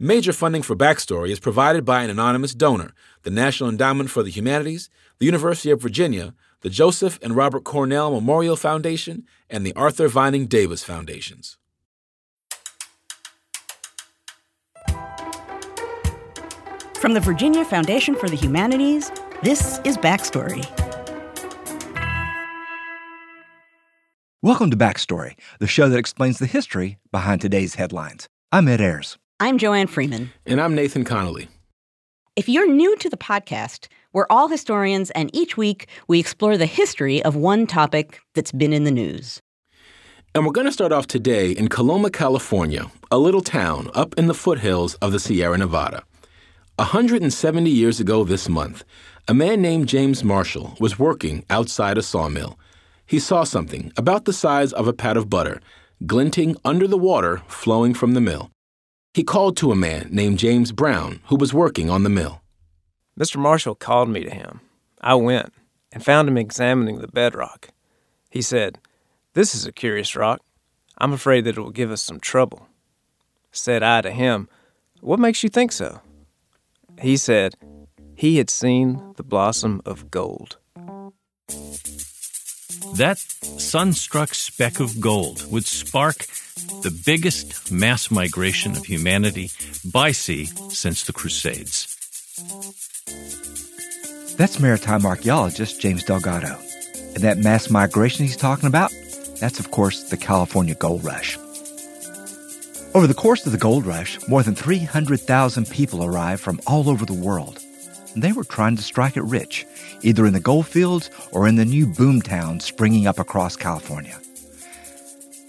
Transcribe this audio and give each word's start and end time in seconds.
Major 0.00 0.32
funding 0.32 0.62
for 0.62 0.76
Backstory 0.76 1.30
is 1.30 1.40
provided 1.40 1.84
by 1.84 2.04
an 2.04 2.10
anonymous 2.10 2.54
donor, 2.54 2.92
the 3.24 3.30
National 3.30 3.68
Endowment 3.68 4.08
for 4.10 4.22
the 4.22 4.30
Humanities, 4.30 4.88
the 5.18 5.26
University 5.26 5.72
of 5.72 5.82
Virginia, 5.82 6.34
the 6.60 6.70
Joseph 6.70 7.18
and 7.20 7.34
Robert 7.34 7.64
Cornell 7.64 8.12
Memorial 8.12 8.54
Foundation, 8.54 9.26
and 9.50 9.66
the 9.66 9.72
Arthur 9.74 10.06
Vining 10.06 10.46
Davis 10.46 10.84
Foundations. 10.84 11.56
From 17.00 17.14
the 17.14 17.20
Virginia 17.20 17.64
Foundation 17.64 18.14
for 18.14 18.28
the 18.28 18.36
Humanities, 18.36 19.10
this 19.42 19.80
is 19.82 19.96
Backstory. 19.96 20.64
Welcome 24.42 24.70
to 24.70 24.76
Backstory, 24.76 25.34
the 25.58 25.66
show 25.66 25.88
that 25.88 25.98
explains 25.98 26.38
the 26.38 26.46
history 26.46 26.98
behind 27.10 27.40
today's 27.40 27.74
headlines. 27.74 28.28
I'm 28.52 28.68
Ed 28.68 28.80
Ayers. 28.80 29.18
I'm 29.40 29.56
Joanne 29.56 29.86
Freeman. 29.86 30.32
And 30.46 30.60
I'm 30.60 30.74
Nathan 30.74 31.04
Connolly. 31.04 31.46
If 32.34 32.48
you're 32.48 32.68
new 32.68 32.96
to 32.96 33.08
the 33.08 33.16
podcast, 33.16 33.86
we're 34.12 34.26
all 34.30 34.48
historians, 34.48 35.10
and 35.12 35.30
each 35.32 35.56
week 35.56 35.86
we 36.08 36.18
explore 36.18 36.56
the 36.56 36.66
history 36.66 37.22
of 37.22 37.36
one 37.36 37.68
topic 37.68 38.18
that's 38.34 38.50
been 38.50 38.72
in 38.72 38.82
the 38.82 38.90
news. 38.90 39.40
And 40.34 40.44
we're 40.44 40.50
going 40.50 40.66
to 40.66 40.72
start 40.72 40.90
off 40.90 41.06
today 41.06 41.52
in 41.52 41.68
Coloma, 41.68 42.10
California, 42.10 42.90
a 43.12 43.18
little 43.18 43.40
town 43.40 43.92
up 43.94 44.12
in 44.18 44.26
the 44.26 44.34
foothills 44.34 44.94
of 44.94 45.12
the 45.12 45.20
Sierra 45.20 45.56
Nevada. 45.56 46.02
170 46.74 47.70
years 47.70 48.00
ago 48.00 48.24
this 48.24 48.48
month, 48.48 48.82
a 49.28 49.34
man 49.34 49.62
named 49.62 49.86
James 49.86 50.24
Marshall 50.24 50.74
was 50.80 50.98
working 50.98 51.44
outside 51.48 51.96
a 51.96 52.02
sawmill. 52.02 52.58
He 53.06 53.20
saw 53.20 53.44
something 53.44 53.92
about 53.96 54.24
the 54.24 54.32
size 54.32 54.72
of 54.72 54.88
a 54.88 54.92
pat 54.92 55.16
of 55.16 55.30
butter 55.30 55.60
glinting 56.06 56.56
under 56.64 56.88
the 56.88 56.98
water 56.98 57.40
flowing 57.46 57.94
from 57.94 58.14
the 58.14 58.20
mill. 58.20 58.50
He 59.14 59.24
called 59.24 59.56
to 59.58 59.72
a 59.72 59.76
man 59.76 60.08
named 60.10 60.38
James 60.38 60.72
Brown 60.72 61.20
who 61.26 61.36
was 61.36 61.54
working 61.54 61.90
on 61.90 62.02
the 62.02 62.10
mill. 62.10 62.42
Mr. 63.18 63.36
Marshall 63.36 63.74
called 63.74 64.08
me 64.08 64.22
to 64.22 64.30
him. 64.30 64.60
I 65.00 65.14
went 65.14 65.52
and 65.92 66.04
found 66.04 66.28
him 66.28 66.38
examining 66.38 67.00
the 67.00 67.08
bedrock. 67.08 67.70
He 68.30 68.42
said, 68.42 68.78
This 69.34 69.54
is 69.54 69.66
a 69.66 69.72
curious 69.72 70.14
rock. 70.14 70.40
I'm 70.98 71.12
afraid 71.12 71.44
that 71.44 71.56
it 71.56 71.60
will 71.60 71.70
give 71.70 71.90
us 71.90 72.02
some 72.02 72.20
trouble. 72.20 72.68
Said 73.50 73.82
I 73.82 74.02
to 74.02 74.10
him, 74.10 74.48
What 75.00 75.18
makes 75.18 75.42
you 75.42 75.48
think 75.48 75.72
so? 75.72 76.00
He 77.00 77.16
said, 77.16 77.54
He 78.14 78.36
had 78.36 78.50
seen 78.50 79.14
the 79.16 79.22
blossom 79.22 79.80
of 79.84 80.10
gold. 80.10 80.58
That 82.96 83.18
sunstruck 83.18 84.34
speck 84.34 84.80
of 84.80 85.00
gold 85.00 85.50
would 85.50 85.64
spark 85.64 86.26
the 86.82 86.96
biggest 87.06 87.72
mass 87.72 88.10
migration 88.10 88.76
of 88.76 88.84
humanity 88.84 89.50
by 89.84 90.12
sea 90.12 90.46
since 90.70 91.04
the 91.04 91.12
Crusades. 91.12 91.96
That's 94.36 94.60
maritime 94.60 95.06
archaeologist 95.06 95.80
James 95.80 96.04
Delgado. 96.04 96.58
And 97.14 97.24
that 97.24 97.38
mass 97.38 97.70
migration 97.70 98.26
he's 98.26 98.36
talking 98.36 98.68
about, 98.68 98.92
that's 99.40 99.58
of 99.58 99.70
course 99.70 100.10
the 100.10 100.16
California 100.16 100.74
Gold 100.74 101.04
Rush. 101.04 101.38
Over 102.94 103.06
the 103.06 103.14
course 103.14 103.46
of 103.46 103.52
the 103.52 103.58
gold 103.58 103.86
rush, 103.86 104.18
more 104.28 104.42
than 104.42 104.54
300,000 104.54 105.70
people 105.70 106.04
arrived 106.04 106.42
from 106.42 106.60
all 106.66 106.88
over 106.88 107.04
the 107.04 107.12
world. 107.12 107.60
They 108.16 108.32
were 108.32 108.44
trying 108.44 108.76
to 108.76 108.82
strike 108.82 109.16
it 109.16 109.22
rich, 109.22 109.66
either 110.02 110.26
in 110.26 110.32
the 110.32 110.40
gold 110.40 110.66
fields 110.66 111.10
or 111.32 111.46
in 111.46 111.56
the 111.56 111.64
new 111.64 111.86
boom 111.86 112.22
towns 112.22 112.64
springing 112.64 113.06
up 113.06 113.18
across 113.18 113.56
California. 113.56 114.18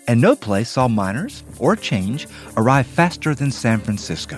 And 0.07 0.19
no 0.19 0.35
place 0.35 0.69
saw 0.69 0.87
miners 0.87 1.43
or 1.59 1.75
change 1.75 2.27
arrive 2.57 2.87
faster 2.87 3.35
than 3.35 3.51
San 3.51 3.79
Francisco. 3.79 4.37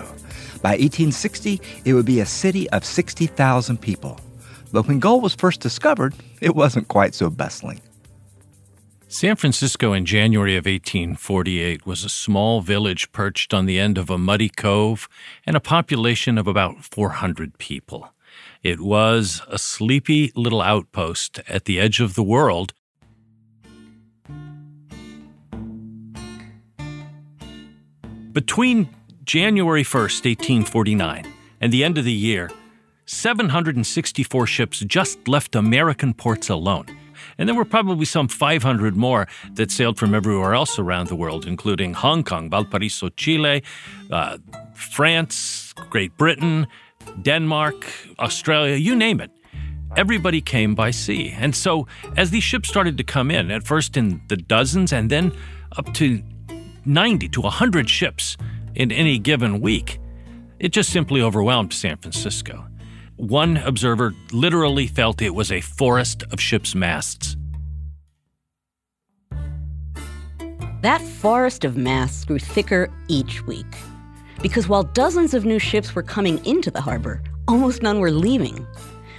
By 0.60 0.72
1860, 0.72 1.60
it 1.84 1.94
would 1.94 2.06
be 2.06 2.20
a 2.20 2.26
city 2.26 2.68
of 2.70 2.84
60,000 2.84 3.80
people. 3.80 4.20
But 4.70 4.86
when 4.86 5.00
gold 5.00 5.22
was 5.22 5.34
first 5.34 5.60
discovered, 5.60 6.14
it 6.40 6.54
wasn't 6.54 6.88
quite 6.88 7.14
so 7.14 7.30
bustling. 7.30 7.80
San 9.12 9.36
Francisco 9.36 9.92
in 9.92 10.06
January 10.06 10.56
of 10.56 10.64
1848 10.64 11.84
was 11.84 12.02
a 12.02 12.08
small 12.08 12.62
village 12.62 13.12
perched 13.12 13.52
on 13.52 13.66
the 13.66 13.78
end 13.78 13.98
of 13.98 14.08
a 14.08 14.16
muddy 14.16 14.48
cove 14.48 15.06
and 15.44 15.54
a 15.54 15.60
population 15.60 16.38
of 16.38 16.46
about 16.46 16.82
400 16.82 17.58
people. 17.58 18.14
It 18.62 18.80
was 18.80 19.42
a 19.48 19.58
sleepy 19.58 20.32
little 20.34 20.62
outpost 20.62 21.40
at 21.46 21.66
the 21.66 21.78
edge 21.78 22.00
of 22.00 22.14
the 22.14 22.22
world. 22.22 22.72
Between 28.32 28.88
January 29.24 29.84
1st, 29.84 30.24
1849, 30.24 31.30
and 31.60 31.70
the 31.70 31.84
end 31.84 31.98
of 31.98 32.06
the 32.06 32.12
year, 32.12 32.50
764 33.04 34.46
ships 34.46 34.80
just 34.80 35.28
left 35.28 35.54
American 35.54 36.14
ports 36.14 36.48
alone. 36.48 36.86
And 37.38 37.48
there 37.48 37.56
were 37.56 37.64
probably 37.64 38.04
some 38.04 38.28
500 38.28 38.96
more 38.96 39.26
that 39.54 39.70
sailed 39.70 39.98
from 39.98 40.14
everywhere 40.14 40.54
else 40.54 40.78
around 40.78 41.08
the 41.08 41.16
world, 41.16 41.46
including 41.46 41.94
Hong 41.94 42.22
Kong, 42.22 42.50
Valparaiso, 42.50 43.08
Chile, 43.10 43.62
uh, 44.10 44.38
France, 44.74 45.72
Great 45.90 46.16
Britain, 46.16 46.66
Denmark, 47.22 47.86
Australia, 48.18 48.76
you 48.76 48.94
name 48.94 49.20
it. 49.20 49.30
Everybody 49.96 50.40
came 50.40 50.74
by 50.74 50.90
sea. 50.90 51.34
And 51.36 51.54
so, 51.54 51.86
as 52.16 52.30
these 52.30 52.42
ships 52.42 52.68
started 52.68 52.96
to 52.96 53.04
come 53.04 53.30
in, 53.30 53.50
at 53.50 53.62
first 53.62 53.96
in 53.96 54.22
the 54.28 54.36
dozens 54.36 54.92
and 54.92 55.10
then 55.10 55.32
up 55.76 55.92
to 55.94 56.22
90 56.86 57.28
to 57.28 57.40
100 57.42 57.90
ships 57.90 58.36
in 58.74 58.90
any 58.90 59.18
given 59.18 59.60
week, 59.60 59.98
it 60.58 60.70
just 60.70 60.90
simply 60.90 61.20
overwhelmed 61.20 61.72
San 61.72 61.98
Francisco. 61.98 62.64
One 63.22 63.58
observer 63.58 64.14
literally 64.32 64.88
felt 64.88 65.22
it 65.22 65.32
was 65.32 65.52
a 65.52 65.60
forest 65.60 66.24
of 66.32 66.40
ships' 66.40 66.74
masts. 66.74 67.36
That 70.80 71.00
forest 71.00 71.64
of 71.64 71.76
masts 71.76 72.24
grew 72.24 72.40
thicker 72.40 72.90
each 73.06 73.46
week. 73.46 73.76
Because 74.42 74.66
while 74.66 74.82
dozens 74.82 75.34
of 75.34 75.44
new 75.44 75.60
ships 75.60 75.94
were 75.94 76.02
coming 76.02 76.44
into 76.44 76.68
the 76.68 76.80
harbor, 76.80 77.22
almost 77.46 77.80
none 77.80 78.00
were 78.00 78.10
leaving. 78.10 78.66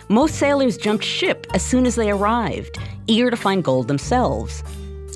Most 0.09 0.35
sailors 0.35 0.75
jumped 0.75 1.05
ship 1.05 1.47
as 1.53 1.63
soon 1.63 1.85
as 1.85 1.95
they 1.95 2.11
arrived, 2.11 2.77
eager 3.07 3.31
to 3.31 3.37
find 3.37 3.63
gold 3.63 3.87
themselves. 3.87 4.65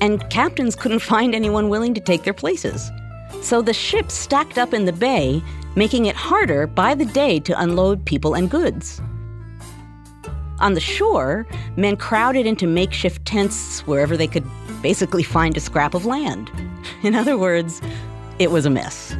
And 0.00 0.30
captains 0.30 0.74
couldn't 0.74 1.00
find 1.12 1.34
anyone 1.34 1.68
willing 1.68 1.92
to 1.92 2.00
take 2.00 2.22
their 2.22 2.32
places. 2.32 2.90
So 3.42 3.60
the 3.60 3.74
ships 3.74 4.14
stacked 4.14 4.56
up 4.56 4.72
in 4.72 4.86
the 4.86 4.94
bay 4.94 5.42
making 5.78 6.06
it 6.06 6.16
harder 6.16 6.66
by 6.66 6.92
the 6.92 7.04
day 7.04 7.38
to 7.38 7.58
unload 7.60 8.04
people 8.04 8.34
and 8.34 8.50
goods. 8.50 9.00
On 10.58 10.74
the 10.74 10.80
shore, 10.80 11.46
men 11.76 11.96
crowded 11.96 12.46
into 12.46 12.66
makeshift 12.66 13.24
tents 13.24 13.86
wherever 13.86 14.16
they 14.16 14.26
could 14.26 14.44
basically 14.82 15.22
find 15.22 15.56
a 15.56 15.60
scrap 15.60 15.94
of 15.94 16.04
land. 16.04 16.50
In 17.04 17.14
other 17.14 17.38
words, 17.38 17.80
it 18.40 18.50
was 18.50 18.66
a 18.66 18.70
mess. 18.70 19.16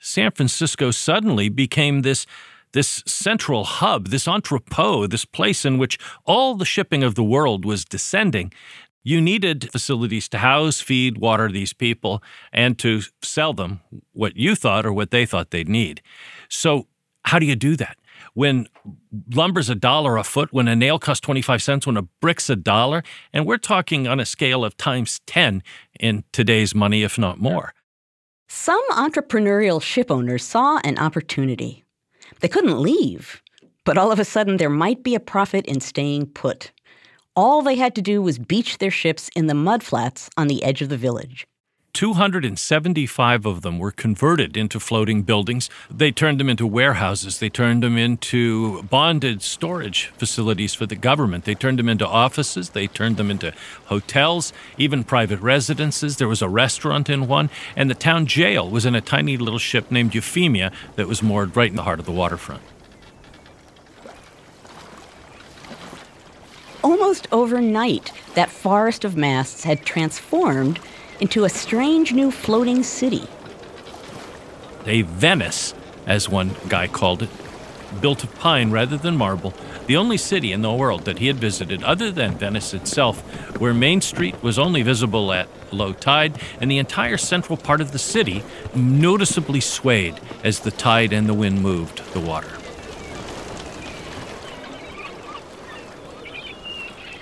San 0.00 0.32
Francisco 0.32 0.90
suddenly 0.90 1.48
became 1.48 2.02
this 2.02 2.26
this 2.72 3.02
central 3.04 3.64
hub, 3.64 4.08
this 4.08 4.28
entrepot, 4.28 5.10
this 5.10 5.24
place 5.24 5.64
in 5.64 5.76
which 5.76 5.98
all 6.24 6.54
the 6.54 6.64
shipping 6.64 7.02
of 7.02 7.16
the 7.16 7.24
world 7.24 7.64
was 7.64 7.84
descending. 7.84 8.52
You 9.02 9.20
needed 9.20 9.70
facilities 9.70 10.28
to 10.30 10.38
house, 10.38 10.80
feed, 10.80 11.18
water 11.18 11.50
these 11.50 11.72
people, 11.72 12.22
and 12.52 12.78
to 12.80 13.02
sell 13.22 13.54
them 13.54 13.80
what 14.12 14.36
you 14.36 14.54
thought 14.54 14.84
or 14.84 14.92
what 14.92 15.10
they 15.10 15.24
thought 15.24 15.50
they'd 15.50 15.68
need. 15.68 16.02
So, 16.48 16.86
how 17.24 17.38
do 17.38 17.46
you 17.46 17.56
do 17.56 17.76
that? 17.76 17.96
When 18.34 18.68
lumber's 19.34 19.70
a 19.70 19.74
dollar 19.74 20.16
a 20.16 20.24
foot, 20.24 20.52
when 20.52 20.68
a 20.68 20.76
nail 20.76 20.98
costs 20.98 21.20
25 21.20 21.62
cents, 21.62 21.86
when 21.86 21.96
a 21.96 22.02
brick's 22.02 22.50
a 22.50 22.56
dollar, 22.56 23.02
and 23.32 23.46
we're 23.46 23.56
talking 23.56 24.06
on 24.06 24.20
a 24.20 24.26
scale 24.26 24.64
of 24.64 24.76
times 24.76 25.20
10 25.26 25.62
in 25.98 26.24
today's 26.32 26.74
money, 26.74 27.02
if 27.02 27.18
not 27.18 27.40
more. 27.40 27.72
Some 28.48 28.82
entrepreneurial 28.90 29.80
ship 29.80 30.10
owners 30.10 30.44
saw 30.44 30.80
an 30.84 30.98
opportunity. 30.98 31.84
They 32.40 32.48
couldn't 32.48 32.80
leave, 32.80 33.42
but 33.84 33.96
all 33.96 34.12
of 34.12 34.18
a 34.18 34.24
sudden 34.24 34.56
there 34.58 34.70
might 34.70 35.02
be 35.02 35.14
a 35.14 35.20
profit 35.20 35.66
in 35.66 35.80
staying 35.80 36.26
put. 36.26 36.72
All 37.40 37.62
they 37.62 37.76
had 37.76 37.94
to 37.94 38.02
do 38.02 38.20
was 38.20 38.38
beach 38.38 38.76
their 38.76 38.90
ships 38.90 39.30
in 39.34 39.46
the 39.46 39.54
mudflats 39.54 40.28
on 40.36 40.46
the 40.46 40.62
edge 40.62 40.82
of 40.82 40.90
the 40.90 40.98
village. 40.98 41.46
275 41.94 43.46
of 43.46 43.62
them 43.62 43.78
were 43.78 43.92
converted 43.92 44.58
into 44.58 44.78
floating 44.78 45.22
buildings. 45.22 45.70
They 45.90 46.10
turned 46.10 46.38
them 46.38 46.50
into 46.50 46.66
warehouses. 46.66 47.38
They 47.38 47.48
turned 47.48 47.82
them 47.82 47.96
into 47.96 48.82
bonded 48.82 49.40
storage 49.40 50.08
facilities 50.18 50.74
for 50.74 50.84
the 50.84 50.94
government. 50.94 51.46
They 51.46 51.54
turned 51.54 51.78
them 51.78 51.88
into 51.88 52.06
offices. 52.06 52.70
They 52.70 52.88
turned 52.88 53.16
them 53.16 53.30
into 53.30 53.54
hotels, 53.86 54.52
even 54.76 55.02
private 55.02 55.40
residences. 55.40 56.18
There 56.18 56.28
was 56.28 56.42
a 56.42 56.48
restaurant 56.48 57.08
in 57.08 57.26
one. 57.26 57.48
And 57.74 57.88
the 57.88 57.94
town 57.94 58.26
jail 58.26 58.68
was 58.68 58.84
in 58.84 58.94
a 58.94 59.00
tiny 59.00 59.38
little 59.38 59.58
ship 59.58 59.90
named 59.90 60.14
Euphemia 60.14 60.72
that 60.96 61.08
was 61.08 61.22
moored 61.22 61.56
right 61.56 61.70
in 61.70 61.76
the 61.76 61.84
heart 61.84 62.00
of 62.00 62.04
the 62.04 62.12
waterfront. 62.12 62.60
Almost 67.10 67.26
overnight, 67.32 68.12
that 68.34 68.48
forest 68.48 69.04
of 69.04 69.16
masts 69.16 69.64
had 69.64 69.84
transformed 69.84 70.78
into 71.18 71.42
a 71.42 71.48
strange 71.48 72.12
new 72.12 72.30
floating 72.30 72.84
city. 72.84 73.24
A 74.86 75.02
Venice, 75.02 75.74
as 76.06 76.28
one 76.28 76.52
guy 76.68 76.86
called 76.86 77.24
it, 77.24 77.30
built 78.00 78.22
of 78.22 78.32
pine 78.36 78.70
rather 78.70 78.96
than 78.96 79.16
marble, 79.16 79.52
the 79.88 79.96
only 79.96 80.16
city 80.16 80.52
in 80.52 80.62
the 80.62 80.72
world 80.72 81.04
that 81.04 81.18
he 81.18 81.26
had 81.26 81.34
visited 81.34 81.82
other 81.82 82.12
than 82.12 82.38
Venice 82.38 82.72
itself, 82.74 83.18
where 83.58 83.74
Main 83.74 84.00
Street 84.00 84.40
was 84.40 84.56
only 84.56 84.82
visible 84.82 85.32
at 85.32 85.48
low 85.72 85.92
tide, 85.92 86.40
and 86.60 86.70
the 86.70 86.78
entire 86.78 87.16
central 87.16 87.56
part 87.56 87.80
of 87.80 87.90
the 87.90 87.98
city 87.98 88.44
noticeably 88.72 89.58
swayed 89.58 90.14
as 90.44 90.60
the 90.60 90.70
tide 90.70 91.12
and 91.12 91.28
the 91.28 91.34
wind 91.34 91.60
moved 91.60 92.04
the 92.12 92.20
water. 92.20 92.59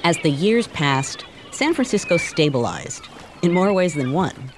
As 0.08 0.16
the 0.22 0.31
years 0.31 0.69
passed, 0.69 1.26
San 1.50 1.75
Francisco 1.75 2.16
stabilized 2.16 3.06
in 3.43 3.52
more 3.52 3.75
ways 3.75 3.93
than 3.93 4.14
one. 4.14 4.50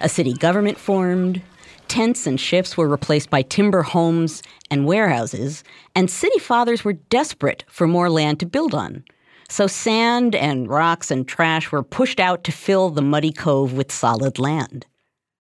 A 0.00 0.08
city 0.08 0.32
government 0.32 0.78
formed, 0.78 1.40
tents 1.86 2.26
and 2.26 2.40
ships 2.40 2.76
were 2.76 2.88
replaced 2.88 3.30
by 3.30 3.42
timber 3.42 3.84
homes 3.84 4.42
and 4.68 4.84
warehouses, 4.84 5.62
and 5.94 6.10
city 6.10 6.40
fathers 6.40 6.84
were 6.84 6.94
desperate 6.94 7.64
for 7.68 7.86
more 7.86 8.10
land 8.10 8.40
to 8.40 8.46
build 8.46 8.74
on. 8.74 9.04
So 9.48 9.68
sand 9.68 10.34
and 10.34 10.68
rocks 10.68 11.12
and 11.12 11.28
trash 11.28 11.70
were 11.70 11.84
pushed 11.84 12.18
out 12.18 12.42
to 12.42 12.50
fill 12.50 12.90
the 12.90 13.00
muddy 13.00 13.30
cove 13.30 13.74
with 13.74 13.92
solid 13.92 14.40
land. 14.40 14.86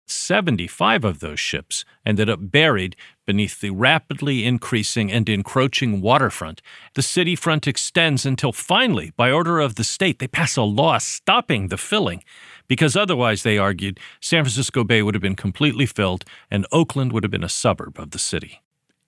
75 0.09 1.03
of 1.03 1.19
those 1.19 1.39
ships 1.39 1.85
ended 2.05 2.29
up 2.29 2.39
buried 2.41 2.95
beneath 3.25 3.59
the 3.59 3.71
rapidly 3.71 4.45
increasing 4.45 5.11
and 5.11 5.27
encroaching 5.27 6.01
waterfront. 6.01 6.61
The 6.95 7.01
city 7.01 7.35
front 7.35 7.67
extends 7.67 8.25
until 8.25 8.53
finally, 8.53 9.11
by 9.17 9.31
order 9.31 9.59
of 9.59 9.75
the 9.75 9.83
state, 9.83 10.19
they 10.19 10.27
pass 10.27 10.55
a 10.55 10.63
law 10.63 10.97
stopping 10.97 11.67
the 11.67 11.77
filling, 11.77 12.23
because 12.67 12.95
otherwise, 12.95 13.43
they 13.43 13.57
argued, 13.57 13.99
San 14.21 14.43
Francisco 14.43 14.83
Bay 14.83 15.01
would 15.01 15.15
have 15.15 15.21
been 15.21 15.35
completely 15.35 15.85
filled 15.85 16.25
and 16.49 16.65
Oakland 16.71 17.11
would 17.11 17.23
have 17.23 17.31
been 17.31 17.43
a 17.43 17.49
suburb 17.49 17.99
of 17.99 18.11
the 18.11 18.19
city. 18.19 18.61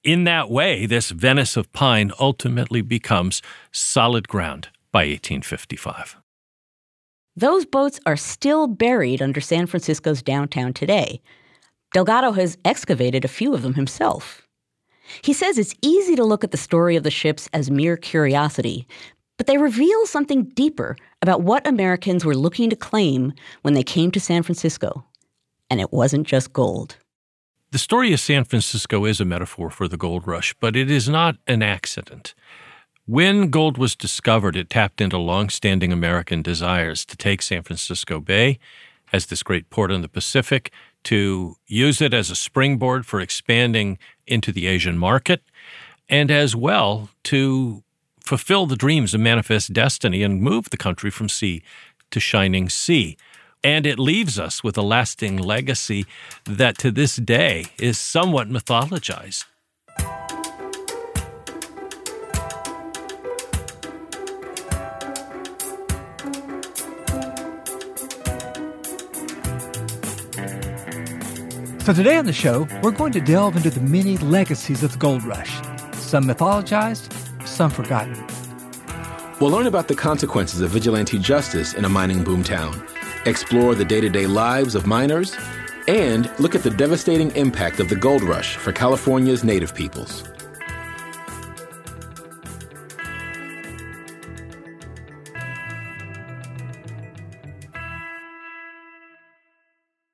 In 0.03 0.23
that 0.25 0.49
way, 0.49 0.85
this 0.85 1.09
Venice 1.09 1.57
of 1.57 1.71
pine 1.73 2.11
ultimately 2.19 2.81
becomes 2.81 3.41
solid 3.71 4.27
ground 4.27 4.69
by 4.91 4.99
1855. 4.99 6.19
Those 7.39 7.65
boats 7.65 8.01
are 8.06 8.18
still 8.18 8.68
buried 8.68 9.21
under 9.21 9.39
San 9.39 9.65
Francisco's 9.65 10.21
downtown 10.21 10.74
today. 10.74 11.21
Delgado 11.94 12.33
has 12.33 12.57
excavated 12.65 13.24
a 13.24 13.30
few 13.30 13.53
of 13.53 13.62
them 13.62 13.75
himself. 13.75 14.45
He 15.24 15.31
says 15.31 15.57
it's 15.57 15.74
easy 15.81 16.18
to 16.18 16.25
look 16.25 16.44
at 16.44 16.51
the 16.51 16.57
story 16.57 16.97
of 16.97 17.03
the 17.03 17.09
ships 17.09 17.47
as 17.53 17.71
mere 17.71 17.95
curiosity, 17.95 18.86
but 19.38 19.47
they 19.47 19.57
reveal 19.57 20.06
something 20.06 20.50
deeper 20.50 20.97
about 21.21 21.41
what 21.41 21.65
Americans 21.65 22.25
were 22.25 22.36
looking 22.36 22.69
to 22.71 22.75
claim 22.75 23.31
when 23.62 23.74
they 23.74 23.83
came 23.83 24.12
to 24.12 24.19
San 24.19 24.44
Francisco. 24.44 25.06
And 25.69 25.80
it 25.80 25.94
wasn't 25.94 26.27
just 26.27 26.51
gold. 26.51 26.97
The 27.71 27.80
story 27.80 28.12
of 28.12 28.19
San 28.19 28.44
Francisco 28.44 29.06
is 29.06 29.21
a 29.21 29.25
metaphor 29.25 29.69
for 29.69 29.88
the 29.88 29.95
gold 29.95 30.27
rush, 30.27 30.53
but 30.59 30.75
it 30.75 30.92
is 30.92 31.07
not 31.07 31.38
an 31.47 31.63
accident. 31.63 32.35
When 33.09 33.50
gold 33.50 33.79
was 33.79 33.95
discovered, 33.95 34.56
it 34.56 34.69
tapped 34.69 35.01
into 35.01 35.17
long-standing 35.17 35.91
American 35.91 36.44
desires 36.44 37.03
to 37.06 37.17
take 37.17 37.41
San 37.41 37.63
Francisco 37.63 38.19
Bay 38.19 38.59
as 39.11 39.25
this 39.25 39.41
great 39.41 39.71
port 39.71 39.89
in 39.89 40.03
the 40.03 40.07
Pacific, 40.07 40.71
to 41.06 41.56
use 41.65 42.01
it 42.01 42.13
as 42.13 42.29
a 42.29 42.35
springboard 42.35 43.07
for 43.07 43.19
expanding 43.19 43.97
into 44.27 44.51
the 44.51 44.67
Asian 44.67 44.95
market, 44.95 45.41
and 46.07 46.29
as 46.29 46.56
well 46.56 47.09
to 47.23 47.83
fulfill 48.23 48.67
the 48.67 48.75
dreams 48.75 49.15
of 49.15 49.21
manifest 49.21 49.73
destiny 49.73 50.21
and 50.21 50.44
move 50.44 50.69
the 50.69 50.77
country 50.77 51.09
from 51.09 51.29
sea 51.29 51.63
to 52.11 52.19
shining 52.19 52.69
sea. 52.69 53.17
And 53.63 53.88
it 53.88 53.97
leaves 53.97 54.38
us 54.38 54.63
with 54.63 54.77
a 54.77 54.83
lasting 54.83 55.35
legacy 55.38 56.06
that 56.45 56.77
to 56.77 56.91
this 56.91 57.15
day 57.15 57.65
is 57.79 57.97
somewhat 57.97 58.50
mythologized. 58.50 59.45
So 71.89 71.94
today 71.94 72.18
on 72.18 72.27
the 72.27 72.33
show, 72.33 72.68
we're 72.83 72.91
going 72.91 73.13
to 73.13 73.19
delve 73.19 73.56
into 73.56 73.71
the 73.71 73.81
many 73.81 74.15
legacies 74.18 74.83
of 74.83 74.91
the 74.91 75.00
gold 75.00 75.24
rush, 75.24 75.56
some 75.94 76.25
mythologized, 76.25 77.12
some 77.47 77.71
forgotten. 77.71 78.13
We'll 79.41 79.50
learn 79.50 79.65
about 79.65 79.88
the 79.88 79.95
consequences 79.95 80.62
of 80.62 80.69
vigilante 80.69 81.18
justice 81.18 81.74
in 81.74 81.86
a 81.86 81.89
mining 81.89 82.24
boomtown 82.24 82.80
explore 83.25 83.74
the 83.74 83.86
day 83.86 84.01
to 84.01 84.07
day 84.07 84.27
lives 84.27 84.75
of 84.75 84.86
miners, 84.86 85.36
and 85.88 86.30
look 86.39 86.53
at 86.53 86.62
the 86.62 86.69
devastating 86.69 87.31
impact 87.31 87.80
of 87.80 87.89
the 87.89 87.95
gold 87.95 88.21
rush 88.21 88.56
for 88.56 88.71
California's 88.71 89.44
native 89.44 89.74
peoples. 89.74 90.24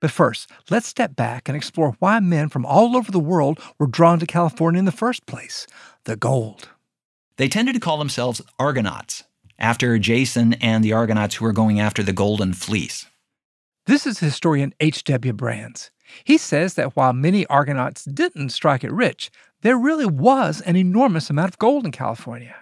But 0.06 0.12
first, 0.12 0.52
let's 0.70 0.86
step 0.86 1.16
back 1.16 1.50
and 1.50 1.56
explore 1.56 1.96
why 1.98 2.20
men 2.20 2.50
from 2.50 2.64
all 2.64 2.96
over 2.96 3.12
the 3.12 3.20
world 3.20 3.60
were 3.80 3.88
drawn 3.88 4.20
to 4.20 4.28
California 4.28 4.78
in 4.78 4.86
the 4.86 4.92
first 4.92 5.26
place 5.26 5.66
the 6.04 6.16
gold. 6.16 6.70
They 7.38 7.48
tended 7.48 7.74
to 7.74 7.82
call 7.82 7.98
themselves 7.98 8.40
Argonauts, 8.60 9.24
after 9.58 9.98
Jason 9.98 10.54
and 10.62 10.84
the 10.84 10.94
Argonauts 10.94 11.34
who 11.34 11.46
were 11.46 11.54
going 11.54 11.80
after 11.80 12.04
the 12.04 12.14
Golden 12.14 12.54
Fleece. 12.54 13.08
This 13.88 14.06
is 14.06 14.20
historian 14.20 14.76
H.W. 14.80 15.34
Brands. 15.34 15.90
He 16.24 16.38
says 16.38 16.76
that 16.76 16.96
while 16.96 17.12
many 17.12 17.48
Argonauts 17.48 18.06
didn't 18.06 18.50
strike 18.50 18.84
it 18.84 18.94
rich, 18.94 19.32
there 19.64 19.76
really 19.76 20.06
was 20.06 20.62
an 20.62 20.76
enormous 20.76 21.32
amount 21.32 21.50
of 21.50 21.58
gold 21.58 21.84
in 21.84 21.92
California. 21.92 22.54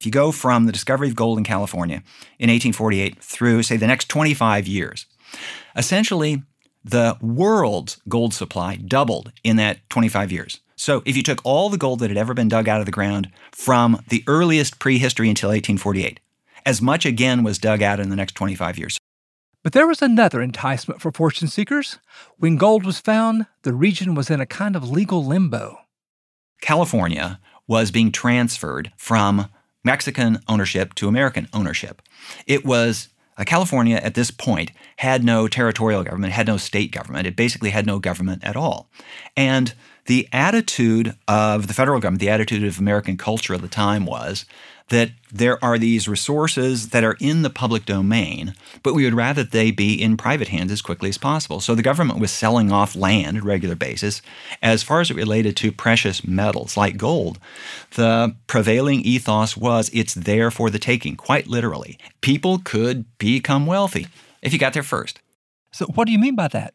If 0.00 0.06
you 0.06 0.12
go 0.12 0.32
from 0.32 0.64
the 0.64 0.72
discovery 0.72 1.08
of 1.08 1.14
gold 1.14 1.36
in 1.36 1.44
California 1.44 1.96
in 2.38 2.48
1848 2.48 3.22
through, 3.22 3.64
say, 3.64 3.76
the 3.76 3.86
next 3.86 4.08
25 4.08 4.66
years, 4.66 5.04
essentially 5.76 6.42
the 6.84 7.16
world's 7.20 8.00
gold 8.08 8.34
supply 8.34 8.76
doubled 8.76 9.32
in 9.44 9.56
that 9.56 9.88
25 9.90 10.32
years. 10.32 10.60
So 10.76 11.02
if 11.04 11.16
you 11.16 11.22
took 11.22 11.40
all 11.44 11.68
the 11.68 11.76
gold 11.76 12.00
that 12.00 12.08
had 12.08 12.16
ever 12.16 12.32
been 12.32 12.48
dug 12.48 12.68
out 12.68 12.80
of 12.80 12.86
the 12.86 12.92
ground 12.92 13.30
from 13.52 14.02
the 14.08 14.24
earliest 14.26 14.78
prehistory 14.78 15.28
until 15.28 15.50
1848, 15.50 16.20
as 16.64 16.80
much 16.80 17.04
again 17.04 17.42
was 17.42 17.58
dug 17.58 17.82
out 17.82 18.00
in 18.00 18.08
the 18.08 18.16
next 18.16 18.34
25 18.34 18.78
years. 18.78 18.98
But 19.62 19.74
there 19.74 19.86
was 19.86 20.00
another 20.00 20.40
enticement 20.40 21.02
for 21.02 21.12
fortune 21.12 21.48
seekers. 21.48 21.98
When 22.38 22.56
gold 22.56 22.86
was 22.86 22.98
found, 22.98 23.46
the 23.62 23.74
region 23.74 24.14
was 24.14 24.30
in 24.30 24.40
a 24.40 24.46
kind 24.46 24.74
of 24.74 24.90
legal 24.90 25.24
limbo. 25.24 25.80
California 26.62 27.40
was 27.66 27.90
being 27.90 28.10
transferred 28.10 28.90
from 28.96 29.50
Mexican 29.84 30.40
ownership 30.48 30.94
to 30.94 31.08
American 31.08 31.48
ownership. 31.52 32.00
It 32.46 32.64
was 32.64 33.08
uh, 33.36 33.44
California 33.44 33.96
at 33.96 34.14
this 34.14 34.30
point 34.30 34.72
had 34.96 35.24
no 35.24 35.48
territorial 35.48 36.04
government, 36.04 36.32
had 36.32 36.46
no 36.46 36.56
state 36.56 36.92
government. 36.92 37.26
It 37.26 37.36
basically 37.36 37.70
had 37.70 37.86
no 37.86 37.98
government 37.98 38.44
at 38.44 38.56
all. 38.56 38.88
And 39.36 39.74
the 40.06 40.28
attitude 40.32 41.16
of 41.28 41.66
the 41.66 41.74
federal 41.74 42.00
government, 42.00 42.20
the 42.20 42.30
attitude 42.30 42.64
of 42.64 42.78
American 42.78 43.16
culture 43.16 43.54
at 43.54 43.62
the 43.62 43.68
time 43.68 44.06
was 44.06 44.44
that 44.90 45.10
there 45.32 45.62
are 45.64 45.78
these 45.78 46.08
resources 46.08 46.90
that 46.90 47.04
are 47.04 47.16
in 47.20 47.42
the 47.42 47.50
public 47.50 47.86
domain, 47.86 48.54
but 48.82 48.92
we 48.92 49.04
would 49.04 49.14
rather 49.14 49.42
they 49.42 49.70
be 49.70 49.94
in 49.94 50.16
private 50.16 50.48
hands 50.48 50.70
as 50.70 50.82
quickly 50.82 51.08
as 51.08 51.18
possible. 51.18 51.60
So 51.60 51.74
the 51.74 51.82
government 51.82 52.18
was 52.18 52.30
selling 52.30 52.70
off 52.70 52.96
land 52.96 53.38
at 53.38 53.44
regular 53.44 53.76
basis. 53.76 54.20
As 54.60 54.82
far 54.82 55.00
as 55.00 55.10
it 55.10 55.16
related 55.16 55.56
to 55.58 55.72
precious 55.72 56.24
metals 56.24 56.76
like 56.76 56.96
gold, 56.96 57.38
the 57.92 58.34
prevailing 58.46 59.00
ethos 59.00 59.56
was 59.56 59.90
it's 59.92 60.14
there 60.14 60.50
for 60.50 60.70
the 60.70 60.78
taking, 60.78 61.16
quite 61.16 61.46
literally. 61.46 61.96
People 62.20 62.60
could 62.62 63.06
become 63.18 63.66
wealthy 63.66 64.08
if 64.42 64.52
you 64.52 64.58
got 64.58 64.72
there 64.72 64.82
first. 64.82 65.20
So, 65.72 65.86
what 65.86 66.06
do 66.06 66.12
you 66.12 66.18
mean 66.18 66.34
by 66.34 66.48
that? 66.48 66.74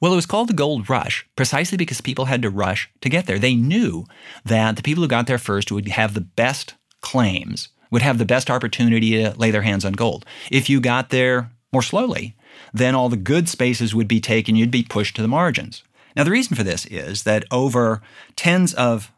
Well, 0.00 0.12
it 0.12 0.16
was 0.16 0.26
called 0.26 0.48
the 0.48 0.54
gold 0.54 0.88
rush 0.88 1.26
precisely 1.36 1.76
because 1.76 2.00
people 2.00 2.26
had 2.26 2.42
to 2.42 2.50
rush 2.50 2.90
to 3.00 3.08
get 3.08 3.26
there. 3.26 3.38
They 3.38 3.54
knew 3.54 4.04
that 4.44 4.76
the 4.76 4.82
people 4.82 5.02
who 5.02 5.08
got 5.08 5.26
there 5.26 5.38
first 5.38 5.72
would 5.72 5.88
have 5.88 6.14
the 6.14 6.20
best 6.20 6.74
claims, 7.00 7.68
would 7.90 8.02
have 8.02 8.18
the 8.18 8.24
best 8.24 8.50
opportunity 8.50 9.12
to 9.12 9.30
lay 9.36 9.50
their 9.50 9.62
hands 9.62 9.84
on 9.84 9.92
gold. 9.92 10.24
If 10.50 10.68
you 10.68 10.80
got 10.80 11.10
there 11.10 11.50
more 11.72 11.82
slowly, 11.82 12.36
then 12.72 12.94
all 12.94 13.08
the 13.08 13.16
good 13.16 13.48
spaces 13.48 13.94
would 13.94 14.08
be 14.08 14.20
taken, 14.20 14.56
you'd 14.56 14.70
be 14.70 14.82
pushed 14.82 15.16
to 15.16 15.22
the 15.22 15.28
margins. 15.28 15.82
Now, 16.16 16.24
the 16.24 16.30
reason 16.30 16.56
for 16.56 16.62
this 16.62 16.86
is 16.86 17.24
that 17.24 17.44
over 17.50 18.00
tens 18.34 18.72
of 18.74 19.12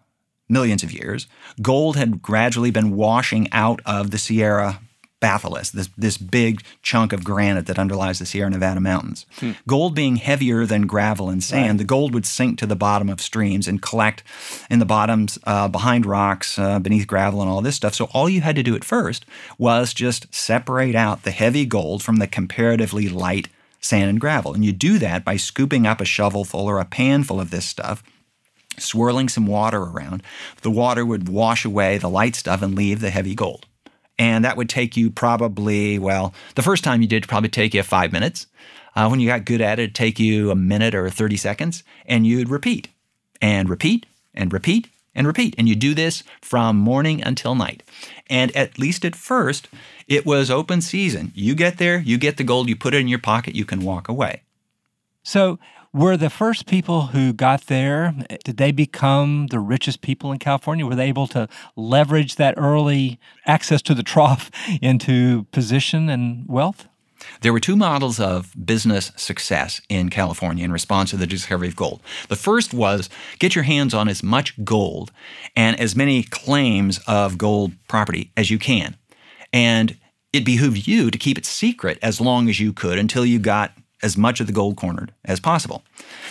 millions 0.49 0.82
of 0.82 0.92
years, 0.92 1.28
gold 1.62 1.97
had 1.97 2.23
gradually 2.23 2.70
been 2.70 2.97
washing 2.97 3.50
out 3.52 3.80
of 3.87 4.11
the 4.11 4.18
Sierra 4.18 4.80
batholith, 5.20 5.72
this, 5.72 5.88
this 5.96 6.16
big 6.16 6.62
chunk 6.82 7.12
of 7.12 7.25
granite 7.25 7.66
that 7.66 7.78
underlies 7.78 8.18
the 8.18 8.26
Sierra 8.26 8.50
Nevada 8.50 8.80
mountains. 8.80 9.26
Hmm. 9.38 9.52
Gold 9.66 9.94
being 9.94 10.16
heavier 10.16 10.66
than 10.66 10.87
gravel 10.87 11.28
and 11.28 11.42
sand, 11.42 11.70
right. 11.70 11.78
the 11.78 11.84
gold 11.84 12.14
would 12.14 12.26
sink 12.26 12.58
to 12.58 12.66
the 12.66 12.76
bottom 12.76 13.08
of 13.08 13.20
streams 13.20 13.66
and 13.66 13.82
collect 13.82 14.22
in 14.70 14.78
the 14.78 14.84
bottoms 14.87 15.38
uh, 15.44 15.68
behind 15.68 16.06
rocks, 16.06 16.58
uh, 16.58 16.78
beneath 16.78 17.06
gravel, 17.06 17.40
and 17.42 17.50
all 17.50 17.60
this 17.60 17.76
stuff. 17.76 17.94
So 17.94 18.06
all 18.12 18.28
you 18.28 18.40
had 18.40 18.56
to 18.56 18.62
do 18.62 18.76
at 18.76 18.84
first 18.84 19.26
was 19.58 19.92
just 19.92 20.32
separate 20.34 20.94
out 20.94 21.25
the 21.25 21.30
heavy 21.30 21.66
gold 21.66 22.02
from 22.02 22.16
the 22.16 22.26
comparatively 22.26 23.08
light 23.08 23.48
sand 23.80 24.10
and 24.10 24.20
gravel. 24.20 24.54
And 24.54 24.64
you 24.64 24.72
do 24.72 24.98
that 24.98 25.25
by 25.25 25.37
scooping 25.37 25.87
up 25.87 26.00
a 26.00 26.04
shovelful 26.04 26.60
or 26.60 26.78
a 26.78 26.84
panful 26.84 27.40
of 27.40 27.50
this 27.50 27.64
stuff 27.64 28.02
swirling 28.80 29.28
some 29.28 29.46
water 29.46 29.80
around. 29.82 30.22
The 30.62 30.70
water 30.70 31.04
would 31.04 31.28
wash 31.28 31.64
away 31.64 31.98
the 31.98 32.08
light 32.08 32.37
stuff 32.37 32.62
and 32.62 32.76
leave 32.76 33.00
the 33.00 33.10
heavy 33.10 33.34
gold. 33.34 33.66
And 34.18 34.44
that 34.44 34.56
would 34.56 34.68
take 34.68 34.96
you 34.96 35.10
probably, 35.10 35.98
well, 35.98 36.34
the 36.54 36.62
first 36.62 36.82
time 36.82 37.02
you 37.02 37.08
did 37.08 37.28
probably 37.28 37.48
take 37.48 37.75
you 37.75 37.82
five 37.82 38.12
minutes. 38.12 38.46
Uh, 38.96 39.08
when 39.08 39.20
you 39.20 39.28
got 39.28 39.44
good 39.44 39.60
at 39.60 39.78
it, 39.78 39.84
it'd 39.84 39.94
take 39.94 40.18
you 40.18 40.50
a 40.50 40.56
minute 40.56 40.94
or 40.94 41.08
30 41.08 41.37
seconds, 41.37 41.84
and 42.06 42.26
you'd 42.26 42.48
repeat 42.48 42.88
and 43.40 43.68
repeat 43.68 44.06
and 44.34 44.52
repeat 44.52 44.88
and 45.14 45.26
repeat. 45.26 45.54
And 45.56 45.68
you 45.68 45.76
do 45.76 45.94
this 45.94 46.25
from 46.40 46.76
morning 46.76 47.22
until 47.22 47.54
night. 47.54 47.82
And 48.28 48.54
at 48.56 48.78
least 48.78 49.04
at 49.04 49.14
first, 49.14 49.68
it 50.06 50.26
was 50.26 50.50
open 50.50 50.80
season. 50.80 51.32
You 51.34 51.54
get 51.54 51.78
there, 51.78 52.00
you 52.00 52.18
get 52.18 52.38
the 52.38 52.44
gold, 52.44 52.68
you 52.68 52.76
put 52.76 52.94
it 52.94 53.00
in 53.00 53.08
your 53.08 53.18
pocket, 53.18 53.54
you 53.54 53.64
can 53.64 53.82
walk 53.82 54.08
away. 54.08 54.42
So, 55.22 55.58
were 55.92 56.16
the 56.16 56.30
first 56.30 56.66
people 56.66 57.09
who 57.09 57.33
got 57.33 57.66
there, 57.66 58.14
did 58.45 58.57
they 58.57 58.73
become 58.73 59.47
the 59.49 59.59
richest 59.59 60.00
people 60.00 60.33
in 60.33 60.38
California? 60.38 60.87
Were 60.87 60.95
they 60.95 61.09
able 61.09 61.26
to 61.28 61.49
leverage 61.76 62.37
that 62.37 62.54
early 62.57 63.18
access 63.47 63.80
to 63.83 63.95
the 63.95 64.02
trough 64.02 64.50
into 64.83 65.45
position 65.45 66.09
and 66.09 66.47
wealth? 66.49 66.87
There 67.40 67.52
were 67.52 67.61
two 67.61 67.76
models 67.76 68.21
of 68.21 68.54
business 68.64 69.11
success 69.16 69.80
in 69.88 70.09
California 70.09 70.64
in 70.64 70.73
response 70.73 71.11
to 71.11 71.16
the 71.16 71.26
discovery 71.26 71.68
of 71.68 71.76
gold. 71.76 72.00
The 72.28 72.37
first 72.37 72.73
was 72.73 73.11
get 73.38 73.54
your 73.54 73.64
hands 73.64 73.92
on 73.92 74.09
as 74.09 74.23
much 74.23 74.62
gold 74.64 75.11
and 75.57 75.78
as 75.80 75.97
many 75.97 76.23
claims 76.23 77.00
of 77.07 77.37
gold 77.37 77.73
property 77.88 78.30
as 78.37 78.50
you 78.50 78.59
can. 78.59 78.97
And 79.52 79.97
it 80.33 80.45
behooved 80.45 80.87
you 80.87 81.11
to 81.11 81.18
keep 81.18 81.38
it 81.38 81.47
secret 81.47 81.99
as 82.02 82.21
long 82.21 82.49
as 82.49 82.61
you 82.61 82.73
could 82.73 82.99
until 82.99 83.25
you 83.25 83.38
got 83.38 83.73
as 84.02 84.17
much 84.17 84.40
of 84.40 84.47
the 84.47 84.52
gold 84.52 84.76
cornered 84.76 85.12
as 85.25 85.40
possible. 85.40 85.83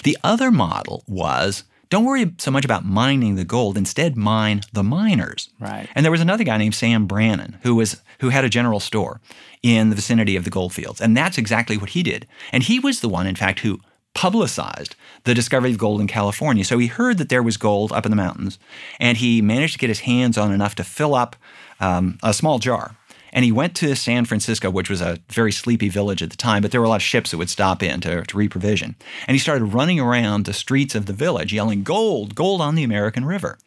The 0.04 0.18
other 0.24 0.52
model 0.52 1.04
was 1.08 1.64
don't 1.90 2.04
worry 2.04 2.34
so 2.38 2.52
much 2.52 2.66
about 2.66 2.86
mining 2.86 3.36
the 3.36 3.46
gold, 3.46 3.78
instead 3.78 4.18
mine 4.18 4.62
the 4.74 4.84
miners. 4.84 5.50
Right. 5.60 5.88
And 5.96 6.04
there 6.04 6.12
was 6.12 6.22
another 6.22 6.44
guy 6.44 6.58
named 6.58 6.76
Sam 6.76 7.08
Brannan 7.08 7.60
who 7.64 7.76
was 7.76 8.02
who 8.20 8.30
had 8.30 8.44
a 8.44 8.50
general 8.50 8.80
store 8.80 9.22
in 9.64 9.90
the 9.90 9.96
vicinity 9.96 10.36
of 10.36 10.44
the 10.44 10.50
gold 10.50 10.74
fields. 10.74 11.00
And 11.00 11.16
that's 11.16 11.38
exactly 11.38 11.78
what 11.78 11.92
he 11.92 12.04
did. 12.04 12.28
And 12.52 12.64
he 12.64 12.80
was 12.80 13.00
the 13.00 13.10
one 13.10 13.28
in 13.28 13.36
fact 13.36 13.60
who 13.60 13.80
publicized 14.14 14.96
the 15.26 15.34
discovery 15.36 15.72
of 15.72 15.78
gold 15.78 16.02
in 16.02 16.08
California. 16.08 16.66
So 16.66 16.80
he 16.80 16.88
heard 16.88 17.20
that 17.20 17.30
there 17.30 17.44
was 17.44 17.56
gold 17.56 17.92
up 17.92 18.06
in 18.06 18.12
the 18.12 18.16
mountains, 18.16 18.58
and 19.00 19.16
he 19.18 19.44
managed 19.44 19.74
to 19.74 19.80
get 19.80 19.90
his 19.90 20.02
hands 20.02 20.38
on 20.40 20.52
enough 20.52 20.74
to 20.76 20.84
fill 20.84 21.14
up 21.14 21.36
um, 21.80 22.18
a 22.24 22.34
small 22.34 22.58
jar 22.58 22.96
and 23.31 23.46
he 23.46 23.51
went 23.51 23.75
to 23.77 23.96
San 23.96 24.25
Francisco, 24.25 24.69
which 24.69 24.89
was 24.89 25.01
a 25.01 25.19
very 25.29 25.51
sleepy 25.51 25.89
village 25.89 26.22
at 26.24 26.29
the 26.29 26.38
time, 26.38 26.62
but 26.62 26.72
there 26.72 26.81
were 26.81 26.88
a 26.88 26.89
lot 26.89 26.98
of 26.98 27.01
ships 27.01 27.31
that 27.31 27.38
would 27.38 27.50
stop 27.50 27.84
in 27.84 28.01
to, 28.01 28.24
to 28.24 28.38
reprovision. 28.38 28.96
And 29.27 29.36
he 29.36 29.39
started 29.39 29.65
running 29.65 30.00
around 30.00 30.46
the 30.46 30.53
streets 30.53 30.96
of 30.96 31.05
the 31.05 31.13
village 31.13 31.53
yelling, 31.53 31.84
Gold, 31.84 32.36
gold 32.36 32.62
on 32.62 32.75
the 32.75 32.84
American 32.84 33.25
River. 33.25 33.57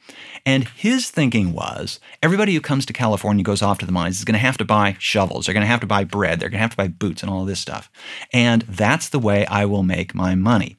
And 0.45 0.69
his 0.69 1.11
thinking 1.11 1.53
was 1.53 2.01
everybody 2.23 2.55
who 2.55 2.61
comes 2.61 2.87
to 2.87 2.93
California 2.93 3.45
goes 3.45 3.63
off 3.63 3.79
to 3.79 3.87
the 3.87 3.93
mines 3.93 4.19
is 4.19 4.25
going 4.25 4.35
to 4.35 4.39
have 4.39 4.59
to 4.59 4.65
buy 4.65 4.97
shovels, 4.99 5.47
they're 5.47 5.53
going 5.55 5.63
to 5.63 5.67
have 5.67 5.81
to 5.81 5.87
buy 5.87 6.05
bread, 6.05 6.41
they're 6.41 6.49
going 6.49 6.59
to 6.59 6.63
have 6.63 6.71
to 6.73 6.77
buy 6.77 6.89
boots 6.89 7.23
and 7.23 7.31
all 7.31 7.45
this 7.45 7.61
stuff. 7.61 7.91
And 8.33 8.63
that's 8.63 9.09
the 9.09 9.19
way 9.19 9.47
I 9.47 9.65
will 9.65 9.83
make 9.83 10.15
my 10.15 10.35
money. 10.35 10.77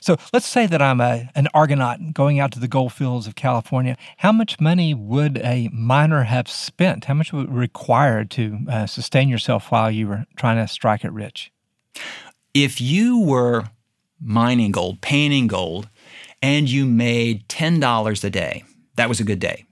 So 0.00 0.16
let's 0.32 0.46
say 0.46 0.66
that 0.66 0.82
I'm 0.82 1.00
a, 1.00 1.30
an 1.34 1.48
Argonaut 1.54 2.12
going 2.12 2.38
out 2.38 2.52
to 2.52 2.60
the 2.60 2.68
gold 2.68 2.92
fields 2.92 3.26
of 3.26 3.34
California. 3.34 3.96
How 4.18 4.32
much 4.32 4.60
money 4.60 4.94
would 4.94 5.38
a 5.38 5.68
miner 5.72 6.24
have 6.24 6.48
spent? 6.48 7.06
How 7.06 7.14
much 7.14 7.32
would 7.32 7.46
it 7.46 7.50
require 7.50 8.24
to 8.24 8.58
uh, 8.70 8.86
sustain 8.86 9.28
yourself 9.28 9.70
while 9.70 9.90
you 9.90 10.08
were 10.08 10.26
trying 10.36 10.56
to 10.56 10.68
strike 10.68 11.04
it 11.04 11.12
rich? 11.12 11.52
If 12.54 12.80
you 12.80 13.20
were 13.20 13.64
mining 14.20 14.72
gold, 14.72 15.00
painting 15.00 15.46
gold, 15.46 15.88
and 16.40 16.68
you 16.68 16.84
made 16.84 17.48
$10 17.48 18.24
a 18.24 18.30
day, 18.30 18.64
that 18.96 19.08
was 19.08 19.20
a 19.20 19.24
good 19.24 19.38
day. 19.38 19.64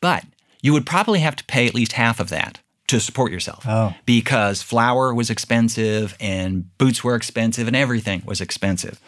But 0.00 0.24
you 0.62 0.72
would 0.72 0.86
probably 0.86 1.20
have 1.20 1.36
to 1.36 1.44
pay 1.44 1.66
at 1.66 1.74
least 1.74 1.92
half 1.92 2.20
of 2.20 2.28
that 2.28 2.60
to 2.88 3.00
support 3.00 3.32
yourself 3.32 3.64
oh. 3.66 3.94
because 4.04 4.62
flour 4.62 5.12
was 5.12 5.30
expensive 5.30 6.16
and 6.20 6.76
boots 6.78 7.02
were 7.02 7.16
expensive 7.16 7.66
and 7.66 7.76
everything 7.76 8.22
was 8.24 8.40
expensive. 8.40 9.00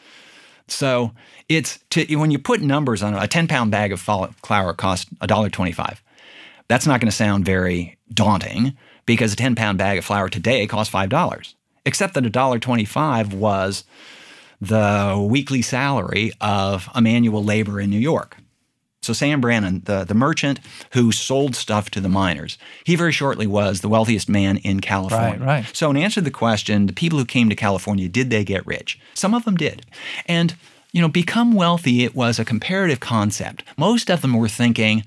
So 0.70 1.12
it's 1.48 1.78
to, 1.90 2.16
when 2.16 2.30
you 2.30 2.38
put 2.38 2.60
numbers 2.60 3.02
on 3.02 3.14
it, 3.14 3.22
a 3.22 3.26
10 3.26 3.48
pound 3.48 3.70
bag 3.70 3.92
of 3.92 4.00
flour 4.00 4.72
costs 4.74 5.10
$1.25. 5.20 5.98
That's 6.68 6.86
not 6.86 7.00
going 7.00 7.10
to 7.10 7.16
sound 7.16 7.44
very 7.44 7.96
daunting 8.12 8.76
because 9.06 9.32
a 9.32 9.36
10 9.36 9.54
pound 9.54 9.78
bag 9.78 9.98
of 9.98 10.04
flour 10.04 10.28
today 10.28 10.66
costs 10.66 10.92
$5. 10.92 11.54
Except 11.86 12.14
that 12.14 12.24
$1.25 12.24 13.34
was 13.34 13.84
the 14.60 15.26
weekly 15.28 15.62
salary 15.62 16.32
of 16.40 16.88
a 16.94 17.00
manual 17.00 17.42
labor 17.42 17.80
in 17.80 17.90
New 17.90 17.98
York. 17.98 18.36
So 19.02 19.12
Sam 19.12 19.40
Brannan, 19.40 19.82
the, 19.84 20.04
the 20.04 20.14
merchant 20.14 20.60
who 20.92 21.12
sold 21.12 21.54
stuff 21.54 21.88
to 21.90 22.00
the 22.00 22.08
miners, 22.08 22.58
he 22.84 22.96
very 22.96 23.12
shortly 23.12 23.46
was 23.46 23.80
the 23.80 23.88
wealthiest 23.88 24.28
man 24.28 24.58
in 24.58 24.80
California. 24.80 25.38
Right, 25.38 25.64
right. 25.64 25.76
So 25.76 25.88
in 25.90 25.96
answer 25.96 26.20
to 26.20 26.24
the 26.24 26.30
question, 26.30 26.86
the 26.86 26.92
people 26.92 27.18
who 27.18 27.24
came 27.24 27.48
to 27.48 27.54
California, 27.54 28.08
did 28.08 28.30
they 28.30 28.44
get 28.44 28.66
rich? 28.66 28.98
Some 29.14 29.34
of 29.34 29.44
them 29.44 29.56
did. 29.56 29.86
And, 30.26 30.56
you 30.92 31.00
know, 31.00 31.08
become 31.08 31.54
wealthy, 31.54 32.04
it 32.04 32.14
was 32.14 32.38
a 32.38 32.44
comparative 32.44 33.00
concept. 33.00 33.62
Most 33.76 34.10
of 34.10 34.20
them 34.20 34.34
were 34.34 34.48
thinking, 34.48 35.04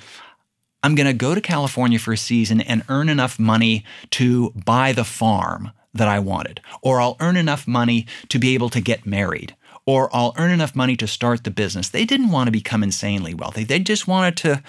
I'm 0.83 0.95
going 0.95 1.07
to 1.07 1.13
go 1.13 1.35
to 1.35 1.41
California 1.41 1.99
for 1.99 2.13
a 2.13 2.17
season 2.17 2.61
and 2.61 2.83
earn 2.89 3.09
enough 3.09 3.37
money 3.37 3.85
to 4.11 4.51
buy 4.51 4.93
the 4.93 5.03
farm 5.03 5.71
that 5.93 6.07
I 6.07 6.19
wanted, 6.19 6.61
or 6.81 7.01
I'll 7.01 7.17
earn 7.19 7.35
enough 7.35 7.67
money 7.67 8.07
to 8.29 8.39
be 8.39 8.53
able 8.53 8.69
to 8.69 8.79
get 8.79 9.05
married, 9.05 9.55
or 9.85 10.09
I'll 10.15 10.33
earn 10.37 10.51
enough 10.51 10.75
money 10.75 10.95
to 10.97 11.07
start 11.07 11.43
the 11.43 11.51
business. 11.51 11.89
They 11.89 12.05
didn't 12.05 12.31
want 12.31 12.47
to 12.47 12.51
become 12.51 12.83
insanely 12.83 13.33
wealthy. 13.33 13.63
They 13.63 13.79
just 13.79 14.07
wanted 14.07 14.37
to, 14.37 14.63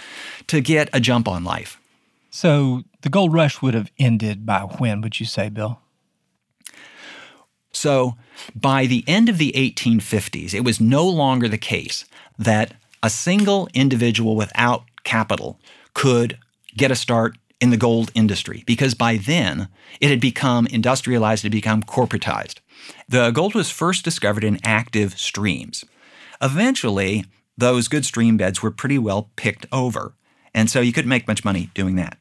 to 0.46 0.60
get 0.60 0.88
a 0.92 1.00
jump 1.00 1.28
on 1.28 1.44
life. 1.44 1.78
So 2.30 2.82
the 3.02 3.10
gold 3.10 3.32
rush 3.32 3.60
would 3.60 3.74
have 3.74 3.90
ended 3.98 4.46
by 4.46 4.60
when, 4.60 5.00
would 5.02 5.20
you 5.20 5.26
say, 5.26 5.48
Bill? 5.48 5.80
So 7.72 8.16
by 8.54 8.86
the 8.86 9.04
end 9.06 9.28
of 9.28 9.38
the 9.38 9.52
1850s, 9.52 10.54
it 10.54 10.64
was 10.64 10.80
no 10.80 11.06
longer 11.06 11.48
the 11.48 11.58
case 11.58 12.04
that 12.38 12.74
a 13.02 13.10
single 13.10 13.68
individual 13.74 14.36
without 14.36 14.84
capital 15.04 15.58
could 15.94 16.38
get 16.76 16.90
a 16.90 16.96
start 16.96 17.36
in 17.60 17.70
the 17.70 17.76
gold 17.76 18.10
industry 18.14 18.64
because 18.66 18.94
by 18.94 19.16
then 19.16 19.68
it 20.00 20.10
had 20.10 20.20
become 20.20 20.66
industrialized, 20.66 21.44
it 21.44 21.48
had 21.48 21.52
become 21.52 21.82
corporatized. 21.82 22.56
The 23.08 23.30
gold 23.30 23.54
was 23.54 23.70
first 23.70 24.04
discovered 24.04 24.44
in 24.44 24.58
active 24.64 25.18
streams. 25.18 25.84
Eventually, 26.40 27.24
those 27.56 27.88
good 27.88 28.04
stream 28.04 28.36
beds 28.36 28.62
were 28.62 28.70
pretty 28.70 28.98
well 28.98 29.30
picked 29.36 29.66
over, 29.72 30.14
and 30.54 30.70
so 30.70 30.80
you 30.80 30.92
couldn't 30.92 31.08
make 31.08 31.28
much 31.28 31.44
money 31.44 31.70
doing 31.74 31.96
that. 31.96 32.16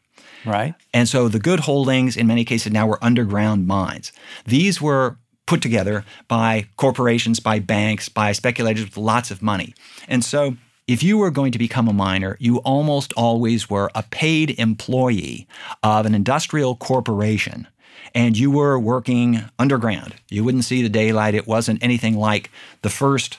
Right. 0.45 0.73
And 0.93 1.07
so 1.07 1.27
the 1.27 1.39
good 1.39 1.61
holdings, 1.61 2.17
in 2.17 2.27
many 2.27 2.43
cases, 2.45 2.71
now 2.71 2.87
were 2.87 3.03
underground 3.03 3.67
mines. 3.67 4.11
These 4.45 4.81
were 4.81 5.17
put 5.45 5.61
together 5.61 6.05
by 6.27 6.67
corporations, 6.77 7.39
by 7.39 7.59
banks, 7.59 8.09
by 8.09 8.31
speculators 8.31 8.85
with 8.85 8.97
lots 8.97 9.31
of 9.31 9.41
money. 9.41 9.73
And 10.07 10.23
so 10.23 10.55
if 10.87 11.03
you 11.03 11.17
were 11.17 11.31
going 11.31 11.51
to 11.51 11.59
become 11.59 11.87
a 11.87 11.93
miner, 11.93 12.37
you 12.39 12.57
almost 12.59 13.13
always 13.13 13.69
were 13.69 13.91
a 13.95 14.03
paid 14.03 14.57
employee 14.59 15.47
of 15.83 16.05
an 16.05 16.15
industrial 16.15 16.75
corporation 16.75 17.67
and 18.13 18.37
you 18.37 18.51
were 18.51 18.77
working 18.77 19.43
underground. 19.59 20.15
You 20.29 20.43
wouldn't 20.43 20.65
see 20.65 20.81
the 20.81 20.89
daylight. 20.89 21.35
It 21.35 21.47
wasn't 21.47 21.83
anything 21.83 22.15
like 22.15 22.51
the 22.81 22.89
first, 22.89 23.37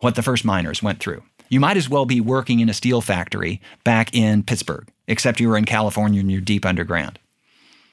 what 0.00 0.14
the 0.14 0.22
first 0.22 0.44
miners 0.44 0.82
went 0.82 1.00
through. 1.00 1.22
You 1.48 1.60
might 1.60 1.76
as 1.76 1.88
well 1.88 2.04
be 2.04 2.20
working 2.20 2.60
in 2.60 2.68
a 2.68 2.74
steel 2.74 3.00
factory 3.00 3.60
back 3.84 4.14
in 4.14 4.42
Pittsburgh, 4.42 4.88
except 5.06 5.40
you 5.40 5.48
were 5.48 5.56
in 5.56 5.64
California 5.64 6.20
and 6.20 6.30
you're 6.30 6.40
deep 6.40 6.66
underground. 6.66 7.18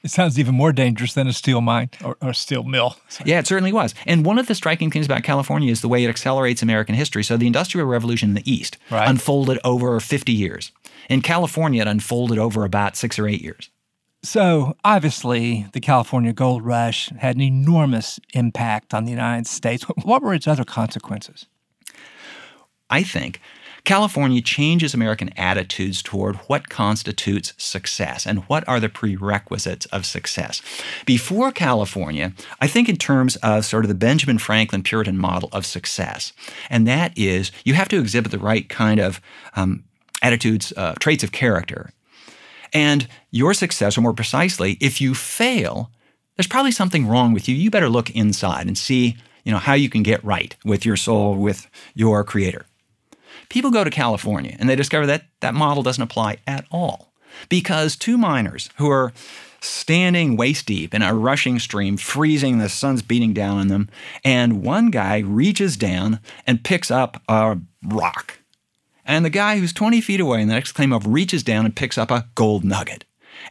It 0.06 0.10
sounds 0.10 0.38
even 0.38 0.54
more 0.54 0.72
dangerous 0.72 1.14
than 1.14 1.26
a 1.26 1.32
steel 1.32 1.60
mine 1.60 1.90
or, 2.04 2.16
or 2.22 2.32
steel 2.32 2.62
mill. 2.62 2.96
Sorry. 3.08 3.28
Yeah, 3.30 3.40
it 3.40 3.46
certainly 3.48 3.72
was. 3.72 3.92
And 4.06 4.24
one 4.24 4.38
of 4.38 4.46
the 4.46 4.54
striking 4.54 4.88
things 4.90 5.04
about 5.04 5.24
California 5.24 5.72
is 5.72 5.80
the 5.80 5.88
way 5.88 6.04
it 6.04 6.08
accelerates 6.08 6.62
American 6.62 6.94
history. 6.94 7.24
So 7.24 7.36
the 7.36 7.48
Industrial 7.48 7.86
Revolution 7.86 8.28
in 8.28 8.34
the 8.36 8.50
East 8.50 8.78
right. 8.90 9.08
unfolded 9.08 9.58
over 9.64 9.98
50 9.98 10.30
years. 10.30 10.70
In 11.08 11.22
California, 11.22 11.82
it 11.82 11.88
unfolded 11.88 12.38
over 12.38 12.64
about 12.64 12.94
six 12.94 13.18
or 13.18 13.26
eight 13.26 13.42
years. 13.42 13.68
So, 14.26 14.76
obviously, 14.84 15.68
the 15.72 15.78
California 15.78 16.32
gold 16.32 16.64
rush 16.64 17.10
had 17.10 17.36
an 17.36 17.42
enormous 17.42 18.18
impact 18.34 18.92
on 18.92 19.04
the 19.04 19.12
United 19.12 19.46
States. 19.46 19.84
What 20.02 20.20
were 20.20 20.34
its 20.34 20.48
other 20.48 20.64
consequences? 20.64 21.46
I 22.90 23.04
think 23.04 23.40
California 23.84 24.42
changes 24.42 24.94
American 24.94 25.30
attitudes 25.36 26.02
toward 26.02 26.34
what 26.48 26.68
constitutes 26.68 27.54
success 27.56 28.26
and 28.26 28.40
what 28.48 28.66
are 28.66 28.80
the 28.80 28.88
prerequisites 28.88 29.86
of 29.86 30.04
success. 30.04 30.60
Before 31.04 31.52
California, 31.52 32.32
I 32.60 32.66
think 32.66 32.88
in 32.88 32.96
terms 32.96 33.36
of 33.36 33.64
sort 33.64 33.84
of 33.84 33.88
the 33.88 33.94
Benjamin 33.94 34.38
Franklin 34.38 34.82
Puritan 34.82 35.18
model 35.18 35.50
of 35.52 35.64
success, 35.64 36.32
and 36.68 36.84
that 36.88 37.16
is 37.16 37.52
you 37.64 37.74
have 37.74 37.88
to 37.90 38.00
exhibit 38.00 38.32
the 38.32 38.40
right 38.40 38.68
kind 38.68 38.98
of 38.98 39.20
um, 39.54 39.84
attitudes, 40.20 40.72
uh, 40.76 40.94
traits 40.98 41.22
of 41.22 41.30
character. 41.30 41.92
And 42.72 43.08
your 43.30 43.54
success, 43.54 43.96
or 43.96 44.00
more 44.00 44.12
precisely, 44.12 44.76
if 44.80 45.00
you 45.00 45.14
fail, 45.14 45.90
there's 46.36 46.46
probably 46.46 46.72
something 46.72 47.06
wrong 47.06 47.32
with 47.32 47.48
you. 47.48 47.54
You 47.54 47.70
better 47.70 47.88
look 47.88 48.10
inside 48.10 48.66
and 48.66 48.76
see, 48.76 49.16
you 49.44 49.52
know, 49.52 49.58
how 49.58 49.74
you 49.74 49.88
can 49.88 50.02
get 50.02 50.24
right 50.24 50.54
with 50.64 50.84
your 50.84 50.96
soul, 50.96 51.36
with 51.36 51.68
your 51.94 52.24
creator. 52.24 52.66
People 53.48 53.70
go 53.70 53.84
to 53.84 53.90
California 53.90 54.56
and 54.58 54.68
they 54.68 54.76
discover 54.76 55.06
that 55.06 55.26
that 55.40 55.54
model 55.54 55.82
doesn't 55.82 56.02
apply 56.02 56.38
at 56.46 56.66
all 56.70 57.12
because 57.48 57.96
two 57.96 58.18
miners 58.18 58.70
who 58.76 58.90
are 58.90 59.12
standing 59.60 60.36
waist 60.36 60.66
deep 60.66 60.94
in 60.94 61.02
a 61.02 61.14
rushing 61.14 61.58
stream, 61.58 61.96
freezing, 61.96 62.58
the 62.58 62.68
sun's 62.68 63.02
beating 63.02 63.32
down 63.32 63.58
on 63.58 63.68
them, 63.68 63.88
and 64.24 64.62
one 64.62 64.90
guy 64.90 65.18
reaches 65.18 65.76
down 65.76 66.20
and 66.46 66.64
picks 66.64 66.90
up 66.90 67.22
a 67.28 67.58
rock. 67.84 68.38
And 69.06 69.24
the 69.24 69.30
guy 69.30 69.58
who's 69.58 69.72
20 69.72 70.00
feet 70.00 70.20
away 70.20 70.42
in 70.42 70.48
the 70.48 70.54
next 70.54 70.72
claim 70.72 70.92
of 70.92 71.06
reaches 71.06 71.42
down 71.42 71.64
and 71.64 71.74
picks 71.74 71.96
up 71.96 72.10
a 72.10 72.26
gold 72.34 72.64
nugget. 72.64 73.04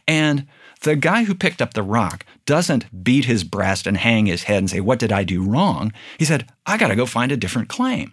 And 0.06 0.46
the 0.82 0.96
guy 0.96 1.24
who 1.24 1.34
picked 1.34 1.62
up 1.62 1.74
the 1.74 1.82
rock 1.82 2.24
doesn't 2.44 3.02
beat 3.02 3.24
his 3.24 3.42
breast 3.42 3.86
and 3.86 3.96
hang 3.96 4.26
his 4.26 4.44
head 4.44 4.58
and 4.58 4.70
say, 4.70 4.80
What 4.80 4.98
did 4.98 5.12
I 5.12 5.24
do 5.24 5.42
wrong? 5.42 5.92
He 6.18 6.24
said, 6.24 6.48
I 6.66 6.76
got 6.76 6.88
to 6.88 6.96
go 6.96 7.06
find 7.06 7.32
a 7.32 7.36
different 7.36 7.68
claim. 7.68 8.12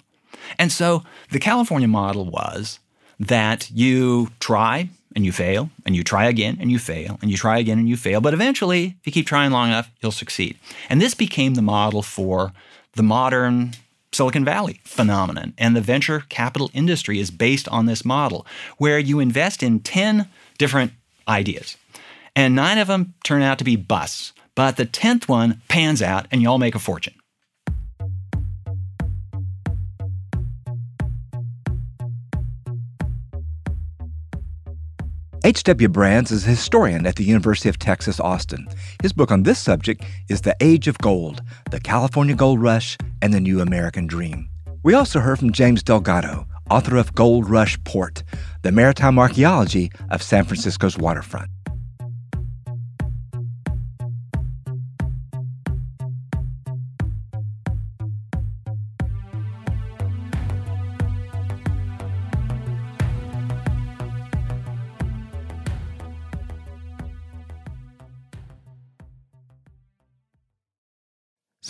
And 0.58 0.72
so 0.72 1.04
the 1.30 1.40
California 1.40 1.88
model 1.88 2.26
was 2.26 2.80
that 3.20 3.70
you 3.72 4.30
try 4.40 4.90
and 5.16 5.26
you 5.26 5.32
fail, 5.32 5.70
and 5.86 5.96
you 5.96 6.04
try 6.04 6.26
again 6.26 6.58
and 6.60 6.72
you 6.72 6.80
fail, 6.80 7.20
and 7.22 7.30
you 7.30 7.38
try 7.38 7.60
again 7.60 7.78
and 7.78 7.88
you 7.88 7.96
fail, 7.96 8.20
but 8.20 8.34
eventually, 8.34 8.96
if 9.00 9.06
you 9.06 9.12
keep 9.12 9.28
trying 9.28 9.52
long 9.52 9.68
enough, 9.68 9.92
you'll 10.02 10.12
succeed. 10.12 10.58
And 10.90 11.00
this 11.00 11.14
became 11.14 11.54
the 11.54 11.62
model 11.62 12.02
for 12.02 12.52
the 12.94 13.04
modern 13.04 13.74
Silicon 14.13 14.46
Valley 14.46 14.79
phenomenon. 14.84 15.53
And 15.58 15.75
the 15.75 15.82
venture 15.82 16.24
capital 16.29 16.72
industry 16.74 17.20
is 17.20 17.32
based 17.32 17.67
on 17.70 17.86
this 17.86 18.05
model 18.05 18.46
where 18.77 19.00
you 19.00 19.20
invest 19.20 19.63
in 19.63 19.79
10 19.79 20.27
different 20.58 20.93
ideas 21.27 21.77
and 22.36 22.55
nine 22.55 22.77
of 22.77 22.88
them 22.88 23.13
turn 23.24 23.41
out 23.41 23.58
to 23.60 23.63
be 23.63 23.75
busts. 23.75 24.34
But 24.55 24.77
the 24.77 24.86
10th 24.86 25.27
one 25.27 25.62
pans 25.67 26.01
out 26.01 26.27
and 26.32 26.41
you 26.41 26.50
all 26.50 26.60
make 26.60 26.75
a 26.75 26.79
fortune. 26.79 27.15
H.W. 35.46 35.90
Brands 35.90 36.32
is 36.32 36.46
a 36.46 36.52
historian 36.52 37.06
at 37.06 37.18
the 37.18 37.26
University 37.26 37.68
of 37.68 37.78
Texas, 37.78 38.18
Austin. 38.18 38.66
His 39.02 39.12
book 39.12 39.30
on 39.30 39.44
this 39.44 39.60
subject 39.60 40.02
is 40.30 40.40
The 40.40 40.56
Age 40.62 40.88
of 40.88 40.98
Gold 41.00 41.42
The 41.70 41.82
California 41.82 42.34
Gold 42.34 42.62
Rush 42.62 42.98
and 43.22 43.34
the 43.34 43.42
New 43.42 43.60
American 43.60 44.08
Dream. 44.08 44.48
We 44.84 44.94
also 44.94 45.20
heard 45.20 45.40
from 45.40 45.52
James 45.52 45.84
Delgado, 45.84 46.48
author 46.72 46.96
of 46.96 47.14
Gold 47.14 47.50
Rush 47.50 47.78
Port 47.84 48.24
The 48.62 48.72
Maritime 48.72 49.20
Archaeology 49.20 49.92
of 50.10 50.24
San 50.24 50.46
Francisco's 50.46 50.98
Waterfront. 50.98 51.50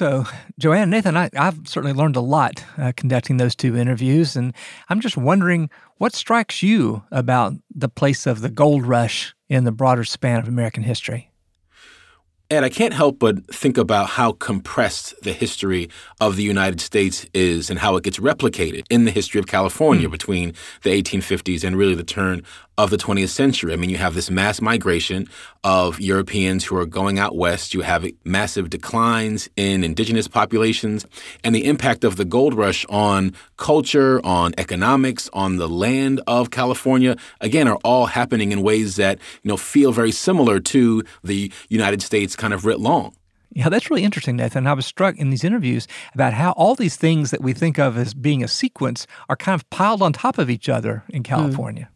So, 0.03 0.25
Joanne, 0.59 0.89
Nathan, 0.89 1.15
I, 1.15 1.29
have 1.33 1.59
certainly 1.63 1.93
learned 1.93 2.17
a 2.17 2.19
lot 2.19 2.61
uh, 2.77 2.91
conducting 2.93 3.37
those 3.37 3.55
two 3.55 3.77
interviews. 3.77 4.35
And 4.35 4.53
I'm 4.89 4.99
just 4.99 5.15
wondering 5.15 5.69
what 5.97 6.13
strikes 6.13 6.61
you 6.61 7.03
about 7.09 7.53
the 7.73 7.87
place 7.87 8.27
of 8.27 8.41
the 8.41 8.49
gold 8.49 8.85
rush 8.85 9.33
in 9.47 9.63
the 9.63 9.71
broader 9.71 10.03
span 10.03 10.39
of 10.39 10.49
American 10.49 10.83
history? 10.83 11.31
And 12.49 12.65
I 12.65 12.69
can't 12.69 12.93
help 12.93 13.17
but 13.17 13.47
think 13.47 13.77
about 13.77 14.09
how 14.09 14.33
compressed 14.33 15.15
the 15.23 15.31
history 15.31 15.89
of 16.19 16.35
the 16.35 16.43
United 16.43 16.81
States 16.81 17.25
is 17.33 17.69
and 17.69 17.79
how 17.79 17.95
it 17.95 18.03
gets 18.03 18.19
replicated 18.19 18.83
in 18.89 19.05
the 19.05 19.11
history 19.11 19.39
of 19.39 19.47
California 19.47 20.09
mm. 20.09 20.11
between 20.11 20.53
the 20.81 20.89
1850s 20.89 21.63
and 21.63 21.77
really 21.77 21.95
the 21.95 22.03
turn 22.03 22.43
of 22.77 22.89
the 22.89 22.97
20th 22.97 23.29
century. 23.29 23.71
I 23.71 23.77
mean, 23.77 23.89
you 23.89 23.97
have 23.97 24.15
this 24.15 24.29
mass 24.29 24.59
migration 24.59 25.29
of 25.63 25.99
Europeans 25.99 26.65
who 26.65 26.77
are 26.77 26.85
going 26.85 27.19
out 27.19 27.35
west. 27.35 27.73
You 27.73 27.81
have 27.81 28.05
massive 28.23 28.69
declines 28.69 29.49
in 29.55 29.83
indigenous 29.83 30.27
populations 30.27 31.05
and 31.43 31.55
the 31.55 31.65
impact 31.65 32.03
of 32.03 32.17
the 32.17 32.25
gold 32.25 32.53
rush 32.53 32.85
on 32.89 33.33
culture, 33.57 34.19
on 34.25 34.53
economics, 34.57 35.29
on 35.33 35.57
the 35.57 35.69
land 35.69 36.21
of 36.27 36.51
California, 36.51 37.15
again, 37.41 37.67
are 37.67 37.79
all 37.83 38.07
happening 38.07 38.51
in 38.51 38.61
ways 38.61 38.97
that, 38.97 39.19
you 39.43 39.49
know, 39.49 39.57
feel 39.57 39.91
very 39.91 40.11
similar 40.11 40.59
to 40.59 41.03
the 41.23 41.51
United 41.69 42.01
States 42.01 42.35
kind 42.35 42.53
of 42.53 42.65
writ 42.65 42.79
long. 42.79 43.15
Yeah, 43.53 43.69
that's 43.69 43.89
really 43.89 44.03
interesting, 44.03 44.35
Nathan. 44.35 44.65
I 44.65 44.73
was 44.73 44.85
struck 44.85 45.15
in 45.17 45.29
these 45.29 45.43
interviews 45.43 45.87
about 46.15 46.33
how 46.33 46.51
all 46.53 46.73
these 46.73 46.95
things 46.95 47.29
that 47.29 47.41
we 47.41 47.53
think 47.53 47.77
of 47.77 47.97
as 47.97 48.15
being 48.15 48.43
a 48.43 48.47
sequence 48.47 49.05
are 49.29 49.35
kind 49.35 49.53
of 49.53 49.69
piled 49.69 50.01
on 50.01 50.11
top 50.11 50.39
of 50.39 50.49
each 50.49 50.69
other 50.69 51.03
in 51.09 51.19
hmm. 51.19 51.23
California. 51.23 51.89
Mm. 51.89 51.92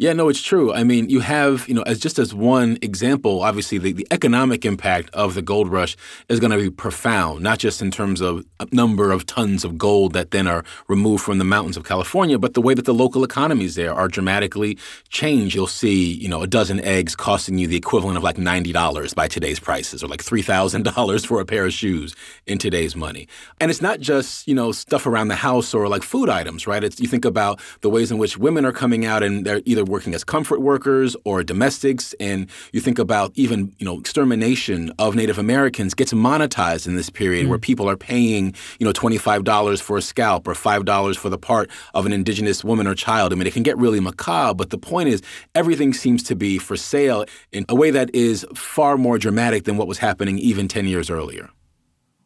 Yeah, 0.00 0.12
no, 0.12 0.28
it's 0.28 0.40
true. 0.40 0.72
I 0.72 0.84
mean, 0.84 1.10
you 1.10 1.18
have, 1.18 1.66
you 1.66 1.74
know, 1.74 1.82
as 1.82 1.98
just 1.98 2.20
as 2.20 2.32
one 2.32 2.78
example, 2.82 3.42
obviously 3.42 3.78
the, 3.78 3.92
the 3.92 4.06
economic 4.12 4.64
impact 4.64 5.10
of 5.12 5.34
the 5.34 5.42
gold 5.42 5.66
rush 5.66 5.96
is 6.28 6.38
going 6.38 6.52
to 6.52 6.56
be 6.56 6.70
profound, 6.70 7.40
not 7.42 7.58
just 7.58 7.82
in 7.82 7.90
terms 7.90 8.20
of 8.20 8.46
uh, 8.60 8.66
number 8.70 9.10
of 9.10 9.26
tons 9.26 9.64
of 9.64 9.76
gold 9.76 10.12
that 10.12 10.30
then 10.30 10.46
are 10.46 10.64
removed 10.86 11.24
from 11.24 11.38
the 11.38 11.44
mountains 11.44 11.76
of 11.76 11.82
California, 11.82 12.38
but 12.38 12.54
the 12.54 12.62
way 12.62 12.74
that 12.74 12.84
the 12.84 12.94
local 12.94 13.24
economies 13.24 13.74
there 13.74 13.92
are 13.92 14.06
dramatically 14.06 14.78
changed. 15.08 15.56
You'll 15.56 15.66
see, 15.66 16.12
you 16.12 16.28
know, 16.28 16.42
a 16.42 16.46
dozen 16.46 16.78
eggs 16.82 17.16
costing 17.16 17.58
you 17.58 17.66
the 17.66 17.74
equivalent 17.76 18.16
of 18.16 18.22
like 18.22 18.36
$90 18.36 19.16
by 19.16 19.26
today's 19.26 19.58
prices 19.58 20.04
or 20.04 20.06
like 20.06 20.22
$3,000 20.22 21.26
for 21.26 21.40
a 21.40 21.44
pair 21.44 21.66
of 21.66 21.72
shoes 21.72 22.14
in 22.46 22.58
today's 22.58 22.94
money. 22.94 23.26
And 23.60 23.68
it's 23.68 23.82
not 23.82 23.98
just, 23.98 24.46
you 24.46 24.54
know, 24.54 24.70
stuff 24.70 25.06
around 25.08 25.26
the 25.26 25.34
house 25.34 25.74
or 25.74 25.88
like 25.88 26.04
food 26.04 26.28
items, 26.28 26.68
right? 26.68 26.84
It's, 26.84 27.00
you 27.00 27.08
think 27.08 27.24
about 27.24 27.58
the 27.80 27.90
ways 27.90 28.12
in 28.12 28.18
which 28.18 28.38
women 28.38 28.64
are 28.64 28.70
coming 28.70 29.04
out 29.04 29.24
and 29.24 29.44
they're 29.44 29.60
either 29.64 29.87
working 29.88 30.14
as 30.14 30.24
comfort 30.24 30.60
workers 30.60 31.16
or 31.24 31.42
domestics. 31.42 32.14
And 32.20 32.48
you 32.72 32.80
think 32.80 32.98
about 32.98 33.32
even, 33.34 33.74
you 33.78 33.84
know, 33.84 33.98
extermination 33.98 34.92
of 34.98 35.14
Native 35.14 35.38
Americans 35.38 35.94
gets 35.94 36.12
monetized 36.12 36.86
in 36.86 36.96
this 36.96 37.10
period 37.10 37.46
mm. 37.46 37.48
where 37.48 37.58
people 37.58 37.88
are 37.88 37.96
paying, 37.96 38.54
you 38.78 38.86
know, 38.86 38.92
$25 38.92 39.80
for 39.80 39.96
a 39.96 40.02
scalp 40.02 40.46
or 40.46 40.54
$5 40.54 41.16
for 41.16 41.28
the 41.28 41.38
part 41.38 41.70
of 41.94 42.06
an 42.06 42.12
indigenous 42.12 42.64
woman 42.64 42.86
or 42.86 42.94
child. 42.94 43.32
I 43.32 43.36
mean, 43.36 43.46
it 43.46 43.52
can 43.52 43.62
get 43.62 43.76
really 43.76 44.00
macabre, 44.00 44.54
but 44.54 44.70
the 44.70 44.78
point 44.78 45.08
is 45.08 45.22
everything 45.54 45.92
seems 45.92 46.22
to 46.24 46.36
be 46.36 46.58
for 46.58 46.76
sale 46.76 47.24
in 47.52 47.64
a 47.68 47.74
way 47.74 47.90
that 47.90 48.14
is 48.14 48.46
far 48.54 48.96
more 48.96 49.18
dramatic 49.18 49.64
than 49.64 49.76
what 49.76 49.88
was 49.88 49.98
happening 49.98 50.38
even 50.38 50.68
10 50.68 50.86
years 50.86 51.10
earlier. 51.10 51.50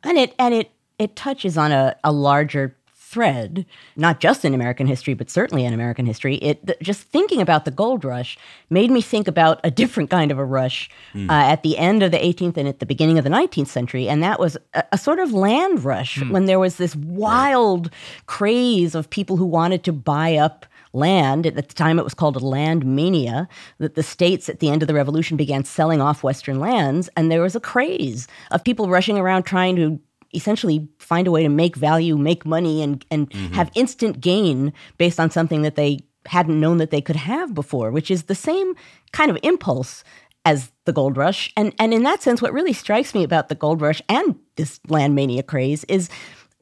And 0.02 0.18
it 0.18 0.34
and 0.38 0.52
it 0.52 0.70
it 0.98 1.16
touches 1.16 1.56
on 1.56 1.72
a, 1.72 1.96
a 2.04 2.12
larger 2.12 2.76
thread, 3.12 3.66
not 3.94 4.20
just 4.20 4.44
in 4.44 4.54
American 4.54 4.86
history, 4.86 5.12
but 5.12 5.28
certainly 5.28 5.64
in 5.66 5.74
American 5.74 6.06
history. 6.06 6.36
It 6.36 6.66
th- 6.66 6.78
just 6.80 7.02
thinking 7.02 7.42
about 7.42 7.66
the 7.66 7.70
gold 7.70 8.04
rush 8.04 8.38
made 8.70 8.90
me 8.90 9.02
think 9.02 9.28
about 9.28 9.60
a 9.62 9.70
different 9.70 10.08
kind 10.08 10.30
of 10.32 10.38
a 10.38 10.44
rush 10.44 10.88
mm. 11.12 11.28
uh, 11.28 11.52
at 11.52 11.62
the 11.62 11.76
end 11.76 12.02
of 12.02 12.10
the 12.10 12.18
18th 12.18 12.56
and 12.56 12.66
at 12.66 12.78
the 12.78 12.86
beginning 12.86 13.18
of 13.18 13.24
the 13.24 13.30
19th 13.30 13.68
century, 13.68 14.08
and 14.08 14.22
that 14.22 14.40
was 14.40 14.56
a, 14.72 14.82
a 14.92 14.98
sort 14.98 15.18
of 15.18 15.32
land 15.32 15.84
rush 15.84 16.18
mm. 16.18 16.30
when 16.30 16.46
there 16.46 16.58
was 16.58 16.76
this 16.76 16.96
wild 16.96 17.86
right. 17.86 18.26
craze 18.26 18.94
of 18.94 19.10
people 19.10 19.36
who 19.36 19.46
wanted 19.46 19.84
to 19.84 19.92
buy 19.92 20.36
up 20.36 20.64
land. 20.94 21.46
At 21.46 21.54
the 21.54 21.62
time, 21.62 21.98
it 21.98 22.04
was 22.04 22.14
called 22.14 22.36
a 22.36 22.46
land 22.46 22.84
mania. 22.84 23.48
That 23.78 23.94
the 23.94 24.02
states 24.02 24.48
at 24.48 24.60
the 24.60 24.70
end 24.70 24.82
of 24.82 24.88
the 24.88 24.94
revolution 24.94 25.36
began 25.36 25.64
selling 25.64 26.00
off 26.00 26.22
Western 26.22 26.60
lands, 26.60 27.10
and 27.16 27.30
there 27.30 27.42
was 27.42 27.54
a 27.54 27.60
craze 27.60 28.26
of 28.50 28.64
people 28.64 28.88
rushing 28.88 29.18
around 29.18 29.42
trying 29.42 29.76
to 29.76 30.00
essentially 30.32 30.88
find 30.98 31.26
a 31.26 31.30
way 31.30 31.42
to 31.42 31.48
make 31.48 31.76
value, 31.76 32.16
make 32.16 32.44
money, 32.44 32.82
and 32.82 33.04
and 33.10 33.30
mm-hmm. 33.30 33.54
have 33.54 33.70
instant 33.74 34.20
gain 34.20 34.72
based 34.98 35.20
on 35.20 35.30
something 35.30 35.62
that 35.62 35.76
they 35.76 35.98
hadn't 36.26 36.60
known 36.60 36.78
that 36.78 36.90
they 36.90 37.00
could 37.00 37.16
have 37.16 37.54
before, 37.54 37.90
which 37.90 38.10
is 38.10 38.24
the 38.24 38.34
same 38.34 38.74
kind 39.12 39.30
of 39.30 39.38
impulse 39.42 40.04
as 40.44 40.72
the 40.84 40.92
gold 40.92 41.16
rush. 41.16 41.52
And 41.56 41.74
and 41.78 41.92
in 41.94 42.02
that 42.04 42.22
sense, 42.22 42.42
what 42.42 42.52
really 42.52 42.72
strikes 42.72 43.14
me 43.14 43.24
about 43.24 43.48
the 43.48 43.54
gold 43.54 43.80
rush 43.80 44.02
and 44.08 44.36
this 44.56 44.80
land 44.88 45.14
mania 45.14 45.42
craze 45.42 45.84
is 45.84 46.08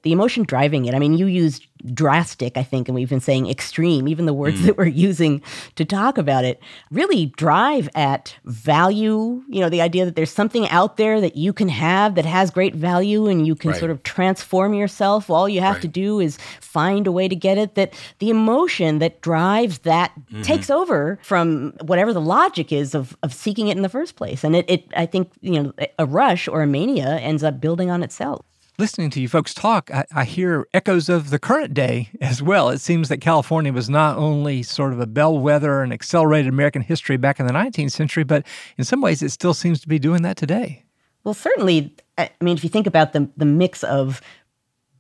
the 0.03 0.13
emotion 0.13 0.45
driving 0.45 0.87
it. 0.87 0.95
I 0.95 0.99
mean, 0.99 1.15
you 1.15 1.27
used 1.27 1.67
drastic, 1.95 2.57
I 2.57 2.63
think, 2.63 2.89
and 2.89 2.95
we've 2.95 3.09
been 3.09 3.21
saying 3.21 3.49
extreme, 3.49 4.09
even 4.09 4.27
the 4.27 4.35
words 4.35 4.61
mm. 4.61 4.67
that 4.67 4.77
we're 4.77 4.87
using 4.87 5.43
to 5.77 5.85
talk 5.85 6.19
about 6.19 6.45
it, 6.45 6.61
really 6.91 7.27
drive 7.27 7.89
at 7.95 8.37
value. 8.45 9.43
You 9.49 9.61
know, 9.61 9.69
the 9.69 9.81
idea 9.81 10.05
that 10.05 10.17
there's 10.17 10.33
something 10.33 10.69
out 10.69 10.97
there 10.97 11.21
that 11.21 11.37
you 11.37 11.53
can 11.53 11.69
have 11.69 12.15
that 12.15 12.25
has 12.25 12.51
great 12.51 12.75
value 12.75 13.27
and 13.27 13.47
you 13.47 13.55
can 13.55 13.71
right. 13.71 13.79
sort 13.79 13.91
of 13.91 14.03
transform 14.03 14.75
yourself. 14.75 15.31
All 15.31 15.49
you 15.49 15.61
have 15.61 15.77
right. 15.77 15.83
to 15.83 15.89
do 15.89 16.21
is 16.21 16.39
find 16.61 17.07
a 17.07 17.13
way 17.13 17.29
to 17.29 17.37
get 17.37 17.59
it. 17.59 17.75
That 17.75 17.95
the 18.19 18.31
emotion 18.31 18.99
that 18.99 19.21
drives 19.21 19.81
that 19.81 20.13
mm-hmm. 20.19 20.43
takes 20.43 20.71
over 20.71 21.19
from 21.23 21.75
whatever 21.83 22.13
the 22.13 22.21
logic 22.21 22.73
is 22.73 22.95
of, 22.95 23.17
of 23.23 23.33
seeking 23.33 23.69
it 23.69 23.77
in 23.77 23.83
the 23.83 23.89
first 23.89 24.17
place. 24.17 24.45
And 24.45 24.55
it, 24.55 24.69
it, 24.69 24.93
I 24.97 25.07
think, 25.07 25.33
you 25.41 25.63
know, 25.63 25.73
a 25.99 26.07
rush 26.07 26.49
or 26.49 26.63
a 26.63 26.67
mania 26.67 27.17
ends 27.19 27.43
up 27.43 27.61
building 27.61 27.91
on 27.91 28.03
itself 28.03 28.45
listening 28.81 29.11
to 29.11 29.21
you 29.21 29.29
folks 29.29 29.53
talk, 29.53 29.91
I, 29.93 30.07
I, 30.13 30.25
hear 30.25 30.67
echoes 30.73 31.11
of 31.11 31.29
the 31.29 31.39
current 31.39 31.75
day 31.75 32.09
as 32.21 32.43
well. 32.43 32.71
It 32.71 32.81
seems 32.81 33.11
that 33.11 33.19
California 33.19 33.73
was 33.73 33.91
not 33.91 34.17
only 34.17 34.63
sort 34.63 34.95
of 34.95 35.01
a 35.01 35.07
bellwether 35.07 35.83
and 35.83 35.93
accelerated 35.93 36.49
American 36.49 36.81
history 36.81 37.19
back 37.19 37.39
in 37.39 37.47
the 37.47 37.53
19th 37.53 37.93
century, 37.93 38.25
but 38.25 38.47
in 38.79 38.85
some 38.85 39.03
ways 39.03 39.23
it 39.23 39.31
still 39.31 39.53
seems 39.53 39.81
to 39.83 39.89
be 39.89 39.99
doing 39.99 40.23
that 40.23 40.39
today. 40.39 40.85
Well, 41.25 41.35
certainly. 41.35 41.95
I 42.17 42.31
mean, 42.41 42.57
if 42.57 42.65
you 42.65 42.71
think 42.71 42.87
about 42.87 43.13
the, 43.13 43.29
the 43.37 43.45
mix 43.45 43.85
of 43.85 44.23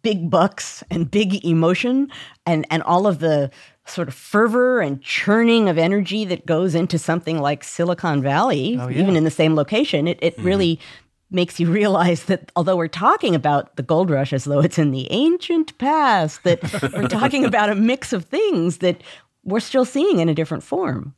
big 0.02 0.30
bucks 0.30 0.84
and 0.90 1.10
big 1.10 1.42
emotion 1.44 2.10
and, 2.44 2.66
and 2.70 2.82
all 2.82 3.06
of 3.06 3.18
the 3.18 3.50
sort 3.86 4.08
of 4.08 4.14
fervor 4.14 4.80
and 4.80 5.02
churning 5.02 5.68
of 5.68 5.78
energy 5.78 6.26
that 6.26 6.44
goes 6.44 6.74
into 6.74 6.98
something 6.98 7.38
like 7.38 7.64
Silicon 7.64 8.22
Valley, 8.22 8.76
oh, 8.78 8.88
yeah. 8.88 9.00
even 9.00 9.16
in 9.16 9.24
the 9.24 9.30
same 9.30 9.54
location, 9.54 10.06
it, 10.06 10.18
it 10.20 10.36
mm-hmm. 10.36 10.46
really 10.46 10.80
makes 11.30 11.60
you 11.60 11.70
realize 11.70 12.24
that 12.24 12.50
although 12.56 12.76
we're 12.76 12.88
talking 12.88 13.34
about 13.34 13.76
the 13.76 13.82
gold 13.82 14.10
rush 14.10 14.32
as 14.32 14.44
though 14.44 14.60
it's 14.60 14.78
in 14.78 14.90
the 14.90 15.10
ancient 15.10 15.76
past, 15.78 16.42
that 16.44 16.60
we're 16.92 17.08
talking 17.08 17.44
about 17.50 17.70
a 17.70 17.74
mix 17.74 18.12
of 18.12 18.24
things 18.24 18.78
that 18.78 19.00
we're 19.44 19.60
still 19.60 19.84
seeing 19.84 20.18
in 20.18 20.28
a 20.28 20.34
different 20.34 20.62
form. 20.62 21.14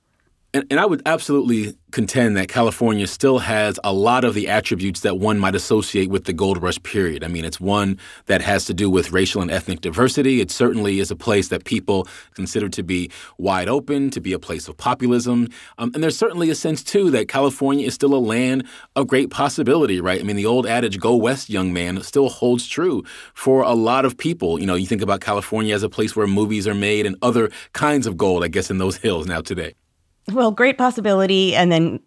And, 0.55 0.67
and 0.71 0.79
I 0.79 0.85
would 0.85 1.01
absolutely 1.07 1.79
contend 1.93 2.37
that 2.37 2.49
California 2.49 3.07
still 3.07 3.39
has 3.39 3.81
a 3.83 3.93
lot 3.93 4.23
of 4.23 4.35
the 4.35 4.49
attributes 4.49 5.01
that 5.01 5.19
one 5.19 5.39
might 5.39 5.55
associate 5.55 6.11
with 6.11 6.25
the 6.25 6.35
gold 6.35 6.63
rush 6.63 6.83
period. 6.83 7.25
I 7.25 7.29
mean, 7.29 7.47
it's 7.47 7.59
one 7.59 7.99
that 8.27 8.43
has 8.43 8.67
to 8.67 8.75
do 8.75 8.91
with 8.91 9.13
racial 9.13 9.41
and 9.41 9.51
ethnic 9.51 9.81
diversity. 9.81 10.43
It 10.43 10.51
certainly 10.51 11.01
is 11.01 11.11
a 11.11 11.17
place 11.17 11.49
that 11.49 11.65
people 11.65 12.07
consider 12.35 12.69
to 12.69 12.83
be 12.83 13.11
wide 13.39 13.67
open, 13.67 14.11
to 14.11 14.21
be 14.21 14.35
a 14.35 14.39
place 14.39 14.69
of 14.69 14.77
populism. 14.77 15.49
Um, 15.79 15.91
and 15.95 16.03
there's 16.03 16.19
certainly 16.19 16.51
a 16.51 16.55
sense, 16.55 16.83
too, 16.83 17.11
that 17.13 17.29
California 17.29 17.87
is 17.87 17.95
still 17.95 18.15
a 18.15 18.17
land 18.21 18.67
of 18.95 19.07
great 19.07 19.31
possibility, 19.31 20.03
right? 20.03 20.21
I 20.21 20.23
mean, 20.23 20.37
the 20.37 20.47
old 20.47 20.67
adage, 20.67 21.01
go 21.01 21.17
west, 21.17 21.49
young 21.49 21.73
man, 21.73 22.03
still 22.03 22.29
holds 22.29 22.67
true 22.67 23.05
for 23.33 23.63
a 23.63 23.73
lot 23.73 24.05
of 24.05 24.19
people. 24.19 24.61
You 24.61 24.67
know, 24.67 24.75
you 24.75 24.87
think 24.87 25.01
about 25.01 25.23
California 25.23 25.75
as 25.75 25.83
a 25.83 25.89
place 25.89 26.15
where 26.15 26.27
movies 26.27 26.69
are 26.69 26.75
made 26.75 27.07
and 27.07 27.17
other 27.23 27.51
kinds 27.73 28.07
of 28.07 28.19
gold, 28.19 28.45
I 28.45 28.49
guess, 28.49 28.71
in 28.71 28.77
those 28.77 28.97
hills 29.03 29.27
now 29.27 29.41
today. 29.41 29.75
Well, 30.31 30.53
great 30.53 30.79
possibility, 30.79 31.55
and 31.57 31.73
then 31.73 32.01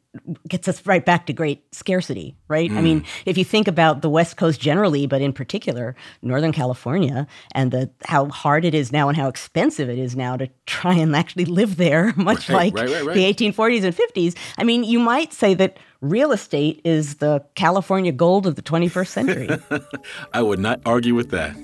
gets 0.47 0.67
us 0.67 0.85
right 0.85 1.05
back 1.05 1.25
to 1.25 1.33
great 1.33 1.63
scarcity, 1.73 2.35
right? 2.47 2.69
Mm. 2.69 2.77
I 2.77 2.81
mean, 2.81 3.01
mm. 3.01 3.05
if 3.25 3.37
you 3.37 3.43
think 3.43 3.67
about 3.67 4.01
the 4.01 4.09
West 4.09 4.37
Coast 4.37 4.59
generally, 4.59 5.07
but 5.07 5.21
in 5.21 5.33
particular 5.33 5.95
Northern 6.21 6.51
California, 6.51 7.27
and 7.51 7.71
the 7.71 7.89
how 8.05 8.29
hard 8.29 8.65
it 8.65 8.73
is 8.73 8.91
now 8.91 9.09
and 9.09 9.17
how 9.17 9.27
expensive 9.27 9.89
it 9.89 9.99
is 9.99 10.15
now 10.15 10.37
to 10.37 10.49
try 10.65 10.93
and 10.93 11.15
actually 11.15 11.45
live 11.45 11.77
there, 11.77 12.13
much 12.17 12.49
right, 12.49 12.73
like 12.73 12.89
right, 12.89 13.05
right, 13.05 13.13
the 13.13 13.33
1840s 13.33 13.83
and 13.83 13.95
50s. 13.95 14.37
I 14.57 14.63
mean, 14.63 14.83
you 14.83 14.99
might 14.99 15.33
say 15.33 15.53
that 15.55 15.77
real 16.01 16.31
estate 16.31 16.81
is 16.83 17.15
the 17.15 17.43
California 17.55 18.11
gold 18.11 18.47
of 18.47 18.55
the 18.55 18.61
21st 18.61 19.07
century. 19.07 19.49
I 20.33 20.41
would 20.41 20.59
not 20.59 20.81
argue 20.85 21.15
with 21.15 21.31
that. 21.31 21.55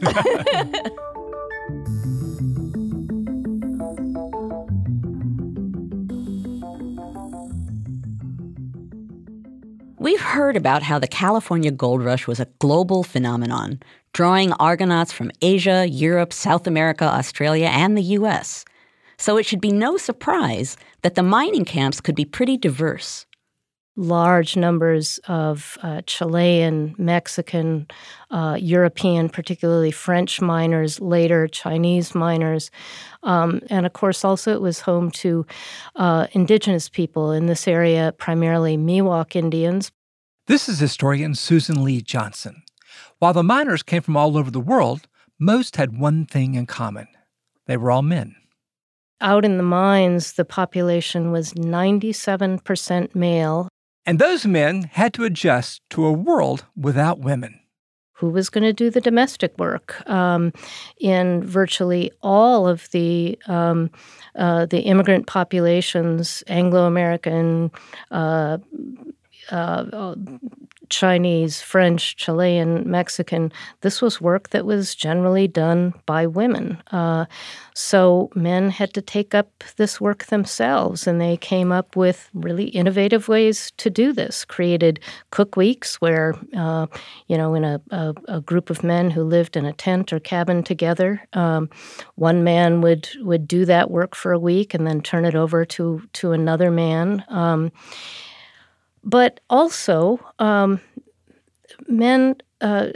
We've 10.02 10.20
heard 10.20 10.58
about 10.58 10.82
how 10.82 10.98
the 10.98 11.08
California 11.08 11.70
gold 11.70 12.04
rush 12.04 12.26
was 12.26 12.40
a 12.40 12.48
global 12.58 13.04
phenomenon, 13.04 13.84
drawing 14.14 14.52
Argonauts 14.54 15.12
from 15.12 15.30
Asia, 15.44 15.88
Europe, 15.88 16.34
South 16.34 16.66
America, 16.66 17.04
Australia, 17.06 17.68
and 17.68 17.96
the 17.96 18.18
US. 18.18 18.66
So 19.20 19.38
it 19.38 19.46
should 19.46 19.62
be 19.62 19.72
no 19.72 19.98
surprise 19.98 20.76
that 21.04 21.14
the 21.14 21.22
mining 21.22 21.66
camps 21.66 22.02
could 22.02 22.16
be 22.16 22.26
pretty 22.26 22.58
diverse. 22.58 23.28
Large 24.02 24.58
numbers 24.58 25.20
of 25.28 25.78
uh, 25.84 26.02
Chilean, 26.08 26.96
Mexican, 26.98 27.88
uh, 28.32 28.58
European, 28.60 29.30
particularly 29.30 29.92
French 29.92 30.42
miners, 30.42 31.00
later 31.00 31.48
Chinese 31.48 32.16
miners. 32.16 32.72
Um, 33.22 33.62
and 33.70 33.86
of 33.86 33.94
course, 33.94 34.26
also 34.26 34.52
it 34.54 34.62
was 34.62 34.82
home 34.82 35.12
to 35.12 35.46
uh, 35.98 36.26
indigenous 36.32 36.90
people 36.90 37.32
in 37.32 37.46
this 37.46 37.68
area, 37.68 38.12
primarily 38.18 38.76
Miwok 38.76 39.36
Indians. 39.36 39.92
This 40.48 40.68
is 40.68 40.80
historian 40.80 41.36
Susan 41.36 41.84
Lee 41.84 42.02
Johnson. 42.02 42.64
While 43.20 43.34
the 43.34 43.44
miners 43.44 43.84
came 43.84 44.02
from 44.02 44.18
all 44.18 44.36
over 44.36 44.50
the 44.50 44.60
world, 44.60 45.08
most 45.38 45.76
had 45.76 46.00
one 46.00 46.26
thing 46.26 46.56
in 46.56 46.66
common 46.66 47.08
they 47.68 47.78
were 47.78 47.92
all 47.92 48.02
men. 48.02 48.36
Out 49.22 49.46
in 49.46 49.58
the 49.58 49.64
mines, 49.64 50.34
the 50.34 50.44
population 50.44 51.32
was 51.32 51.54
97% 51.54 53.14
male. 53.14 53.70
And 54.06 54.20
those 54.20 54.46
men 54.46 54.84
had 54.84 55.14
to 55.14 55.24
adjust 55.24 55.82
to 55.92 56.06
a 56.06 56.12
world 56.12 56.66
without 56.76 57.20
women 57.20 57.60
who 58.22 58.30
was 58.30 58.52
going 58.52 58.64
to 58.64 58.72
do 58.72 58.92
the 58.92 59.02
domestic 59.02 59.58
work 59.58 60.08
um, 60.08 60.54
in 61.00 61.44
virtually 61.44 62.12
all 62.22 62.68
of 62.68 62.88
the 62.92 63.38
um, 63.48 63.90
uh, 64.36 64.68
the 64.68 64.82
immigrant 64.82 65.26
populations, 65.26 66.44
Anglo 66.48 66.86
American. 66.86 67.72
Uh, 68.12 68.60
uh, 69.50 70.16
Chinese, 70.92 71.62
French, 71.62 72.18
Chilean, 72.18 72.90
Mexican. 72.90 73.52
This 73.80 74.02
was 74.02 74.22
work 74.22 74.50
that 74.50 74.66
was 74.66 74.94
generally 74.94 75.48
done 75.48 75.94
by 76.06 76.28
women. 76.28 76.84
Uh, 76.92 77.26
so 77.74 78.30
men 78.36 78.70
had 78.70 78.94
to 78.94 79.02
take 79.02 79.34
up 79.34 79.64
this 79.78 80.02
work 80.02 80.26
themselves, 80.26 81.08
and 81.08 81.20
they 81.20 81.38
came 81.38 81.72
up 81.72 81.96
with 81.96 82.30
really 82.34 82.66
innovative 82.66 83.30
ways 83.30 83.72
to 83.78 83.90
do 83.90 84.12
this. 84.12 84.44
Created 84.44 85.00
cook 85.32 85.56
weeks 85.56 85.96
where, 86.02 86.36
uh, 86.56 86.88
you 87.28 87.38
know, 87.38 87.54
in 87.54 87.64
a, 87.64 87.82
a, 87.92 88.14
a, 88.28 88.42
group 88.42 88.70
of 88.70 88.84
men 88.84 89.10
who 89.10 89.24
lived 89.24 89.56
in 89.56 89.66
a 89.66 89.74
tent 89.74 90.12
or 90.12 90.20
cabin 90.20 90.62
together, 90.62 91.26
um, 91.34 91.70
one 92.16 92.44
man 92.44 92.82
would 92.82 93.08
would 93.22 93.48
do 93.48 93.64
that 93.66 93.90
work 93.90 94.14
for 94.14 94.34
a 94.34 94.40
week 94.40 94.74
and 94.74 94.86
then 94.86 95.02
turn 95.02 95.24
it 95.24 95.36
over 95.36 95.64
to 95.64 96.02
to 96.14 96.34
another 96.34 96.70
man. 96.70 97.24
Um, 97.30 97.72
but 99.04 99.40
also, 99.50 100.20
um, 100.40 100.80
men 101.88 102.36
uh, 102.62 102.90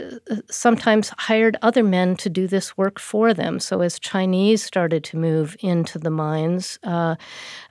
sometimes 0.48 1.12
hired 1.18 1.56
other 1.60 1.82
men 1.82 2.16
to 2.16 2.30
do 2.30 2.46
this 2.46 2.76
work 2.76 3.00
for 3.00 3.34
them. 3.34 3.58
So, 3.58 3.80
as 3.80 3.98
Chinese 3.98 4.64
started 4.64 5.02
to 5.04 5.16
move 5.16 5.56
into 5.60 5.98
the 5.98 6.10
mines, 6.10 6.78
uh, 6.84 7.16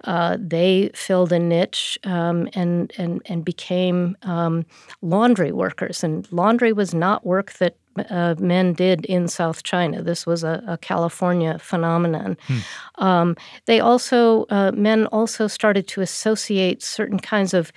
uh, 0.03 0.37
they 0.39 0.91
filled 0.93 1.31
a 1.31 1.39
niche 1.39 1.97
um, 2.03 2.49
and, 2.53 2.91
and, 2.97 3.21
and 3.25 3.45
became 3.45 4.17
um, 4.23 4.65
laundry 5.01 5.53
workers. 5.53 6.03
And 6.03 6.29
laundry 6.31 6.73
was 6.73 6.93
not 6.93 7.25
work 7.25 7.53
that 7.53 7.77
uh, 8.09 8.35
men 8.39 8.73
did 8.73 9.05
in 9.05 9.29
South 9.29 9.63
China. 9.63 10.03
This 10.03 10.25
was 10.25 10.43
a, 10.43 10.61
a 10.67 10.77
California 10.77 11.57
phenomenon. 11.59 12.35
Hmm. 12.47 12.59
Um, 12.95 13.37
they 13.67 13.79
also, 13.79 14.45
uh, 14.49 14.73
men 14.73 15.05
also 15.07 15.47
started 15.47 15.87
to 15.89 16.01
associate 16.01 16.83
certain 16.83 17.19
kinds 17.19 17.53
of 17.53 17.71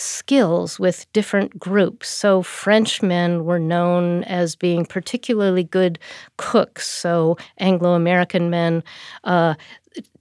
skills 0.00 0.78
with 0.78 1.10
different 1.12 1.58
groups. 1.58 2.08
So, 2.08 2.42
Frenchmen 2.42 3.44
were 3.44 3.58
known 3.58 4.24
as 4.24 4.56
being 4.56 4.84
particularly 4.84 5.64
good 5.64 5.98
cooks. 6.36 6.86
So, 6.86 7.36
Anglo 7.58 7.94
American 7.94 8.50
men 8.50 8.82
uh, 9.24 9.54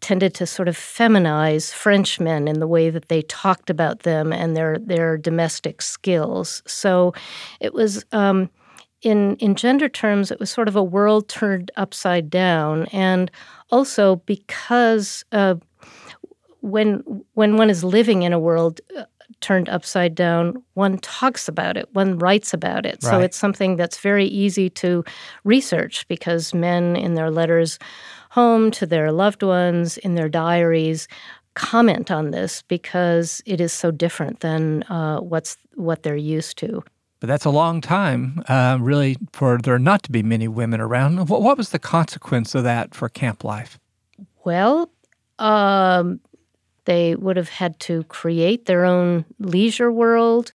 tended 0.01 0.33
to 0.35 0.45
sort 0.45 0.67
of 0.67 0.77
feminize 0.77 1.73
Frenchmen 1.73 2.47
in 2.47 2.59
the 2.59 2.67
way 2.67 2.89
that 2.89 3.09
they 3.09 3.21
talked 3.23 3.69
about 3.69 4.01
them 4.01 4.33
and 4.33 4.55
their, 4.55 4.77
their 4.79 5.17
domestic 5.17 5.81
skills. 5.81 6.61
So, 6.65 7.13
it 7.59 7.73
was. 7.73 8.05
Um, 8.11 8.49
in, 9.01 9.37
in 9.37 9.55
gender 9.55 9.87
terms, 9.87 10.29
it 10.29 10.41
was 10.41 10.49
sort 10.49 10.67
of 10.67 10.75
a 10.75 10.83
world 10.83 11.29
turned 11.29 11.71
upside 11.77 12.29
down. 12.29 12.85
And 12.87 13.31
also 13.71 14.17
because 14.25 15.23
uh, 15.31 15.55
when 16.61 17.23
when 17.33 17.57
one 17.57 17.69
is 17.69 17.83
living 17.83 18.23
in 18.23 18.33
a 18.33 18.39
world 18.39 18.81
uh, 18.97 19.03
turned 19.41 19.69
upside 19.69 20.15
down, 20.15 20.61
one 20.73 20.97
talks 20.99 21.47
about 21.47 21.77
it, 21.77 21.87
one 21.93 22.17
writes 22.19 22.53
about 22.53 22.85
it. 22.85 22.99
Right. 23.03 23.09
So 23.09 23.19
it's 23.19 23.37
something 23.37 23.75
that's 23.75 23.99
very 23.99 24.25
easy 24.25 24.69
to 24.71 25.03
research 25.43 26.07
because 26.07 26.53
men 26.53 26.95
in 26.95 27.15
their 27.15 27.31
letters 27.31 27.79
home 28.31 28.71
to 28.71 28.85
their 28.85 29.11
loved 29.11 29.43
ones, 29.43 29.97
in 29.97 30.15
their 30.15 30.29
diaries, 30.29 31.07
comment 31.55 32.11
on 32.11 32.31
this 32.31 32.61
because 32.63 33.41
it 33.45 33.59
is 33.59 33.73
so 33.73 33.91
different 33.91 34.39
than 34.41 34.83
uh, 34.83 35.19
what's 35.19 35.57
what 35.75 36.03
they're 36.03 36.15
used 36.15 36.57
to. 36.57 36.83
But 37.19 37.27
that's 37.27 37.45
a 37.45 37.49
long 37.49 37.81
time, 37.81 38.41
uh, 38.47 38.77
really, 38.79 39.17
for 39.33 39.57
there 39.57 39.77
not 39.77 40.03
to 40.03 40.11
be 40.11 40.23
many 40.23 40.47
women 40.47 40.79
around. 40.79 41.27
What, 41.27 41.41
what 41.41 41.57
was 41.57 41.71
the 41.71 41.79
consequence 41.79 42.55
of 42.55 42.63
that 42.63 42.95
for 42.95 43.09
camp 43.09 43.43
life? 43.43 43.77
Well, 44.45 44.89
um, 45.37 46.21
they 46.89 47.13
would 47.13 47.37
have 47.37 47.49
had 47.49 47.79
to 47.79 48.03
create 48.05 48.65
their 48.65 48.83
own 48.83 49.23
leisure 49.37 49.91
world 49.91 50.53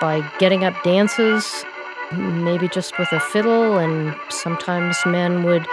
by 0.00 0.26
getting 0.38 0.64
up 0.64 0.74
dances, 0.82 1.62
maybe 2.10 2.68
just 2.68 2.98
with 2.98 3.12
a 3.12 3.20
fiddle, 3.20 3.76
and 3.76 4.16
sometimes 4.30 4.96
men 5.04 5.42
would 5.42 5.66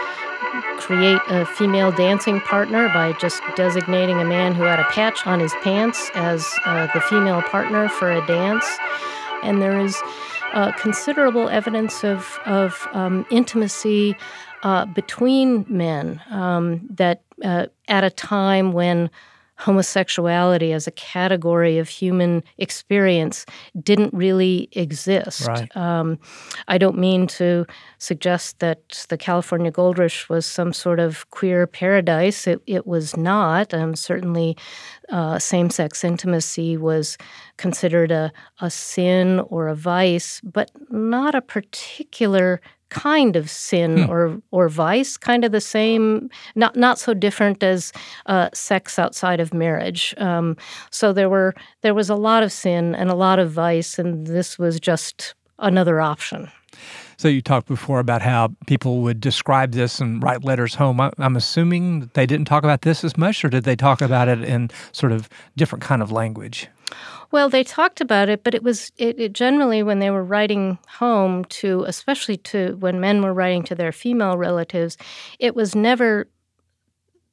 create 0.79 1.21
a 1.29 1.45
female 1.45 1.93
dancing 1.93 2.41
partner 2.41 2.89
by 2.89 3.13
just 3.13 3.41
designating 3.55 4.19
a 4.19 4.25
man 4.25 4.53
who 4.53 4.63
had 4.63 4.81
a 4.81 4.89
patch 4.91 5.25
on 5.25 5.39
his 5.39 5.53
pants 5.63 6.11
as 6.15 6.45
uh, 6.65 6.87
the 6.93 6.99
female 6.99 7.41
partner 7.43 7.87
for 7.87 8.11
a 8.11 8.27
dance. 8.27 8.65
And 9.43 9.61
there 9.61 9.79
is 9.79 9.97
uh, 10.53 10.73
considerable 10.73 11.47
evidence 11.47 12.03
of, 12.03 12.37
of 12.45 12.85
um, 12.91 13.25
intimacy 13.31 14.17
uh, 14.63 14.85
between 14.87 15.65
men 15.69 16.21
um, 16.31 16.81
that 16.89 17.23
uh, 17.43 17.67
at 17.87 18.03
a 18.03 18.09
time 18.09 18.71
when 18.73 19.09
homosexuality 19.59 20.71
as 20.71 20.87
a 20.87 20.91
category 20.91 21.77
of 21.77 21.89
human 21.89 22.41
experience 22.57 23.45
didn't 23.83 24.13
really 24.13 24.69
exist. 24.71 25.45
Right. 25.45 25.75
Um, 25.75 26.17
I 26.69 26.77
don't 26.77 26.97
mean 26.97 27.27
to 27.27 27.65
suggest 27.97 28.59
that 28.59 29.05
the 29.09 29.17
California 29.17 29.69
Gold 29.69 29.99
Rush 29.99 30.29
was 30.29 30.45
some 30.45 30.71
sort 30.71 31.01
of 31.01 31.29
queer 31.31 31.67
paradise. 31.67 32.47
It, 32.47 32.61
it 32.67 32.87
was 32.87 33.17
not. 33.17 33.73
Um, 33.73 33.95
certainly, 33.95 34.55
uh, 35.09 35.39
same 35.39 35.69
sex 35.69 36.05
intimacy 36.05 36.77
was 36.77 37.17
considered 37.57 38.11
a, 38.11 38.31
a 38.61 38.69
sin 38.69 39.41
or 39.47 39.67
a 39.67 39.75
vice, 39.75 40.39
but 40.41 40.71
not 40.89 41.35
a 41.35 41.41
particular 41.41 42.61
kind 42.89 43.35
of 43.35 43.49
sin 43.49 44.03
hmm. 44.03 44.09
or 44.09 44.41
or 44.51 44.69
vice, 44.69 45.17
kind 45.17 45.45
of 45.45 45.51
the 45.51 45.61
same, 45.61 46.29
not 46.55 46.75
not 46.75 46.99
so 46.99 47.13
different 47.13 47.63
as 47.63 47.91
uh, 48.25 48.49
sex 48.53 48.99
outside 48.99 49.39
of 49.39 49.53
marriage. 49.53 50.13
Um, 50.17 50.57
so 50.91 51.13
there 51.13 51.29
were 51.29 51.53
there 51.81 51.93
was 51.93 52.09
a 52.09 52.15
lot 52.15 52.43
of 52.43 52.51
sin 52.51 52.95
and 52.95 53.09
a 53.09 53.15
lot 53.15 53.39
of 53.39 53.51
vice, 53.51 53.99
and 53.99 54.27
this 54.27 54.59
was 54.59 54.79
just 54.79 55.35
another 55.59 56.01
option. 56.01 56.49
So 57.17 57.27
you 57.27 57.41
talked 57.41 57.67
before 57.67 57.99
about 57.99 58.21
how 58.21 58.55
people 58.65 59.01
would 59.01 59.19
describe 59.19 59.73
this 59.73 59.99
and 59.99 60.23
write 60.23 60.45
letters 60.45 60.75
home. 60.75 61.01
I, 61.01 61.11
am 61.19 61.35
assuming 61.35 61.99
that 61.99 62.13
they 62.13 62.25
didn't 62.25 62.45
talk 62.45 62.63
about 62.63 62.83
this 62.83 63.03
as 63.03 63.17
much, 63.17 63.43
or 63.43 63.49
did 63.49 63.65
they 63.65 63.75
talk 63.75 64.01
about 64.01 64.29
it 64.29 64.41
in 64.41 64.71
sort 64.93 65.11
of 65.11 65.27
different 65.57 65.83
kind 65.83 66.01
of 66.01 66.13
language? 66.13 66.69
Well, 67.31 67.49
they 67.49 67.63
talked 67.63 68.01
about 68.01 68.29
it, 68.29 68.43
but 68.43 68.55
it 68.55 68.63
was 68.63 68.91
it, 68.97 69.19
it, 69.19 69.33
generally 69.33 69.83
when 69.83 69.99
they 69.99 70.09
were 70.09 70.23
writing 70.23 70.79
home 70.87 71.45
to, 71.45 71.83
especially 71.87 72.37
to 72.37 72.75
when 72.79 72.99
men 72.99 73.21
were 73.21 73.33
writing 73.33 73.63
to 73.63 73.75
their 73.75 73.91
female 73.91 74.37
relatives, 74.37 74.97
it 75.37 75.55
was 75.55 75.75
never 75.75 76.27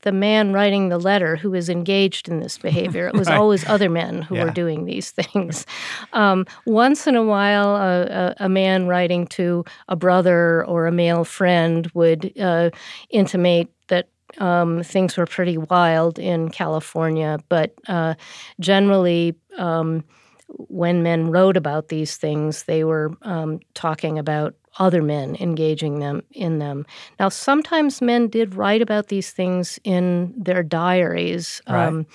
the 0.02 0.12
man 0.12 0.52
writing 0.52 0.88
the 0.88 0.98
letter 0.98 1.34
who 1.34 1.50
was 1.50 1.68
engaged 1.68 2.28
in 2.28 2.40
this 2.40 2.58
behavior. 2.68 3.08
It 3.08 3.14
was 3.14 3.28
right. 3.28 3.38
always 3.38 3.66
other 3.66 3.90
men 3.90 4.22
who 4.22 4.36
yeah. 4.36 4.44
were 4.44 4.50
doing 4.50 4.84
these 4.84 5.10
things. 5.10 5.66
Um, 6.12 6.46
once 6.66 7.06
in 7.06 7.16
a 7.16 7.24
while, 7.24 7.74
a, 7.74 8.02
a, 8.02 8.34
a, 8.44 8.48
man 8.48 8.86
writing 8.86 9.26
to 9.28 9.64
a 9.88 9.96
brother 9.96 10.64
or 10.66 10.86
a 10.86 10.92
male 10.92 11.24
friend 11.24 11.90
would 11.94 12.32
uh, 12.38 12.70
intimate 13.10 13.68
that 13.88 14.08
um, 14.38 14.82
things 14.82 15.16
were 15.16 15.26
pretty 15.26 15.58
wild 15.58 16.18
in 16.18 16.50
California, 16.50 17.38
but 17.48 17.74
uh, 17.88 18.14
generally, 18.60 19.34
um, 19.58 20.04
when 20.48 21.02
men 21.02 21.30
wrote 21.30 21.56
about 21.56 21.88
these 21.88 22.16
things, 22.16 22.64
they 22.64 22.84
were 22.84 23.12
um, 23.22 23.60
talking 23.74 24.18
about 24.18 24.54
other 24.78 25.02
men 25.02 25.36
engaging 25.36 26.00
them 26.00 26.22
in 26.32 26.58
them. 26.58 26.86
Now, 27.18 27.28
sometimes 27.28 28.02
men 28.02 28.28
did 28.28 28.54
write 28.54 28.82
about 28.82 29.08
these 29.08 29.30
things 29.30 29.78
in 29.84 30.34
their 30.36 30.62
diaries. 30.62 31.62
Right. 31.68 31.86
Um, 31.86 32.06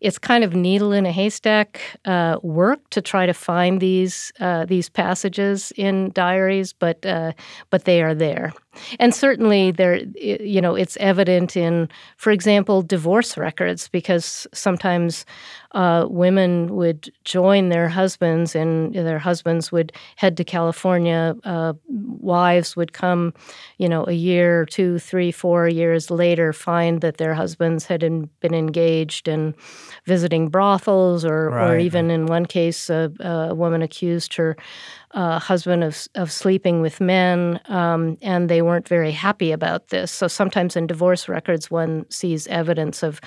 it's 0.00 0.18
kind 0.18 0.44
of 0.44 0.54
needle 0.54 0.92
in 0.92 1.06
a 1.06 1.12
haystack 1.12 1.80
uh, 2.04 2.38
work 2.42 2.88
to 2.90 3.00
try 3.00 3.26
to 3.26 3.32
find 3.32 3.80
these 3.80 4.30
uh, 4.40 4.66
these 4.66 4.90
passages 4.90 5.72
in 5.76 6.10
diaries, 6.12 6.72
but 6.72 7.04
uh, 7.06 7.32
but 7.70 7.84
they 7.84 8.02
are 8.02 8.14
there, 8.14 8.52
and 9.00 9.14
certainly 9.14 9.70
there. 9.70 9.96
You 10.16 10.60
know, 10.60 10.74
it's 10.74 10.98
evident 10.98 11.56
in, 11.56 11.88
for 12.18 12.30
example, 12.30 12.82
divorce 12.82 13.38
records 13.38 13.88
because 13.88 14.46
sometimes 14.52 15.24
uh, 15.72 16.06
women 16.10 16.76
would 16.76 17.10
join 17.24 17.70
their 17.70 17.88
husbands, 17.88 18.54
and 18.54 18.94
their 18.94 19.18
husbands 19.18 19.72
would 19.72 19.92
head 20.16 20.36
to 20.36 20.44
California. 20.44 21.34
Wives 22.06 22.76
would 22.76 22.92
come, 22.92 23.34
you 23.78 23.88
know, 23.88 24.04
a 24.06 24.12
year, 24.12 24.64
two, 24.64 24.98
three, 24.98 25.32
four 25.32 25.68
years 25.68 26.10
later, 26.10 26.52
find 26.52 27.00
that 27.00 27.16
their 27.16 27.34
husbands 27.34 27.86
had 27.86 28.02
in, 28.02 28.30
been 28.40 28.54
engaged 28.54 29.28
in 29.28 29.54
visiting 30.04 30.48
brothels, 30.48 31.24
or, 31.24 31.50
right. 31.50 31.70
or 31.70 31.78
even 31.78 32.10
in 32.10 32.26
one 32.26 32.46
case, 32.46 32.90
a, 32.90 33.12
a 33.20 33.54
woman 33.54 33.82
accused 33.82 34.34
her 34.34 34.56
uh, 35.12 35.38
husband 35.38 35.82
of, 35.82 36.06
of 36.14 36.30
sleeping 36.30 36.82
with 36.82 37.00
men, 37.00 37.58
um, 37.66 38.18
and 38.22 38.48
they 38.48 38.62
weren't 38.62 38.88
very 38.88 39.12
happy 39.12 39.50
about 39.50 39.88
this. 39.88 40.12
So 40.12 40.28
sometimes 40.28 40.76
in 40.76 40.86
divorce 40.86 41.28
records, 41.28 41.70
one 41.70 42.04
sees 42.10 42.46
evidence 42.48 43.02
of 43.02 43.20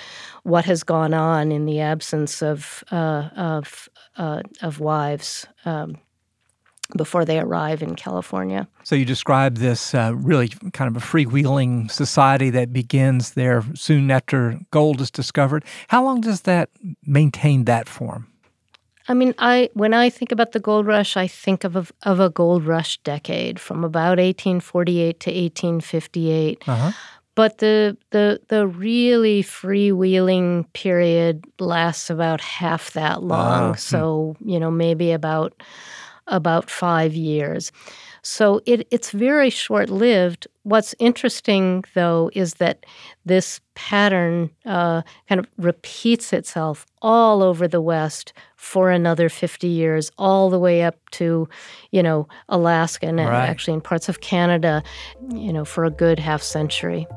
what 0.44 0.65
has 0.65 0.84
gone 0.84 1.13
on 1.13 1.52
in 1.52 1.65
the 1.65 1.80
absence 1.80 2.42
of 2.42 2.84
uh, 2.92 3.30
of 3.36 3.89
uh, 4.18 4.42
of 4.62 4.80
wives. 4.80 5.48
Um, 5.65 5.98
before 6.97 7.23
they 7.25 7.39
arrive 7.39 7.82
in 7.82 7.95
California. 7.95 8.67
So 8.84 8.95
you 8.95 9.06
describe 9.06 9.58
this 9.58 9.93
uh, 9.93 10.13
really 10.15 10.49
kind 10.73 10.95
of 10.95 11.02
a 11.02 11.06
freewheeling 11.06 11.91
society 11.91 12.49
that 12.52 12.73
begins 12.73 13.34
there 13.34 13.63
soon 13.75 14.10
after 14.10 14.60
gold 14.71 15.02
is 15.02 15.12
discovered. 15.12 15.65
How 15.89 16.04
long 16.04 16.21
does 16.21 16.41
that 16.41 16.69
maintain 17.06 17.65
that 17.65 17.88
form? 17.88 18.28
I 19.08 19.15
mean, 19.15 19.34
I 19.39 19.69
when 19.73 19.93
I 19.93 20.10
think 20.10 20.32
about 20.32 20.52
the 20.52 20.60
gold 20.60 20.86
rush, 20.86 21.17
I 21.17 21.28
think 21.28 21.63
of 21.63 21.75
a, 21.75 21.86
of 22.04 22.19
a 22.19 22.30
gold 22.30 22.65
rush 22.65 22.99
decade 22.99 23.60
from 23.60 23.84
about 23.84 24.19
1848 24.19 25.19
to 25.21 25.30
1858. 25.32 26.63
Uh-huh. 26.67 26.91
But 27.34 27.58
the 27.58 27.97
the 28.12 28.39
the 28.49 28.67
really 28.67 29.41
freewheeling 29.41 30.71
period 30.73 31.43
lasts 31.60 32.12
about 32.12 32.39
half 32.39 32.93
that 32.93 33.23
long. 33.23 33.71
Uh, 33.71 33.75
so 33.75 34.36
you 34.45 34.60
know, 34.60 34.69
maybe 34.69 35.12
about 35.12 35.63
about 36.30 36.70
five 36.70 37.13
years. 37.13 37.72
So 38.22 38.62
it, 38.65 38.88
it's 38.92 39.12
very 39.12 39.50
short 39.50 39.89
lived. 39.89 40.48
What's 40.63 40.94
interesting, 41.00 41.84
though, 41.94 42.30
is 42.34 42.56
that 42.56 42.86
this 43.26 43.62
pattern 43.76 44.50
uh, 44.65 45.04
kind 45.28 45.39
of 45.39 45.48
repeats 45.58 46.34
itself 46.34 46.86
all 47.02 47.42
over 47.42 47.68
the 47.68 47.82
West 47.82 48.34
for 48.56 48.92
another 48.92 49.30
50 49.30 49.68
years, 49.68 50.12
all 50.18 50.50
the 50.50 50.60
way 50.60 50.84
up 50.84 50.98
to, 51.12 51.48
you 51.92 52.04
know, 52.04 52.28
Alaska 52.50 53.08
and 53.08 53.18
right. 53.20 53.48
actually 53.48 53.74
in 53.74 53.82
parts 53.82 54.10
of 54.10 54.22
Canada, 54.22 54.84
you 55.34 55.54
know, 55.54 55.63
for 55.63 55.86
a 55.86 55.92
good 55.92 56.20
half 56.20 56.42
century. 56.42 57.08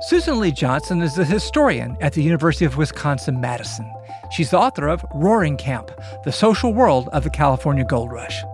Susan 0.00 0.38
Lee 0.38 0.52
Johnson 0.52 1.02
is 1.02 1.18
a 1.18 1.24
historian 1.24 1.96
at 2.00 2.12
the 2.12 2.22
University 2.22 2.64
of 2.64 2.76
Wisconsin 2.76 3.40
Madison. 3.40 3.92
She's 4.30 4.50
the 4.50 4.58
author 4.58 4.86
of 4.86 5.04
Roaring 5.12 5.56
Camp 5.56 5.90
The 6.22 6.30
Social 6.30 6.72
World 6.72 7.08
of 7.08 7.24
the 7.24 7.30
California 7.30 7.82
Gold 7.82 8.12
Rush. 8.12 8.44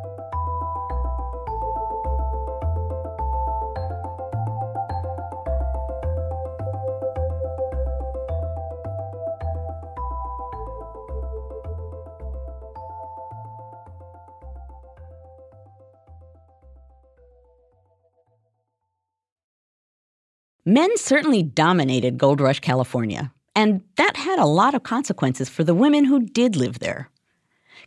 Men 20.67 20.97
certainly 20.97 21.43
dominated 21.43 22.17
Gold 22.17 22.41
Rush 22.41 22.61
California, 22.61 23.31
and 23.55 23.83
that 23.97 24.17
had 24.17 24.39
a 24.39 24.47
lot 24.47 24.75
of 24.75 24.83
consequences 24.83 25.51
for 25.51 25.63
the 25.63 25.75
women 25.75 26.07
who 26.07 26.21
did 26.21 26.57
live 26.57 26.79
there. 26.79 27.11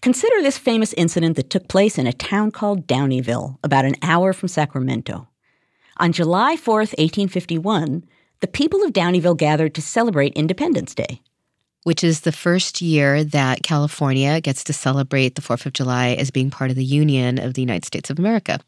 Consider 0.01 0.43
this 0.43 0.59
famous 0.59 0.93
incident 0.93 1.37
that 1.37 1.49
took 1.49 1.67
place 1.69 1.97
in 1.97 2.05
a 2.05 2.13
town 2.13 2.51
called 2.51 2.85
Downieville, 2.85 3.57
about 3.63 3.85
an 3.85 3.95
hour 4.03 4.31
from 4.31 4.47
Sacramento. 4.47 5.27
On 5.97 6.11
July 6.11 6.55
4th, 6.55 6.93
1851, 6.99 8.03
the 8.41 8.47
people 8.47 8.83
of 8.83 8.93
Downieville 8.93 9.37
gathered 9.37 9.73
to 9.73 9.81
celebrate 9.81 10.33
Independence 10.33 10.93
Day. 10.93 11.21
Which 11.83 12.03
is 12.03 12.21
the 12.21 12.31
first 12.31 12.79
year 12.79 13.23
that 13.23 13.63
California 13.63 14.39
gets 14.39 14.63
to 14.65 14.73
celebrate 14.73 15.33
the 15.33 15.41
4th 15.41 15.65
of 15.65 15.73
July 15.73 16.09
as 16.09 16.29
being 16.29 16.51
part 16.51 16.69
of 16.69 16.75
the 16.75 16.85
Union 16.85 17.39
of 17.39 17.55
the 17.55 17.61
United 17.61 17.85
States 17.85 18.11
of 18.11 18.19
America. 18.19 18.59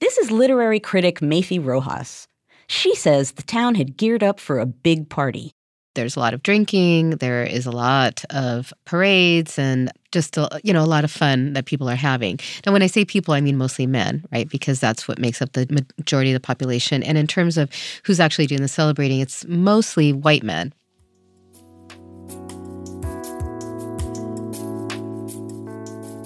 This 0.00 0.18
is 0.18 0.30
literary 0.30 0.80
critic 0.80 1.20
Maythee 1.20 1.64
Rojas. 1.64 2.28
She 2.70 2.94
says 2.94 3.32
the 3.32 3.42
town 3.42 3.74
had 3.74 3.96
geared 3.96 4.22
up 4.22 4.38
for 4.38 4.60
a 4.60 4.64
big 4.64 5.08
party. 5.08 5.50
There's 5.96 6.14
a 6.14 6.20
lot 6.20 6.34
of 6.34 6.44
drinking, 6.44 7.10
there 7.16 7.42
is 7.42 7.66
a 7.66 7.72
lot 7.72 8.24
of 8.30 8.72
parades 8.84 9.58
and 9.58 9.90
just 10.12 10.36
a, 10.36 10.60
you 10.62 10.72
know 10.72 10.84
a 10.84 10.86
lot 10.86 11.02
of 11.02 11.10
fun 11.10 11.54
that 11.54 11.64
people 11.64 11.90
are 11.90 11.96
having. 11.96 12.38
Now 12.64 12.72
when 12.72 12.80
I 12.80 12.86
say 12.86 13.04
people 13.04 13.34
I 13.34 13.40
mean 13.40 13.58
mostly 13.58 13.88
men, 13.88 14.24
right? 14.32 14.48
Because 14.48 14.78
that's 14.78 15.08
what 15.08 15.18
makes 15.18 15.42
up 15.42 15.52
the 15.54 15.66
majority 15.98 16.30
of 16.30 16.34
the 16.34 16.46
population. 16.46 17.02
And 17.02 17.18
in 17.18 17.26
terms 17.26 17.58
of 17.58 17.72
who's 18.04 18.20
actually 18.20 18.46
doing 18.46 18.62
the 18.62 18.68
celebrating, 18.68 19.18
it's 19.18 19.44
mostly 19.48 20.12
white 20.12 20.44
men. 20.44 20.72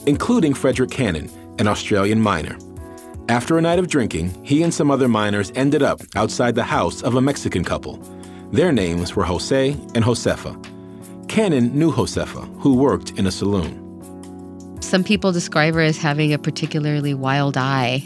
Including 0.06 0.52
Frederick 0.52 0.90
Cannon, 0.90 1.30
an 1.58 1.68
Australian 1.68 2.20
miner. 2.20 2.58
After 3.28 3.56
a 3.56 3.62
night 3.62 3.78
of 3.78 3.88
drinking, 3.88 4.44
he 4.44 4.62
and 4.62 4.72
some 4.72 4.90
other 4.90 5.08
miners 5.08 5.50
ended 5.54 5.82
up 5.82 6.02
outside 6.14 6.54
the 6.54 6.62
house 6.62 7.02
of 7.02 7.14
a 7.14 7.22
Mexican 7.22 7.64
couple. 7.64 7.96
Their 8.52 8.70
names 8.70 9.16
were 9.16 9.24
Jose 9.24 9.70
and 9.70 10.04
Josefa. 10.04 10.54
Cannon 11.26 11.76
knew 11.76 11.90
Josefa, 11.90 12.46
who 12.60 12.76
worked 12.76 13.12
in 13.12 13.26
a 13.26 13.30
saloon. 13.30 13.80
Some 14.82 15.02
people 15.02 15.32
describe 15.32 15.72
her 15.72 15.80
as 15.80 15.96
having 15.96 16.34
a 16.34 16.38
particularly 16.38 17.14
wild 17.14 17.56
eye. 17.56 18.02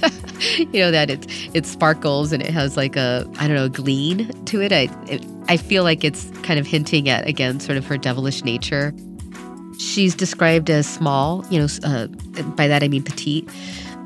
you 0.56 0.80
know 0.80 0.92
that 0.92 1.10
it 1.10 1.26
it 1.52 1.66
sparkles 1.66 2.32
and 2.32 2.40
it 2.40 2.50
has 2.50 2.76
like 2.76 2.94
a 2.94 3.28
I 3.38 3.48
don't 3.48 3.56
know 3.56 3.68
gleam 3.68 4.28
to 4.44 4.62
it. 4.62 4.72
I 4.72 4.88
it, 5.08 5.26
I 5.48 5.56
feel 5.56 5.82
like 5.82 6.04
it's 6.04 6.30
kind 6.42 6.60
of 6.60 6.66
hinting 6.66 7.08
at 7.08 7.26
again 7.26 7.58
sort 7.58 7.76
of 7.76 7.84
her 7.86 7.98
devilish 7.98 8.44
nature. 8.44 8.94
She's 9.78 10.14
described 10.14 10.70
as 10.70 10.86
small, 10.86 11.44
you 11.50 11.58
know, 11.58 11.68
uh, 11.82 12.06
by 12.42 12.68
that 12.68 12.84
I 12.84 12.88
mean 12.88 13.02
petite. 13.02 13.48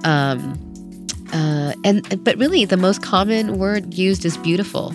Um, 0.05 0.61
uh, 1.33 1.75
and 1.83 2.25
but 2.25 2.39
really 2.39 2.65
the 2.65 2.77
most 2.77 3.03
common 3.03 3.59
word 3.59 3.95
used 3.95 4.25
is 4.25 4.37
beautiful. 4.39 4.95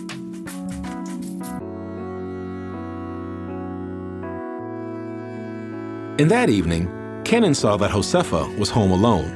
In 6.20 6.28
that 6.28 6.50
evening, 6.50 6.88
Cannon 7.24 7.56
saw 7.56 7.78
that 7.78 7.92
Josefa 7.92 8.58
was 8.58 8.70
home 8.70 8.92
alone. 8.92 9.36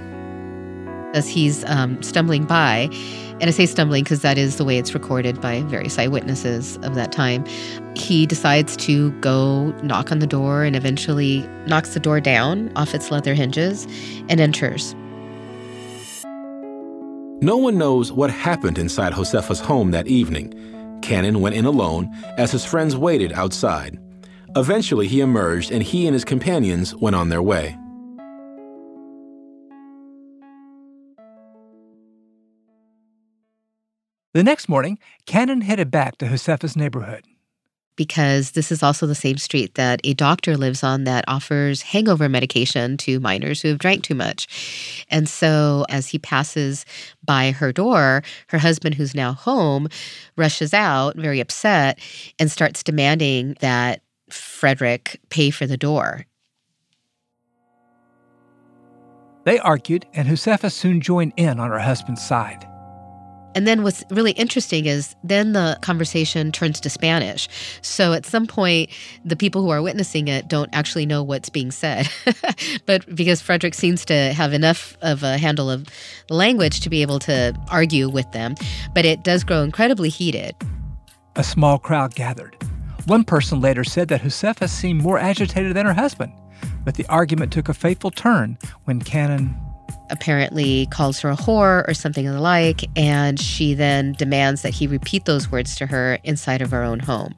As 1.14 1.30
he's 1.30 1.64
um, 1.66 2.02
stumbling 2.02 2.44
by, 2.44 2.90
and 3.40 3.46
I 3.46 3.52
say 3.52 3.66
stumbling 3.66 4.04
because 4.04 4.22
that 4.22 4.38
is 4.38 4.58
the 4.58 4.66
way 4.66 4.78
it's 4.78 4.94
recorded 4.94 5.40
by 5.40 5.62
various 5.64 5.98
eyewitnesses 6.00 6.78
of 6.78 6.96
that 6.96 7.12
time, 7.12 7.46
he 7.96 8.26
decides 8.26 8.76
to 8.78 9.12
go 9.22 9.72
knock 9.84 10.12
on 10.12 10.20
the 10.20 10.28
door 10.28 10.64
and 10.64 10.76
eventually 10.76 11.48
knocks 11.68 11.94
the 11.94 12.00
door 12.00 12.20
down 12.20 12.72
off 12.76 12.94
its 12.94 13.12
leather 13.12 13.34
hinges 13.34 13.86
and 14.28 14.40
enters. 14.40 14.96
No 17.44 17.58
one 17.58 17.78
knows 17.78 18.10
what 18.10 18.32
happened 18.32 18.78
inside 18.78 19.12
Josefa's 19.12 19.60
home 19.60 19.92
that 19.92 20.08
evening. 20.08 20.54
Cannon 21.02 21.42
went 21.42 21.56
in 21.56 21.66
alone 21.66 22.10
as 22.38 22.54
his 22.54 22.64
friends 22.64 22.96
waited 22.96 23.34
outside. 23.34 24.00
Eventually, 24.56 25.10
he 25.10 25.20
emerged 25.20 25.70
and 25.70 25.84
he 25.84 26.08
and 26.08 26.14
his 26.14 26.24
companions 26.24 26.96
went 26.96 27.18
on 27.18 27.28
their 27.28 27.42
way. 27.42 27.78
The 34.34 34.44
next 34.46 34.70
morning, 34.70 34.98
Cannon 35.26 35.60
headed 35.60 35.92
back 35.92 36.18
to 36.20 36.28
Josefa's 36.28 36.78
neighborhood. 36.78 37.26
Because 37.96 38.52
this 38.52 38.72
is 38.72 38.82
also 38.82 39.06
the 39.06 39.14
same 39.14 39.38
street 39.38 39.76
that 39.76 40.02
a 40.04 40.14
doctor 40.14 40.58
lives 40.58 40.84
on 40.84 41.04
that 41.04 41.26
offers 41.28 41.82
hangover 41.82 42.28
medication 42.28 42.98
to 42.98 43.20
minors 43.20 43.62
who 43.62 43.68
have 43.68 43.78
drank 43.78 44.04
too 44.04 44.16
much. 44.16 45.06
And 45.10 45.30
so, 45.30 45.86
as 45.90 46.08
he 46.08 46.18
passes 46.18 46.86
by 47.24 47.52
her 47.52 47.72
door, 47.72 48.24
her 48.48 48.58
husband, 48.58 48.96
who's 48.96 49.14
now 49.14 49.34
home, 49.34 49.88
rushes 50.36 50.74
out, 50.74 51.16
very 51.16 51.40
upset, 51.40 52.00
and 52.40 52.52
starts 52.52 52.82
demanding 52.84 53.56
that 53.60 54.02
Frederick 54.30 55.20
pay 55.30 55.52
for 55.52 55.68
the 55.68 55.78
door. 55.78 56.26
They 59.44 59.60
argued, 59.60 60.06
and 60.14 60.28
Josefa 60.28 60.72
soon 60.72 61.02
joined 61.02 61.34
in 61.36 61.60
on 61.60 61.70
her 61.70 61.80
husband's 61.80 62.26
side. 62.26 62.68
And 63.56 63.68
then 63.68 63.84
what's 63.84 64.04
really 64.10 64.32
interesting 64.34 64.86
is 64.86 65.16
then 65.24 65.54
the 65.54 65.78
conversation 65.82 66.52
turns 66.52 66.80
to 66.82 66.90
Spanish. 66.90 67.48
So 67.82 68.14
at 68.14 68.26
some 68.26 68.48
point, 68.48 68.90
the 69.24 69.36
people 69.36 69.62
who 69.62 69.70
are 69.70 69.82
witnessing 69.82 70.28
it 70.28 70.48
don't 70.48 70.70
actually 70.74 71.06
know 71.06 71.24
what's 71.24 71.50
being 71.50 71.72
said. 71.72 72.10
but 72.86 73.16
because 73.16 73.42
Frederick 73.42 73.74
seems 73.74 74.06
to 74.06 74.34
have 74.34 74.54
enough 74.54 74.98
of 75.02 75.24
a 75.24 75.38
handle 75.38 75.70
of 75.70 75.88
language 76.30 76.80
to 76.82 76.90
be 76.90 77.02
able 77.02 77.20
to 77.20 77.54
argue 77.70 78.10
with 78.10 78.32
them, 78.32 78.56
but 78.94 79.06
it 79.06 79.24
does 79.24 79.44
grow 79.44 79.62
incredibly 79.62 80.10
heated. 80.10 80.56
A 81.36 81.44
small 81.44 81.80
crowd 81.80 82.16
gathered. 82.16 82.56
One 83.06 83.24
person 83.24 83.60
later 83.60 83.84
said 83.84 84.08
that 84.10 84.22
Josefa 84.22 84.70
seemed 84.70 85.02
more 85.02 85.20
agitated 85.20 85.74
than 85.74 85.86
her 85.86 85.94
husband, 85.94 86.32
but 86.86 86.96
the 86.96 87.06
argument 87.08 87.52
took 87.52 87.68
a 87.68 87.74
fateful 87.74 88.12
turn 88.12 88.58
when 88.86 89.02
Cannon 89.02 89.56
apparently 90.10 90.86
calls 90.88 91.20
her 91.22 91.30
a 91.30 91.36
whore 91.36 91.88
or 91.88 91.94
something 91.94 92.28
of 92.28 92.34
the 92.34 92.42
like, 92.42 92.86
and 92.96 93.40
she 93.40 93.74
then 93.74 94.14
demands 94.14 94.62
that 94.62 94.74
he 94.74 94.88
repeat 94.88 95.26
those 95.26 95.52
words 95.52 95.76
to 95.78 95.86
her 95.86 96.20
inside 96.24 96.62
of 96.62 96.72
her 96.72 96.84
own 96.84 97.00
home. 97.00 97.34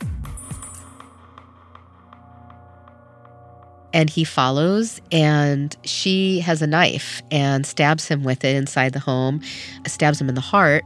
And 3.93 4.09
he 4.09 4.25
follows, 4.25 4.99
and 5.11 5.75
she 5.83 6.41
has 6.41 6.61
a 6.61 6.67
knife 6.67 7.21
and 7.31 7.65
stabs 7.65 8.07
him 8.07 8.23
with 8.23 8.43
it 8.43 8.55
inside 8.55 8.91
the 8.91 8.99
home, 8.99 9.41
stabs 9.87 10.19
him 10.19 10.27
in 10.27 10.35
the 10.35 10.41
heart, 10.41 10.83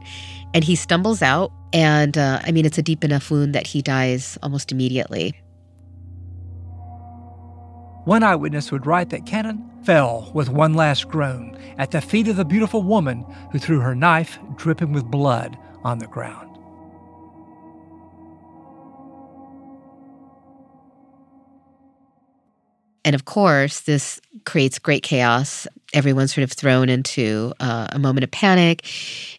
and 0.54 0.62
he 0.62 0.76
stumbles 0.76 1.20
out 1.22 1.50
and 1.72 2.18
uh, 2.18 2.40
I 2.42 2.52
mean, 2.52 2.66
it's 2.66 2.78
a 2.78 2.82
deep 2.82 3.04
enough 3.04 3.30
wound 3.30 3.54
that 3.54 3.66
he 3.66 3.82
dies 3.82 4.38
almost 4.42 4.72
immediately. 4.72 5.34
One 8.04 8.22
eyewitness 8.22 8.72
would 8.72 8.86
write 8.86 9.10
that 9.10 9.26
Cannon 9.26 9.69
fell 9.84 10.30
with 10.34 10.48
one 10.48 10.74
last 10.74 11.08
groan 11.08 11.56
at 11.78 11.90
the 11.90 12.00
feet 12.00 12.28
of 12.28 12.36
the 12.36 12.44
beautiful 12.44 12.82
woman 12.82 13.24
who 13.52 13.58
threw 13.58 13.80
her 13.80 13.94
knife, 13.94 14.38
dripping 14.56 14.92
with 14.92 15.04
blood, 15.04 15.56
on 15.82 15.98
the 15.98 16.06
ground. 16.06 16.50
And 23.04 23.14
of 23.14 23.24
course, 23.24 23.80
this 23.80 24.20
creates 24.44 24.78
great 24.78 25.02
chaos. 25.02 25.66
Everyone's 25.94 26.34
sort 26.34 26.44
of 26.44 26.52
thrown 26.52 26.88
into 26.88 27.52
uh, 27.58 27.88
a 27.90 27.98
moment 27.98 28.24
of 28.24 28.30
panic. 28.30 28.86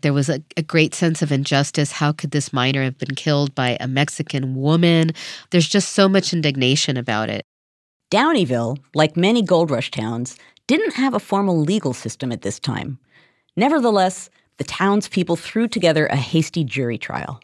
There 0.01 0.13
was 0.13 0.29
a, 0.29 0.41
a 0.57 0.63
great 0.63 0.95
sense 0.95 1.21
of 1.21 1.31
injustice. 1.31 1.91
How 1.91 2.11
could 2.11 2.31
this 2.31 2.51
miner 2.51 2.83
have 2.83 2.97
been 2.97 3.15
killed 3.15 3.53
by 3.53 3.77
a 3.79 3.87
Mexican 3.87 4.55
woman? 4.55 5.11
There's 5.51 5.69
just 5.69 5.93
so 5.93 6.09
much 6.09 6.33
indignation 6.33 6.97
about 6.97 7.29
it. 7.29 7.45
Downieville, 8.11 8.77
like 8.93 9.17
many 9.17 9.41
gold 9.41 9.71
rush 9.71 9.89
towns, 9.89 10.37
didn't 10.67 10.93
have 10.93 11.13
a 11.13 11.19
formal 11.19 11.59
legal 11.59 11.93
system 11.93 12.31
at 12.31 12.43
this 12.43 12.59
time. 12.59 12.99
Nevertheless, 13.55 14.29
the 14.57 14.63
townspeople 14.63 15.37
threw 15.37 15.67
together 15.67 16.05
a 16.07 16.15
hasty 16.15 16.63
jury 16.63 16.97
trial 16.97 17.41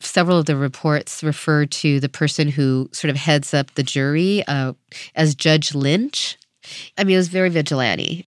several 0.00 0.38
of 0.38 0.46
the 0.46 0.56
reports 0.56 1.22
refer 1.22 1.66
to 1.66 2.00
the 2.00 2.08
person 2.08 2.48
who 2.48 2.88
sort 2.92 3.10
of 3.10 3.16
heads 3.16 3.52
up 3.54 3.74
the 3.74 3.82
jury 3.82 4.42
uh, 4.46 4.72
as 5.14 5.34
Judge 5.34 5.74
Lynch. 5.74 6.38
I 6.96 7.04
mean, 7.04 7.14
it 7.14 7.18
was 7.18 7.28
very 7.28 7.48
vigilante. 7.48 8.24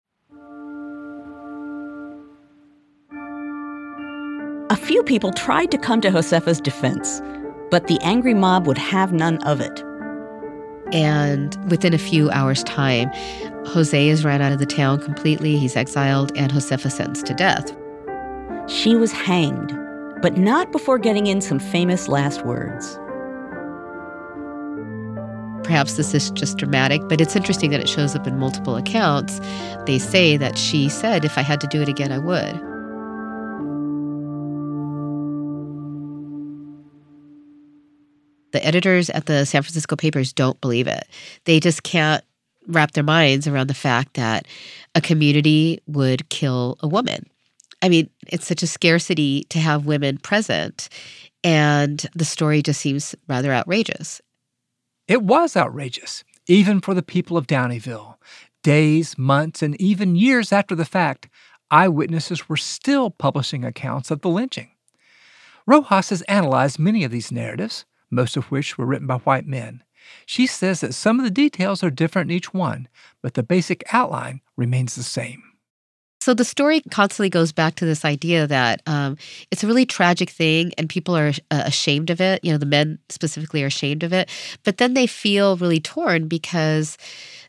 A 4.69 4.75
few 4.75 5.03
people 5.03 5.31
tried 5.31 5.71
to 5.71 5.77
come 5.77 6.01
to 6.01 6.09
Josefa's 6.09 6.59
defense, 6.59 7.21
but 7.69 7.87
the 7.87 7.99
angry 8.01 8.33
mob 8.33 8.67
would 8.67 8.77
have 8.77 9.13
none 9.13 9.37
of 9.43 9.61
it. 9.61 9.83
And 10.91 11.57
within 11.69 11.93
a 11.93 11.97
few 11.97 12.29
hours' 12.31 12.63
time, 12.63 13.09
Jose 13.67 14.07
is 14.07 14.23
run 14.23 14.41
out 14.41 14.51
of 14.51 14.59
the 14.59 14.65
town 14.65 15.01
completely. 15.01 15.57
He's 15.57 15.75
exiled, 15.75 16.31
and 16.37 16.51
Josefa 16.51 16.91
sentenced 16.91 17.25
to 17.25 17.33
death. 17.33 17.75
She 18.67 18.95
was 18.95 19.11
hanged 19.11 19.73
but 20.25 20.37
not 20.37 20.71
before 20.71 20.97
getting 20.97 21.27
in 21.27 21.39
some 21.39 21.59
famous 21.59 22.07
last 22.07 22.43
words. 22.45 22.97
Perhaps 25.63 25.97
this 25.97 26.15
is 26.15 26.31
just 26.31 26.57
dramatic, 26.57 27.07
but 27.07 27.21
it's 27.21 27.35
interesting 27.35 27.69
that 27.69 27.79
it 27.79 27.87
shows 27.87 28.15
up 28.15 28.25
in 28.25 28.39
multiple 28.39 28.75
accounts. 28.75 29.39
They 29.85 29.99
say 29.99 30.35
that 30.37 30.57
she 30.57 30.89
said, 30.89 31.25
If 31.25 31.37
I 31.37 31.41
had 31.41 31.61
to 31.61 31.67
do 31.67 31.81
it 31.81 31.87
again, 31.87 32.11
I 32.11 32.17
would. 32.17 32.74
The 38.55 38.65
editors 38.65 39.09
at 39.09 39.25
the 39.25 39.43
San 39.43 39.63
Francisco 39.63 39.97
papers 39.97 40.31
don't 40.31 40.61
believe 40.61 40.87
it. 40.87 41.09
They 41.43 41.59
just 41.59 41.83
can't 41.83 42.23
wrap 42.67 42.93
their 42.93 43.03
minds 43.03 43.47
around 43.47 43.67
the 43.67 43.73
fact 43.73 44.13
that 44.13 44.47
a 44.95 45.01
community 45.01 45.81
would 45.87 46.29
kill 46.29 46.77
a 46.79 46.87
woman. 46.87 47.29
I 47.81 47.89
mean, 47.89 48.09
it's 48.27 48.47
such 48.47 48.63
a 48.63 48.67
scarcity 48.67 49.43
to 49.49 49.59
have 49.59 49.85
women 49.85 50.19
present. 50.19 50.87
And 51.43 52.07
the 52.15 52.23
story 52.23 52.61
just 52.61 52.79
seems 52.79 53.13
rather 53.27 53.51
outrageous. 53.51 54.21
It 55.09 55.21
was 55.21 55.57
outrageous, 55.57 56.23
even 56.47 56.79
for 56.79 56.93
the 56.93 57.03
people 57.03 57.35
of 57.35 57.47
Downieville. 57.47 58.15
Days, 58.63 59.17
months, 59.17 59.61
and 59.61 59.75
even 59.81 60.15
years 60.15 60.53
after 60.53 60.75
the 60.75 60.85
fact, 60.85 61.27
eyewitnesses 61.71 62.47
were 62.47 62.55
still 62.55 63.09
publishing 63.09 63.65
accounts 63.65 64.11
of 64.11 64.21
the 64.21 64.29
lynching. 64.29 64.71
Rojas 65.67 66.09
has 66.09 66.21
analyzed 66.21 66.79
many 66.79 67.03
of 67.03 67.11
these 67.11 67.33
narratives. 67.33 67.83
Most 68.09 68.37
of 68.37 68.51
which 68.51 68.77
were 68.77 68.85
written 68.85 69.07
by 69.07 69.17
white 69.17 69.47
men. 69.47 69.83
She 70.25 70.47
says 70.47 70.81
that 70.81 70.93
some 70.93 71.19
of 71.19 71.25
the 71.25 71.31
details 71.31 71.83
are 71.83 71.89
different 71.89 72.29
in 72.29 72.37
each 72.37 72.53
one, 72.53 72.87
but 73.21 73.33
the 73.33 73.43
basic 73.43 73.83
outline 73.91 74.41
remains 74.55 74.95
the 74.95 75.03
same. 75.03 75.43
So 76.21 76.33
the 76.33 76.43
story 76.43 76.81
constantly 76.89 77.29
goes 77.29 77.51
back 77.51 77.75
to 77.75 77.85
this 77.85 78.03
idea 78.03 78.47
that 78.47 78.81
um, 78.87 79.15
it's 79.51 79.63
a 79.63 79.67
really 79.67 79.85
tragic 79.85 80.31
thing 80.31 80.73
and 80.75 80.89
people 80.89 81.15
are 81.15 81.33
uh, 81.51 81.63
ashamed 81.65 82.09
of 82.09 82.19
it. 82.19 82.43
You 82.43 82.51
know, 82.51 82.57
the 82.57 82.65
men 82.65 82.97
specifically 83.09 83.61
are 83.61 83.67
ashamed 83.67 84.01
of 84.01 84.11
it. 84.11 84.27
But 84.63 84.77
then 84.77 84.95
they 84.95 85.05
feel 85.05 85.55
really 85.55 85.79
torn 85.79 86.27
because 86.27 86.97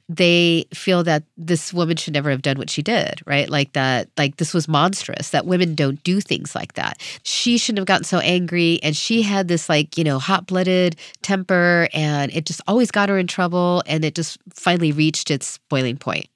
they 0.08 0.66
feel 0.72 1.02
that 1.04 1.24
this 1.36 1.72
woman 1.72 1.96
should 1.96 2.14
never 2.14 2.30
have 2.30 2.42
done 2.42 2.58
what 2.58 2.70
she 2.70 2.82
did, 2.82 3.20
right? 3.26 3.48
Like 3.48 3.72
that, 3.72 4.08
like 4.16 4.36
this 4.36 4.54
was 4.54 4.68
monstrous, 4.68 5.30
that 5.30 5.46
women 5.46 5.74
don't 5.74 6.02
do 6.04 6.20
things 6.20 6.54
like 6.54 6.74
that. 6.74 7.00
She 7.24 7.58
shouldn't 7.58 7.78
have 7.78 7.86
gotten 7.86 8.04
so 8.04 8.18
angry. 8.18 8.78
And 8.82 8.96
she 8.96 9.22
had 9.22 9.48
this, 9.48 9.68
like, 9.68 9.98
you 9.98 10.04
know, 10.04 10.18
hot 10.18 10.46
blooded 10.46 10.96
temper, 11.22 11.88
and 11.92 12.32
it 12.32 12.46
just 12.46 12.60
always 12.68 12.90
got 12.90 13.08
her 13.08 13.18
in 13.18 13.26
trouble. 13.26 13.82
And 13.86 14.04
it 14.04 14.14
just 14.14 14.38
finally 14.54 14.92
reached 14.92 15.30
its 15.30 15.58
boiling 15.68 15.96
point. 15.96 16.26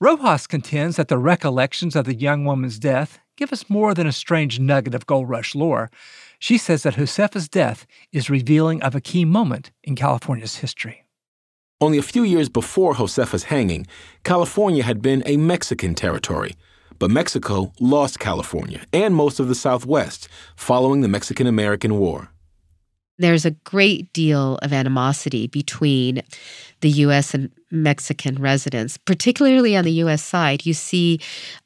Rojas 0.00 0.46
contends 0.46 0.96
that 0.96 1.08
the 1.08 1.18
recollections 1.18 1.96
of 1.96 2.04
the 2.04 2.14
young 2.14 2.44
woman's 2.44 2.78
death 2.78 3.18
give 3.36 3.52
us 3.52 3.68
more 3.68 3.94
than 3.94 4.06
a 4.06 4.12
strange 4.12 4.60
nugget 4.60 4.94
of 4.94 5.06
gold 5.06 5.28
rush 5.28 5.54
lore. 5.54 5.90
She 6.38 6.58
says 6.58 6.82
that 6.82 6.94
Josefa's 6.94 7.48
death 7.48 7.86
is 8.12 8.30
revealing 8.30 8.82
of 8.82 8.94
a 8.94 9.00
key 9.00 9.24
moment 9.24 9.70
in 9.82 9.96
California's 9.96 10.56
history. 10.56 11.03
Only 11.84 11.98
a 11.98 12.12
few 12.14 12.24
years 12.24 12.48
before 12.48 12.94
Josefa's 12.94 13.44
hanging, 13.44 13.86
California 14.22 14.82
had 14.82 15.02
been 15.02 15.22
a 15.26 15.36
Mexican 15.36 15.94
territory. 15.94 16.54
But 16.98 17.10
Mexico 17.10 17.74
lost 17.78 18.18
California 18.18 18.86
and 18.90 19.14
most 19.14 19.38
of 19.38 19.48
the 19.48 19.54
Southwest 19.54 20.26
following 20.56 21.02
the 21.02 21.08
Mexican 21.08 21.46
American 21.46 21.98
War. 21.98 22.30
There's 23.18 23.44
a 23.44 23.50
great 23.50 24.10
deal 24.14 24.58
of 24.62 24.72
animosity 24.72 25.46
between 25.46 26.22
the 26.84 26.90
U.S. 26.90 27.32
and 27.32 27.50
Mexican 27.70 28.36
residents, 28.36 28.98
particularly 28.98 29.74
on 29.74 29.84
the 29.84 29.92
U.S. 30.04 30.22
side. 30.22 30.66
You 30.66 30.74
see 30.74 31.18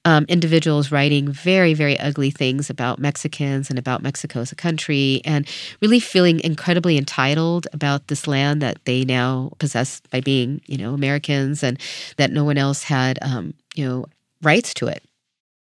um, 0.05 0.27
individuals 0.29 0.93
writing 0.93 1.27
very, 1.27 1.75
very 1.75 1.99
ugly 1.99 2.31
things 2.31 2.71
about 2.71 3.01
Mexicans 3.01 3.69
and 3.69 3.81
about 3.81 4.01
Mexico 4.01 4.39
as 4.39 4.53
a 4.53 4.55
country, 4.55 5.21
and 5.25 5.45
really 5.83 5.99
feeling 5.99 6.39
incredibly 6.45 6.97
entitled 6.97 7.67
about 7.73 8.07
this 8.07 8.29
land 8.29 8.63
that 8.63 8.79
they 8.85 9.05
now 9.05 9.51
possess 9.59 10.01
by 10.13 10.21
being, 10.21 10.61
you 10.67 10.79
know, 10.79 10.95
Americans, 10.95 11.65
and 11.65 11.81
that 12.17 12.31
no 12.31 12.45
one 12.45 12.57
else 12.57 12.85
had, 12.85 13.19
um, 13.21 13.55
you 13.75 13.85
know, 13.85 14.07
rights 14.41 14.73
to 14.75 14.87
it. 14.87 15.03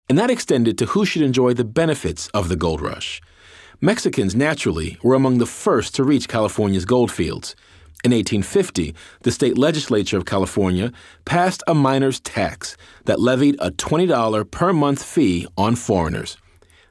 And 0.10 0.20
that 0.20 0.30
extended 0.30 0.78
to 0.80 0.88
who 0.88 1.06
should 1.06 1.22
enjoy 1.22 1.54
the 1.54 1.64
benefits 1.64 2.28
of 2.34 2.50
the 2.50 2.58
gold 2.58 2.82
rush. 2.82 3.22
Mexicans, 3.80 4.36
naturally, 4.36 4.98
were 5.02 5.16
among 5.16 5.38
the 5.38 5.45
first 5.45 5.95
to 5.95 6.04
reach 6.04 6.28
California's 6.28 6.84
gold 6.84 7.14
fields. 7.14 7.56
In 8.04 8.12
1850, 8.12 8.93
the 9.22 9.32
state 9.32 9.58
legislature 9.58 10.18
of 10.18 10.26
California 10.26 10.91
passed 11.26 11.64
a 11.68 11.74
miner's 11.74 12.20
tax 12.20 12.78
that 13.06 13.20
levied 13.20 13.56
a 13.60 13.72
$20 13.72 14.52
per 14.52 14.72
month 14.72 15.04
fee 15.04 15.48
on 15.58 15.76
foreigners. 15.76 16.38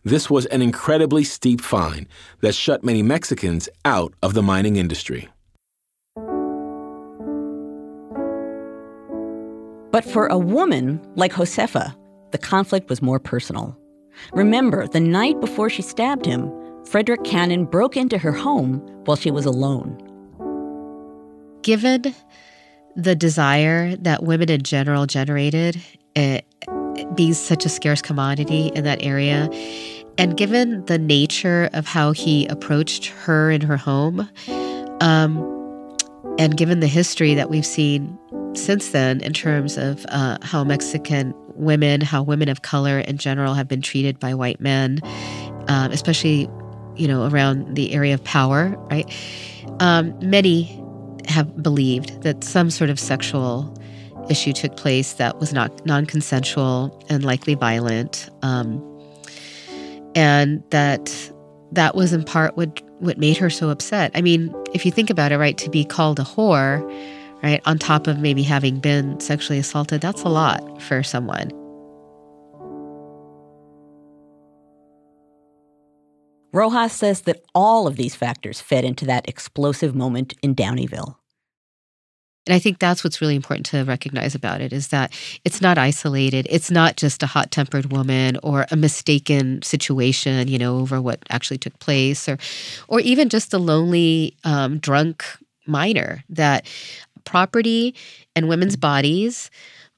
This 0.04 0.28
was 0.28 0.46
an 0.46 0.62
incredibly 0.62 1.24
steep 1.24 1.60
fine 1.60 2.06
that 2.40 2.54
shut 2.54 2.84
many 2.84 3.02
Mexicans 3.02 3.68
out 3.84 4.14
of 4.22 4.34
the 4.34 4.42
mining 4.42 4.76
industry. 4.76 5.28
But 9.90 10.04
for 10.04 10.26
a 10.26 10.38
woman 10.38 11.00
like 11.14 11.32
Josefa, 11.32 11.96
the 12.32 12.38
conflict 12.38 12.90
was 12.90 13.00
more 13.00 13.18
personal. 13.18 13.76
Remember, 14.32 14.86
the 14.86 15.00
night 15.00 15.40
before 15.40 15.70
she 15.70 15.82
stabbed 15.82 16.26
him, 16.26 16.52
Frederick 16.84 17.24
Cannon 17.24 17.64
broke 17.64 17.96
into 17.96 18.18
her 18.18 18.32
home 18.32 18.78
while 19.06 19.16
she 19.16 19.30
was 19.30 19.46
alone. 19.46 19.98
Given 21.66 22.14
the 22.94 23.16
desire 23.16 23.96
that 23.96 24.22
women 24.22 24.48
in 24.48 24.62
general 24.62 25.04
generated, 25.04 25.82
it, 26.14 26.46
being 27.16 27.34
such 27.34 27.66
a 27.66 27.68
scarce 27.68 28.00
commodity 28.00 28.70
in 28.76 28.84
that 28.84 29.02
area, 29.02 29.50
and 30.16 30.36
given 30.36 30.84
the 30.84 30.96
nature 30.96 31.68
of 31.72 31.84
how 31.84 32.12
he 32.12 32.46
approached 32.46 33.06
her 33.06 33.50
in 33.50 33.62
her 33.62 33.76
home, 33.76 34.30
um, 35.00 35.96
and 36.38 36.56
given 36.56 36.78
the 36.78 36.86
history 36.86 37.34
that 37.34 37.50
we've 37.50 37.66
seen 37.66 38.16
since 38.54 38.90
then 38.90 39.20
in 39.20 39.32
terms 39.32 39.76
of 39.76 40.06
uh, 40.10 40.38
how 40.42 40.62
Mexican 40.62 41.34
women, 41.56 42.00
how 42.00 42.22
women 42.22 42.48
of 42.48 42.62
color 42.62 43.00
in 43.00 43.18
general 43.18 43.54
have 43.54 43.66
been 43.66 43.82
treated 43.82 44.20
by 44.20 44.34
white 44.34 44.60
men, 44.60 45.00
um, 45.66 45.90
especially 45.90 46.48
you 46.94 47.08
know, 47.08 47.28
around 47.28 47.74
the 47.74 47.92
area 47.92 48.14
of 48.14 48.22
power, 48.22 48.68
right? 48.88 49.12
Um, 49.80 50.16
many 50.20 50.80
have 51.26 51.62
believed 51.62 52.22
that 52.22 52.44
some 52.44 52.70
sort 52.70 52.90
of 52.90 52.98
sexual 52.98 53.76
issue 54.30 54.52
took 54.52 54.76
place 54.76 55.14
that 55.14 55.38
was 55.38 55.52
not 55.52 55.84
non-consensual 55.86 57.04
and 57.08 57.24
likely 57.24 57.54
violent, 57.54 58.28
um, 58.42 58.82
and 60.14 60.62
that 60.70 61.32
that 61.72 61.94
was 61.94 62.12
in 62.12 62.24
part 62.24 62.56
what 62.56 62.80
what 62.98 63.18
made 63.18 63.36
her 63.36 63.50
so 63.50 63.68
upset. 63.68 64.10
I 64.14 64.22
mean, 64.22 64.54
if 64.72 64.86
you 64.86 64.92
think 64.92 65.10
about 65.10 65.32
it, 65.32 65.38
right, 65.38 65.58
to 65.58 65.68
be 65.68 65.84
called 65.84 66.18
a 66.18 66.24
whore, 66.24 66.82
right, 67.42 67.60
on 67.66 67.78
top 67.78 68.06
of 68.06 68.18
maybe 68.18 68.42
having 68.42 68.80
been 68.80 69.20
sexually 69.20 69.58
assaulted, 69.58 70.00
that's 70.00 70.22
a 70.22 70.28
lot 70.28 70.80
for 70.80 71.02
someone. 71.02 71.50
Rojas 76.52 76.94
says 76.94 77.22
that 77.22 77.42
all 77.54 77.86
of 77.86 77.96
these 77.96 78.14
factors 78.14 78.62
fed 78.62 78.82
into 78.82 79.04
that 79.04 79.28
explosive 79.28 79.94
moment 79.94 80.32
in 80.42 80.54
Downieville. 80.54 81.15
And 82.46 82.54
I 82.54 82.58
think 82.58 82.78
that's 82.78 83.02
what's 83.02 83.20
really 83.20 83.34
important 83.34 83.66
to 83.66 83.82
recognize 83.84 84.34
about 84.34 84.60
it 84.60 84.72
is 84.72 84.88
that 84.88 85.12
it's 85.44 85.60
not 85.60 85.78
isolated. 85.78 86.46
It's 86.48 86.70
not 86.70 86.96
just 86.96 87.22
a 87.22 87.26
hot 87.26 87.50
tempered 87.50 87.92
woman 87.92 88.38
or 88.42 88.66
a 88.70 88.76
mistaken 88.76 89.62
situation, 89.62 90.46
you 90.46 90.58
know, 90.58 90.78
over 90.78 91.00
what 91.00 91.18
actually 91.28 91.58
took 91.58 91.76
place 91.80 92.28
or, 92.28 92.38
or 92.86 93.00
even 93.00 93.28
just 93.28 93.52
a 93.52 93.58
lonely, 93.58 94.36
um, 94.44 94.78
drunk 94.78 95.24
miner. 95.66 96.22
That 96.28 96.66
property 97.24 97.94
and 98.36 98.48
women's 98.48 98.76
bodies 98.76 99.50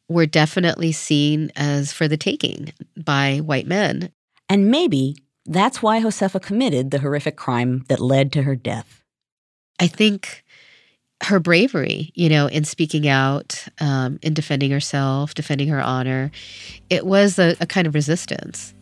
were 0.08 0.26
definitely 0.26 0.92
seen 0.92 1.52
as 1.54 1.92
for 1.92 2.08
the 2.08 2.16
taking 2.16 2.72
by 2.96 3.38
white 3.38 3.66
men. 3.66 4.10
And 4.48 4.70
maybe 4.70 5.16
that's 5.44 5.82
why 5.82 6.00
Josefa 6.00 6.40
committed 6.40 6.90
the 6.90 7.00
horrific 7.00 7.36
crime 7.36 7.84
that 7.88 8.00
led 8.00 8.32
to 8.32 8.42
her 8.42 8.56
death. 8.56 9.04
I 9.78 9.86
think 9.86 10.44
her 11.22 11.40
bravery, 11.40 12.12
you 12.14 12.28
know, 12.28 12.46
in 12.46 12.64
speaking 12.64 13.08
out, 13.08 13.66
um, 13.80 14.18
in 14.22 14.34
defending 14.34 14.70
herself, 14.70 15.34
defending 15.34 15.68
her 15.68 15.80
honor, 15.80 16.30
it 16.90 17.04
was 17.06 17.38
a, 17.38 17.56
a 17.60 17.66
kind 17.66 17.86
of 17.86 17.94
resistance. 17.94 18.74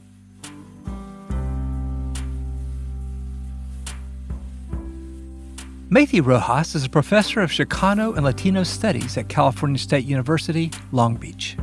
Maythee 5.89 6.24
Rojas 6.24 6.74
is 6.74 6.84
a 6.84 6.91
professor 6.91 7.41
of 7.41 7.51
Chicano 7.51 8.16
and 8.16 8.24
Latino 8.24 8.64
studies 8.64 9.16
at 9.16 9.28
California 9.28 9.78
State 9.78 10.05
University, 10.05 10.72
Long 10.91 11.14
Beach. 11.14 11.57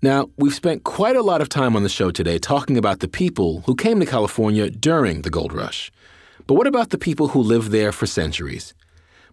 Now, 0.00 0.30
we've 0.36 0.54
spent 0.54 0.84
quite 0.84 1.16
a 1.16 1.22
lot 1.22 1.40
of 1.40 1.48
time 1.48 1.74
on 1.74 1.82
the 1.82 1.88
show 1.88 2.12
today 2.12 2.38
talking 2.38 2.78
about 2.78 3.00
the 3.00 3.08
people 3.08 3.62
who 3.66 3.74
came 3.74 3.98
to 3.98 4.06
California 4.06 4.70
during 4.70 5.22
the 5.22 5.30
gold 5.30 5.52
rush. 5.52 5.90
But 6.46 6.54
what 6.54 6.68
about 6.68 6.90
the 6.90 6.98
people 6.98 7.28
who 7.28 7.40
lived 7.40 7.72
there 7.72 7.90
for 7.90 8.06
centuries? 8.06 8.74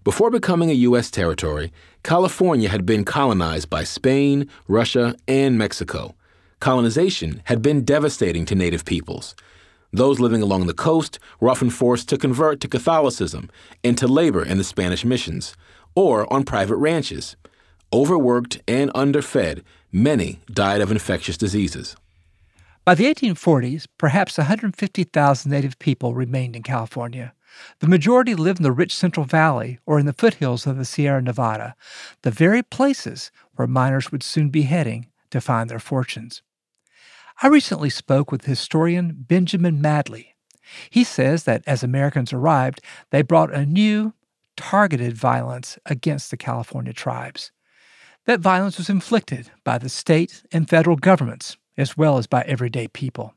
Before 0.03 0.31
becoming 0.31 0.71
a 0.71 0.81
U.S. 0.89 1.11
territory, 1.11 1.71
California 2.01 2.67
had 2.67 2.83
been 2.83 3.05
colonized 3.05 3.69
by 3.69 3.83
Spain, 3.83 4.49
Russia, 4.67 5.15
and 5.27 5.55
Mexico. 5.55 6.15
Colonization 6.59 7.43
had 7.45 7.61
been 7.61 7.85
devastating 7.85 8.43
to 8.45 8.55
native 8.55 8.85
peoples. 8.85 9.35
Those 9.93 10.19
living 10.19 10.41
along 10.41 10.65
the 10.65 10.73
coast 10.73 11.19
were 11.39 11.51
often 11.51 11.69
forced 11.69 12.09
to 12.09 12.17
convert 12.17 12.59
to 12.61 12.67
Catholicism 12.67 13.51
and 13.83 13.95
to 13.99 14.07
labor 14.07 14.43
in 14.43 14.57
the 14.57 14.63
Spanish 14.63 15.05
missions, 15.05 15.55
or 15.93 16.31
on 16.33 16.43
private 16.43 16.77
ranches. 16.77 17.35
Overworked 17.95 18.61
and 18.67 18.91
underfed, 18.93 19.63
many 19.89 20.41
died 20.51 20.81
of 20.81 20.91
infectious 20.91 21.37
diseases. 21.37 21.95
By 22.83 22.93
the 22.93 23.05
1840s, 23.05 23.87
perhaps 23.97 24.37
150,000 24.37 25.49
native 25.49 25.79
people 25.79 26.13
remained 26.13 26.57
in 26.57 26.63
California. 26.63 27.33
The 27.79 27.87
majority 27.87 28.35
lived 28.35 28.59
in 28.59 28.63
the 28.63 28.73
rich 28.73 28.93
Central 28.93 29.25
Valley 29.25 29.79
or 29.85 29.97
in 29.97 30.05
the 30.05 30.11
foothills 30.11 30.67
of 30.67 30.75
the 30.75 30.83
Sierra 30.83 31.21
Nevada, 31.21 31.73
the 32.23 32.31
very 32.31 32.61
places 32.61 33.31
where 33.53 33.65
miners 33.65 34.11
would 34.11 34.23
soon 34.23 34.49
be 34.49 34.63
heading 34.63 35.07
to 35.29 35.39
find 35.39 35.69
their 35.69 35.79
fortunes. 35.79 36.41
I 37.41 37.47
recently 37.47 37.89
spoke 37.89 38.29
with 38.29 38.43
historian 38.43 39.23
Benjamin 39.25 39.79
Madley. 39.81 40.35
He 40.89 41.05
says 41.05 41.45
that 41.45 41.63
as 41.65 41.81
Americans 41.81 42.33
arrived, 42.33 42.81
they 43.11 43.21
brought 43.21 43.53
a 43.53 43.65
new, 43.65 44.13
targeted 44.57 45.15
violence 45.15 45.79
against 45.85 46.29
the 46.29 46.35
California 46.35 46.91
tribes. 46.91 47.53
That 48.25 48.39
violence 48.39 48.77
was 48.77 48.89
inflicted 48.89 49.51
by 49.63 49.77
the 49.77 49.89
state 49.89 50.43
and 50.51 50.67
federal 50.67 50.95
governments, 50.95 51.57
as 51.77 51.95
well 51.95 52.17
as 52.17 52.27
by 52.27 52.41
everyday 52.41 52.87
people. 52.87 53.35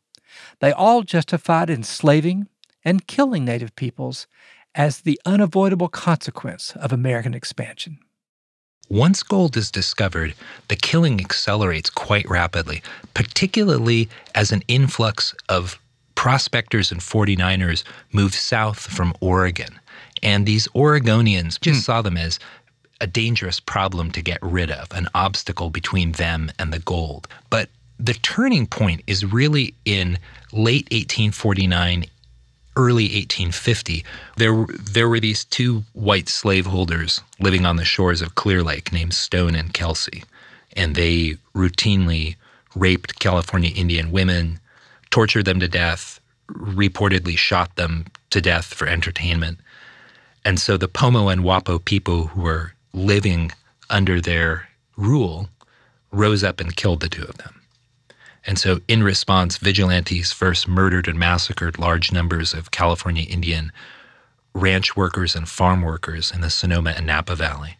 They 0.61 0.73
all 0.73 1.03
justified 1.03 1.69
enslaving 1.69 2.49
and 2.85 3.07
killing 3.07 3.45
Native 3.45 3.77
peoples 3.77 4.27
as 4.75 5.01
the 5.01 5.21
unavoidable 5.27 5.89
consequence 5.89 6.75
of 6.77 6.93
American 6.93 7.35
expansion. 7.35 7.99
Once 8.89 9.23
gold 9.23 9.57
is 9.57 9.71
discovered, 9.71 10.35
the 10.69 10.77
killing 10.77 11.21
accelerates 11.21 11.91
quite 11.91 12.29
rapidly, 12.31 12.83
particularly 13.13 14.09
as 14.35 14.51
an 14.51 14.63
influx 14.69 15.35
of 15.51 15.79
prospectors 16.15 16.91
and 16.91 17.01
49ers 17.01 17.85
moved 18.13 18.35
south 18.35 18.81
from 18.81 19.15
Oregon. 19.21 19.79
And 20.23 20.47
these 20.47 20.67
Oregonians 20.69 21.61
just 21.61 21.81
mm. 21.81 21.85
saw 21.85 22.03
them 22.03 22.17
as 22.17 22.39
a 23.01 23.07
dangerous 23.07 23.61
problem 23.61 24.11
to 24.13 24.23
get 24.23 24.39
rid 24.43 24.71
of, 24.71 24.91
an 24.93 25.09
obstacle 25.15 25.71
between 25.71 26.13
them 26.13 26.51
and 26.59 26.73
the 26.73 26.81
gold. 26.81 27.29
But 27.51 27.69
the 27.99 28.15
turning 28.15 28.67
point 28.67 29.03
is 29.07 29.25
really 29.25 29.75
in 29.85 30.19
late 30.53 30.85
1849 30.91 32.07
early 32.77 33.05
1850, 33.05 34.05
there 34.37 34.65
there 34.81 35.09
were 35.09 35.21
these 35.21 35.45
two 35.45 35.83
white 35.93 36.29
slaveholders 36.29 37.21
living 37.41 37.67
on 37.67 37.77
the 37.77 37.85
shores 37.85 38.23
of 38.23 38.37
Clear 38.37 38.63
Lake 38.63 38.93
named 38.93 39.13
Stone 39.13 39.57
and 39.57 39.75
Kelsey, 39.75 40.23
and 40.77 40.95
they 40.95 41.37
routinely 41.55 42.37
raped 42.77 43.19
California 43.19 43.73
Indian 43.75 44.13
women, 44.13 44.61
tortured 45.11 45.45
them 45.45 45.59
to 45.59 45.67
death, 45.67 46.21
reportedly 46.49 47.37
shot 47.37 47.75
them 47.75 48.07
to 48.31 48.41
death 48.41 48.67
for 48.67 48.87
entertainment. 48.87 49.59
And 50.45 50.61
so 50.61 50.77
the 50.77 50.89
Pomo 50.89 51.29
and 51.29 51.43
Wappo 51.43 51.85
people 51.85 52.29
who 52.29 52.43
were 52.43 52.75
living 52.93 53.53
under 53.91 54.21
their 54.21 54.69
rule 54.97 55.49
rose 56.11 56.43
up 56.43 56.61
and 56.61 56.77
killed 56.77 57.01
the 57.01 57.09
two 57.09 57.25
of 57.25 57.39
them. 57.39 57.61
And 58.47 58.59
so, 58.59 58.81
in 58.89 59.03
response, 59.03 59.59
vigilantes 59.59 60.33
first 60.33 60.67
murdered 60.67 61.07
and 61.07 61.19
massacred 61.19 61.79
large 61.79 62.13
numbers 62.13 62.55
of 62.55 62.71
California 62.71 63.25
Indian 63.29 63.73
ranch 64.55 64.97
workers 64.97 65.35
and 65.35 65.49
farm 65.49 65.83
workers 65.83 66.33
in 66.33 66.41
the 66.41 66.51
Sonoma 66.51 66.95
and 66.97 67.07
Napa 67.07 67.35
Valley. 67.37 67.77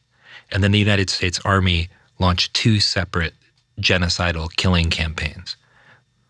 And 0.51 0.63
then 0.63 0.73
the 0.73 0.79
United 0.79 1.11
States 1.11 1.41
Army 1.45 1.89
launched 2.19 2.55
two 2.55 2.81
separate 2.81 3.35
genocidal 3.81 4.55
killing 4.57 4.91
campaigns. 4.91 5.57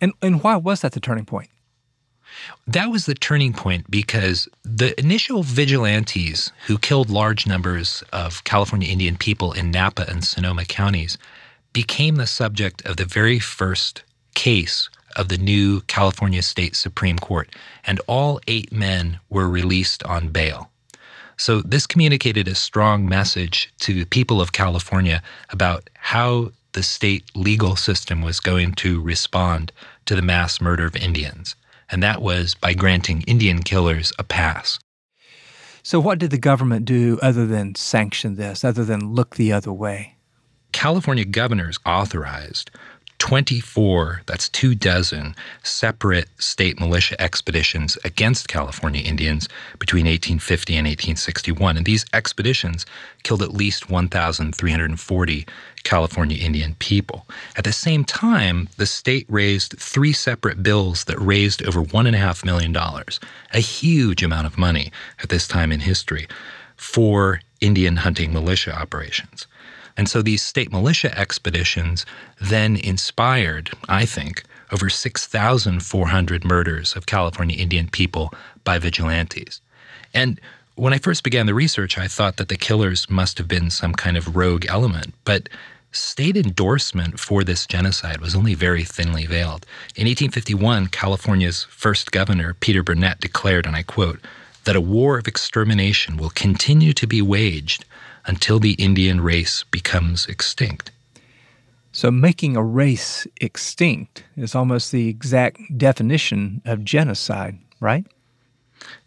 And, 0.00 0.12
and 0.22 0.42
why 0.42 0.56
was 0.56 0.82
that 0.82 0.92
the 0.92 1.00
turning 1.00 1.24
point? 1.24 1.50
That 2.66 2.90
was 2.90 3.06
the 3.06 3.14
turning 3.14 3.52
point 3.52 3.90
because 3.90 4.48
the 4.62 4.98
initial 4.98 5.42
vigilantes 5.42 6.52
who 6.66 6.78
killed 6.78 7.10
large 7.10 7.46
numbers 7.46 8.02
of 8.12 8.44
California 8.44 8.88
Indian 8.90 9.16
people 9.16 9.52
in 9.52 9.70
Napa 9.70 10.04
and 10.08 10.24
Sonoma 10.24 10.64
counties 10.64 11.18
became 11.72 12.16
the 12.16 12.26
subject 12.26 12.84
of 12.86 12.96
the 12.96 13.04
very 13.04 13.38
first 13.38 14.02
case 14.34 14.88
of 15.16 15.28
the 15.28 15.38
new 15.38 15.80
California 15.82 16.42
State 16.42 16.76
Supreme 16.76 17.18
Court, 17.18 17.48
and 17.84 18.00
all 18.06 18.40
eight 18.46 18.72
men 18.72 19.18
were 19.28 19.48
released 19.48 20.02
on 20.04 20.28
bail. 20.28 20.70
So, 21.36 21.60
this 21.62 21.86
communicated 21.86 22.48
a 22.48 22.54
strong 22.54 23.08
message 23.08 23.72
to 23.80 23.94
the 23.94 24.06
people 24.06 24.40
of 24.40 24.52
California 24.52 25.22
about 25.50 25.88
how 25.94 26.52
the 26.72 26.82
state 26.82 27.24
legal 27.34 27.76
system 27.76 28.22
was 28.22 28.40
going 28.40 28.72
to 28.74 29.00
respond 29.00 29.72
to 30.06 30.14
the 30.14 30.22
mass 30.22 30.60
murder 30.60 30.86
of 30.86 30.96
Indians. 30.96 31.56
And 31.90 32.02
that 32.02 32.22
was 32.22 32.54
by 32.54 32.74
granting 32.74 33.22
Indian 33.22 33.62
killers 33.62 34.12
a 34.18 34.24
pass. 34.24 34.78
So, 35.82 36.00
what 36.00 36.18
did 36.18 36.30
the 36.30 36.38
government 36.38 36.84
do 36.84 37.18
other 37.22 37.46
than 37.46 37.74
sanction 37.74 38.34
this, 38.34 38.64
other 38.64 38.84
than 38.84 39.14
look 39.14 39.36
the 39.36 39.52
other 39.52 39.72
way? 39.72 40.16
California 40.72 41.24
governors 41.24 41.78
authorized 41.86 42.70
24, 43.18 44.22
that's 44.26 44.48
two 44.48 44.74
dozen, 44.74 45.34
separate 45.62 46.28
state 46.38 46.78
militia 46.78 47.20
expeditions 47.20 47.98
against 48.04 48.48
California 48.48 49.02
Indians 49.02 49.48
between 49.78 50.06
1850 50.06 50.74
and 50.74 50.86
1861. 50.86 51.76
And 51.76 51.84
these 51.86 52.06
expeditions 52.12 52.86
killed 53.24 53.42
at 53.42 53.52
least 53.52 53.90
1,340 53.90 55.46
California 55.82 56.38
Indian 56.38 56.76
people. 56.78 57.26
At 57.56 57.64
the 57.64 57.72
same 57.72 58.04
time, 58.04 58.68
the 58.76 58.86
state 58.86 59.26
raised 59.28 59.78
three 59.78 60.12
separate 60.12 60.62
bills 60.62 61.04
that 61.04 61.18
raised 61.18 61.66
over 61.66 61.82
$1.5 61.82 62.44
million, 62.44 62.76
a 62.76 63.58
huge 63.58 64.22
amount 64.22 64.46
of 64.46 64.58
money 64.58 64.92
at 65.22 65.28
this 65.28 65.48
time 65.48 65.72
in 65.72 65.80
history, 65.80 66.28
for 66.76 67.40
Indian 67.60 67.96
hunting 67.96 68.32
militia 68.32 68.72
operations. 68.72 69.46
And 69.98 70.08
so 70.08 70.22
these 70.22 70.42
state 70.42 70.72
militia 70.72 71.16
expeditions 71.18 72.06
then 72.40 72.76
inspired, 72.76 73.70
I 73.88 74.06
think, 74.06 74.44
over 74.70 74.88
6,400 74.88 76.44
murders 76.44 76.94
of 76.94 77.06
California 77.06 77.56
Indian 77.56 77.88
people 77.88 78.32
by 78.62 78.78
vigilantes. 78.78 79.60
And 80.14 80.40
when 80.76 80.94
I 80.94 80.98
first 80.98 81.24
began 81.24 81.46
the 81.46 81.54
research, 81.54 81.98
I 81.98 82.06
thought 82.06 82.36
that 82.36 82.48
the 82.48 82.56
killers 82.56 83.10
must 83.10 83.38
have 83.38 83.48
been 83.48 83.70
some 83.70 83.92
kind 83.92 84.16
of 84.16 84.36
rogue 84.36 84.66
element, 84.68 85.14
but 85.24 85.48
state 85.90 86.36
endorsement 86.36 87.18
for 87.18 87.42
this 87.42 87.66
genocide 87.66 88.20
was 88.20 88.36
only 88.36 88.54
very 88.54 88.84
thinly 88.84 89.26
veiled. 89.26 89.66
In 89.96 90.06
1851, 90.06 90.88
California's 90.88 91.64
first 91.64 92.12
governor, 92.12 92.54
Peter 92.54 92.84
Burnett, 92.84 93.18
declared, 93.20 93.66
and 93.66 93.74
I 93.74 93.82
quote, 93.82 94.20
that 94.64 94.76
a 94.76 94.80
war 94.80 95.18
of 95.18 95.26
extermination 95.26 96.18
will 96.18 96.30
continue 96.30 96.92
to 96.92 97.06
be 97.06 97.22
waged 97.22 97.84
until 98.28 98.58
the 98.58 98.72
Indian 98.72 99.20
race 99.20 99.64
becomes 99.70 100.26
extinct. 100.26 100.90
So, 101.90 102.10
making 102.10 102.56
a 102.56 102.62
race 102.62 103.26
extinct 103.40 104.22
is 104.36 104.54
almost 104.54 104.92
the 104.92 105.08
exact 105.08 105.60
definition 105.76 106.62
of 106.64 106.84
genocide, 106.84 107.58
right? 107.80 108.04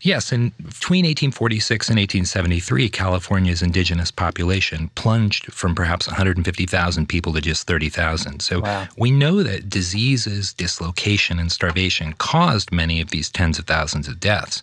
Yes, 0.01 0.31
and 0.31 0.55
between 0.57 1.05
1846 1.05 1.89
and 1.89 1.97
1873, 1.97 2.89
California's 2.89 3.61
indigenous 3.61 4.11
population 4.11 4.89
plunged 4.95 5.53
from 5.53 5.75
perhaps 5.75 6.07
150,000 6.07 7.07
people 7.07 7.33
to 7.33 7.41
just 7.41 7.67
30,000. 7.67 8.41
So 8.41 8.61
wow. 8.61 8.87
we 8.97 9.11
know 9.11 9.43
that 9.43 9.69
diseases, 9.69 10.53
dislocation, 10.53 11.39
and 11.39 11.51
starvation 11.51 12.13
caused 12.13 12.71
many 12.71 12.99
of 12.99 13.11
these 13.11 13.29
tens 13.29 13.59
of 13.59 13.65
thousands 13.65 14.07
of 14.07 14.19
deaths. 14.19 14.61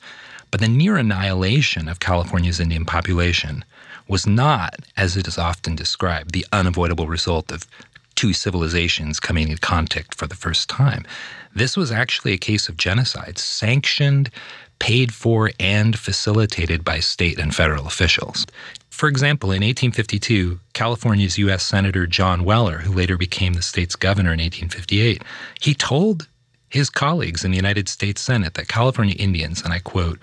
But 0.50 0.60
the 0.60 0.68
near 0.68 0.96
annihilation 0.96 1.88
of 1.88 2.00
California's 2.00 2.60
Indian 2.60 2.84
population 2.84 3.64
was 4.08 4.26
not, 4.26 4.76
as 4.96 5.16
it 5.16 5.28
is 5.28 5.38
often 5.38 5.76
described, 5.76 6.32
the 6.32 6.46
unavoidable 6.52 7.06
result 7.06 7.52
of 7.52 7.66
two 8.14 8.32
civilizations 8.32 9.20
coming 9.20 9.48
in 9.48 9.58
contact 9.58 10.14
for 10.14 10.26
the 10.26 10.34
first 10.34 10.68
time. 10.68 11.06
This 11.54 11.76
was 11.76 11.92
actually 11.92 12.32
a 12.32 12.38
case 12.38 12.68
of 12.68 12.76
genocide, 12.76 13.38
sanctioned, 13.38 14.30
paid 14.78 15.12
for, 15.12 15.50
and 15.60 15.98
facilitated 15.98 16.84
by 16.84 17.00
state 17.00 17.38
and 17.38 17.54
federal 17.54 17.86
officials. 17.86 18.46
For 18.90 19.08
example, 19.08 19.50
in 19.50 19.62
1852, 19.62 20.58
California's 20.72 21.38
U.S. 21.38 21.62
Senator 21.62 22.06
John 22.06 22.44
Weller, 22.44 22.78
who 22.78 22.92
later 22.92 23.16
became 23.16 23.54
the 23.54 23.62
state's 23.62 23.94
governor 23.94 24.32
in 24.32 24.40
1858, 24.40 25.22
he 25.60 25.74
told 25.74 26.26
his 26.68 26.90
colleagues 26.90 27.44
in 27.44 27.50
the 27.50 27.56
United 27.56 27.88
States 27.88 28.20
Senate 28.20 28.54
that 28.54 28.68
California 28.68 29.14
Indians, 29.18 29.62
and 29.62 29.72
I 29.72 29.78
quote, 29.78 30.18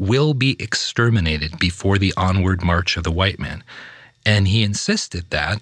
will 0.00 0.32
be 0.32 0.56
exterminated 0.58 1.58
before 1.58 1.98
the 1.98 2.14
onward 2.16 2.64
march 2.64 2.96
of 2.96 3.04
the 3.04 3.12
white 3.12 3.38
man. 3.38 3.62
And 4.24 4.48
he 4.48 4.62
insisted 4.62 5.28
that 5.28 5.60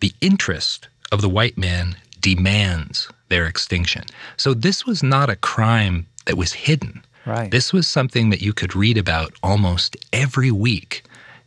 the 0.00 0.12
interest 0.20 0.88
of 1.10 1.22
the 1.22 1.28
white 1.28 1.56
man 1.56 1.96
demands 2.20 3.08
their 3.30 3.46
extinction. 3.46 4.04
So 4.36 4.52
this 4.52 4.84
was 4.84 5.02
not 5.02 5.30
a 5.30 5.36
crime 5.36 6.06
that 6.26 6.36
was 6.36 6.52
hidden. 6.52 7.02
Right. 7.24 7.50
This 7.50 7.72
was 7.72 7.88
something 7.88 8.28
that 8.28 8.42
you 8.42 8.52
could 8.52 8.76
read 8.76 8.98
about 8.98 9.32
almost 9.42 9.96
every 10.12 10.50
week 10.50 11.02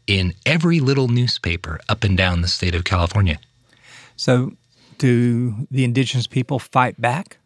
in 0.07 0.33
every 0.43 0.79
little 0.79 1.09
newspaper 1.09 1.79
up 1.89 2.03
and 2.03 2.17
down 2.17 2.41
the 2.41 2.47
state 2.47 2.73
of 2.73 2.83
California. 2.83 3.39
So, 4.15 4.53
do 4.97 5.67
the 5.69 5.83
indigenous 5.83 6.27
people 6.27 6.57
fight 6.57 6.99
back? 6.99 7.37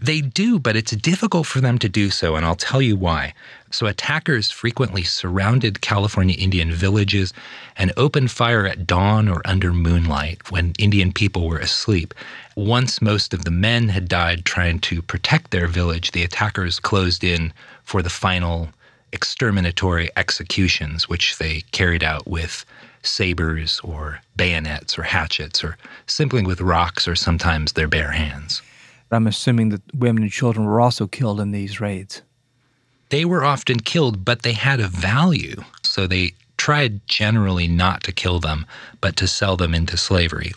They 0.00 0.20
do, 0.20 0.58
but 0.58 0.76
it's 0.76 0.94
difficult 0.94 1.46
for 1.46 1.62
them 1.62 1.78
to 1.78 1.88
do 1.88 2.10
so, 2.10 2.36
and 2.36 2.44
I'll 2.44 2.54
tell 2.54 2.82
you 2.82 2.96
why. 2.96 3.32
So, 3.70 3.86
attackers 3.86 4.50
frequently 4.50 5.02
surrounded 5.02 5.80
California 5.80 6.36
Indian 6.38 6.70
villages 6.70 7.32
and 7.76 7.92
opened 7.96 8.30
fire 8.30 8.66
at 8.66 8.86
dawn 8.86 9.26
or 9.26 9.40
under 9.46 9.72
moonlight 9.72 10.50
when 10.50 10.74
Indian 10.78 11.12
people 11.12 11.48
were 11.48 11.58
asleep. 11.58 12.12
Once 12.54 13.00
most 13.00 13.32
of 13.32 13.44
the 13.44 13.50
men 13.50 13.88
had 13.88 14.06
died 14.06 14.44
trying 14.44 14.80
to 14.80 15.00
protect 15.00 15.50
their 15.50 15.66
village, 15.66 16.12
the 16.12 16.22
attackers 16.22 16.78
closed 16.78 17.24
in 17.24 17.52
for 17.82 18.02
the 18.02 18.10
final 18.10 18.68
exterminatory 19.12 20.10
executions, 20.16 21.08
which 21.08 21.38
they 21.38 21.62
carried 21.72 22.04
out 22.04 22.26
with 22.28 22.66
sabers 23.02 23.80
or 23.82 24.20
bayonets 24.36 24.98
or 24.98 25.04
hatchets 25.04 25.64
or 25.64 25.78
simply 26.06 26.42
with 26.42 26.60
rocks 26.60 27.08
or 27.08 27.16
sometimes 27.16 27.72
their 27.72 27.88
bare 27.88 28.12
hands. 28.12 28.60
I'm 29.10 29.26
assuming 29.26 29.68
that 29.70 29.82
women 29.94 30.22
and 30.22 30.32
children 30.32 30.66
were 30.66 30.80
also 30.80 31.06
killed 31.06 31.40
in 31.40 31.52
these 31.52 31.80
raids. 31.80 32.22
They 33.10 33.24
were 33.24 33.44
often 33.44 33.80
killed, 33.80 34.24
but 34.24 34.42
they 34.42 34.52
had 34.52 34.80
a 34.80 34.88
value. 34.88 35.62
So 35.82 36.06
they 36.06 36.32
tried 36.56 37.06
generally 37.06 37.68
not 37.68 38.02
to 38.04 38.12
kill 38.12 38.40
them, 38.40 38.66
but 39.00 39.16
to 39.16 39.28
sell 39.28 39.56
them 39.56 39.74
into 39.74 39.96
slavery. 39.96 40.52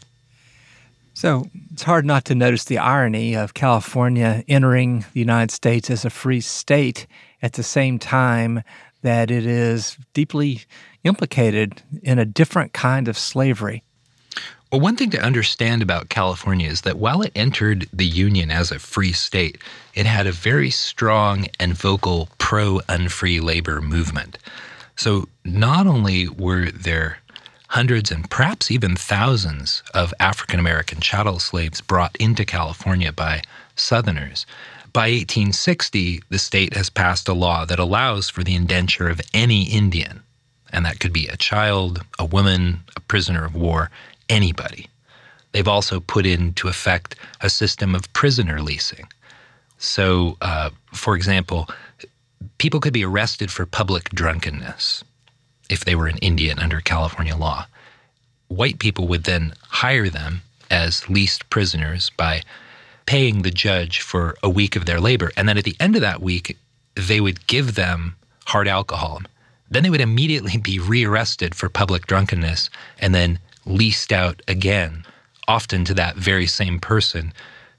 So 1.14 1.50
it's 1.74 1.84
hard 1.84 2.06
not 2.06 2.26
to 2.26 2.36
notice 2.36 2.64
the 2.64 2.78
irony 2.78 3.36
of 3.36 3.54
California 3.54 4.43
entering 4.47 5.06
the 5.14 5.20
United 5.20 5.52
States 5.52 5.89
as 5.89 6.06
a 6.06 6.10
free 6.10 6.41
state 6.41 7.06
at 7.41 7.54
the 7.54 7.64
same 7.64 8.00
time 8.00 8.64
that 9.02 9.30
it 9.30 9.45
is 9.45 9.97
deeply 10.14 10.62
implicated 11.04 11.82
in 12.04 12.20
a 12.20 12.26
different 12.26 12.74
kind 12.74 13.08
of 13.08 13.18
slavery. 13.18 13.84
Well, 14.72 14.82
one 14.82 14.95
thing 14.97 15.09
to 15.11 15.22
understand 15.22 15.82
about 15.82 16.09
California 16.09 16.70
is 16.70 16.82
that 16.82 16.99
while 16.99 17.24
it 17.24 17.32
entered 17.34 17.89
the 17.91 18.05
Union 18.05 18.51
as 18.51 18.72
a 18.72 18.78
free 18.78 19.13
state, 19.13 19.57
it 19.95 20.05
had 20.05 20.28
a 20.28 20.32
very 20.32 20.70
strong 20.70 21.47
and 21.59 21.74
vocal 21.74 22.30
pro 22.38 22.80
unfree 22.88 23.39
labor 23.39 23.82
movement. 23.82 24.38
So 24.95 25.28
not 25.43 25.88
only 25.88 26.28
were 26.28 26.70
there 26.70 27.17
hundreds 27.70 28.11
and 28.11 28.30
perhaps 28.30 28.70
even 28.70 28.95
thousands 28.95 29.82
of 29.95 30.13
African 30.20 30.59
American 30.59 30.99
chattel 30.99 31.39
slaves 31.39 31.82
brought 31.82 32.15
into 32.17 32.45
California 32.45 33.11
by 33.11 33.41
Southerners, 33.76 34.45
by 34.93 35.09
1860, 35.09 36.22
the 36.30 36.38
state 36.38 36.76
has 36.76 36.91
passed 36.91 37.28
a 37.28 37.34
law 37.34 37.65
that 37.65 37.80
allows 37.80 38.30
for 38.30 38.43
the 38.43 38.55
indenture 38.55 39.09
of 39.09 39.22
any 39.34 39.63
Indian, 39.63 40.22
and 40.72 40.86
that 40.86 40.99
could 40.99 41.13
be 41.13 41.28
a 41.28 41.38
child, 41.38 42.03
a 42.20 42.26
woman, 42.26 42.82
a 42.95 42.99
prisoner 42.99 43.45
of 43.45 43.55
war, 43.55 43.89
anybody. 44.30 44.88
They've 45.52 45.68
also 45.68 46.00
put 46.00 46.26
into 46.26 46.68
effect 46.68 47.16
a 47.42 47.50
system 47.50 47.96
of 47.96 48.12
prisoner 48.14 48.62
leasing. 48.62 49.08
So, 49.78 50.38
uh, 50.42 50.70
for 50.94 51.16
example, 51.16 51.68
people 52.58 52.80
could 52.80 52.94
be 52.94 53.06
arrested 53.06 53.52
for 53.52 53.66
public 53.66 54.10
drunkenness 54.10 55.04
if 55.70 55.86
they 55.86 55.96
were 55.96 56.08
an 56.08 56.18
Indian 56.18 56.60
under 56.60 56.82
California 56.82 57.36
law. 57.36 57.66
White 58.48 58.80
people 58.80 59.08
would 59.08 59.24
then 59.24 59.54
hire 59.62 60.10
them 60.10 60.42
as 60.70 61.10
leased 61.10 61.50
prisoners 61.50 62.12
by 62.18 62.42
paying 63.06 63.42
the 63.42 63.52
judge 63.52 64.02
for 64.02 64.36
a 64.44 64.50
week 64.50 64.76
of 64.76 64.86
their 64.86 65.00
labor. 65.00 65.32
And 65.36 65.48
then 65.50 65.58
at 65.58 65.64
the 65.64 65.76
end 65.80 65.96
of 65.96 66.02
that 66.02 66.22
week, 66.22 66.58
they 66.96 67.22
would 67.22 67.48
give 67.48 67.76
them 67.76 68.16
hard 68.46 68.68
alcohol. 68.68 69.22
Then 69.70 69.84
they 69.84 69.90
would 69.90 70.02
immediately 70.02 70.58
be 70.58 70.80
rearrested 70.80 71.56
for 71.56 71.70
public 71.70 72.08
drunkenness 72.08 72.70
and 73.00 73.16
then 73.16 73.40
leased 73.66 74.12
out 74.12 74.41
again, 74.47 75.05
often 75.47 75.86
to 75.86 75.93
that 75.95 76.16
very 76.16 76.47
same 76.47 76.80
person 76.80 77.34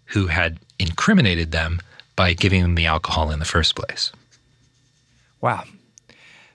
who 0.07 0.27
had 0.27 0.59
incriminated 0.79 1.53
them 1.53 1.81
by 2.17 2.33
giving 2.33 2.63
them 2.63 2.75
the 2.75 2.87
alcohol 2.87 3.31
in 3.31 3.39
the 3.39 3.45
first 3.45 3.75
place. 3.77 4.13
Wow. 5.41 5.65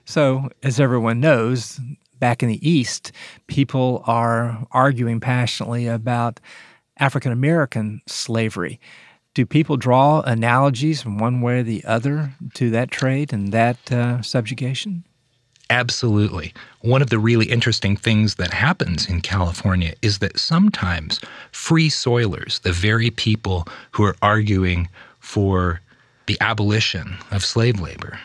So, 0.04 0.50
as 0.62 0.78
everyone 0.78 1.20
knows, 1.20 1.80
back 2.20 2.42
in 2.42 2.48
the 2.48 2.68
East, 2.68 3.12
people 3.46 4.02
are 4.06 4.66
arguing 4.70 5.20
passionately 5.20 5.86
about 5.86 6.40
African 6.98 7.32
American 7.32 8.00
slavery. 8.06 8.80
Do 9.34 9.44
people 9.44 9.76
draw 9.76 10.20
analogies 10.20 11.02
from 11.02 11.18
one 11.18 11.40
way 11.40 11.60
or 11.60 11.62
the 11.62 11.84
other 11.84 12.32
to 12.54 12.70
that 12.70 12.90
trade 12.90 13.32
and 13.32 13.52
that 13.52 13.92
uh, 13.92 14.22
subjugation? 14.22 15.04
Absolutely. 15.68 16.54
One 16.80 17.02
of 17.02 17.10
the 17.10 17.18
really 17.18 17.46
interesting 17.46 17.96
things 17.96 18.36
that 18.36 18.52
happens 18.52 19.08
in 19.08 19.20
California 19.20 19.94
is 20.00 20.18
that 20.18 20.38
sometimes 20.38 21.20
free 21.50 21.90
soilers, 21.90 22.60
the 22.62 22.72
very 22.72 23.10
people 23.10 23.66
who 23.92 24.04
are 24.04 24.16
arguing 24.22 24.88
for 25.18 25.80
the 26.26 26.38
abolition 26.40 27.16
of 27.32 27.44
slave 27.44 27.80
labor, 27.80 28.20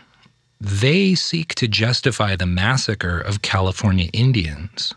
they 0.60 1.16
seek 1.16 1.56
to 1.56 1.68
justify 1.68 2.36
the 2.36 2.46
massacre 2.46 3.20
of 3.20 3.42
California 3.42 4.10
Indians 4.14 4.94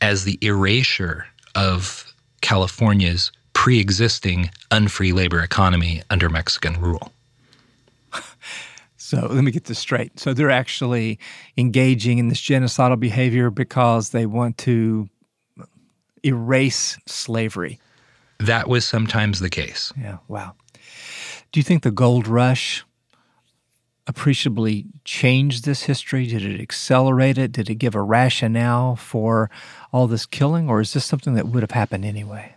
as 0.00 0.24
the 0.24 0.38
erasure 0.40 1.26
of 1.54 2.12
California's 2.40 3.30
pre 3.52 3.78
existing 3.78 4.50
unfree 4.70 5.12
labor 5.12 5.40
economy 5.40 6.02
under 6.08 6.30
Mexican 6.30 6.80
rule. 6.80 7.12
So 9.12 9.26
let 9.26 9.44
me 9.44 9.50
get 9.50 9.64
this 9.64 9.78
straight. 9.78 10.18
So 10.18 10.32
they're 10.32 10.50
actually 10.50 11.18
engaging 11.58 12.16
in 12.16 12.28
this 12.28 12.40
genocidal 12.40 12.98
behavior 12.98 13.50
because 13.50 14.08
they 14.08 14.24
want 14.24 14.56
to 14.58 15.06
erase 16.24 16.96
slavery. 17.04 17.78
That 18.38 18.68
was 18.68 18.86
sometimes 18.86 19.40
the 19.40 19.50
case. 19.50 19.92
Yeah, 20.00 20.16
wow. 20.28 20.54
Do 21.52 21.60
you 21.60 21.62
think 21.62 21.82
the 21.82 21.90
gold 21.90 22.26
rush 22.26 22.86
appreciably 24.06 24.86
changed 25.04 25.66
this 25.66 25.82
history? 25.82 26.24
Did 26.24 26.46
it 26.46 26.58
accelerate 26.58 27.36
it? 27.36 27.52
Did 27.52 27.68
it 27.68 27.74
give 27.74 27.94
a 27.94 28.00
rationale 28.00 28.96
for 28.96 29.50
all 29.92 30.06
this 30.06 30.24
killing, 30.24 30.70
or 30.70 30.80
is 30.80 30.94
this 30.94 31.04
something 31.04 31.34
that 31.34 31.48
would 31.48 31.62
have 31.62 31.72
happened 31.72 32.06
anyway? 32.06 32.54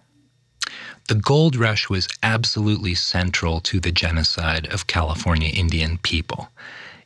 The 1.07 1.15
gold 1.15 1.55
rush 1.55 1.87
was 1.87 2.07
absolutely 2.23 2.95
central 2.95 3.59
to 3.61 3.79
the 3.79 3.91
genocide 3.91 4.67
of 4.73 4.87
California 4.87 5.49
Indian 5.49 5.99
people. 5.99 6.49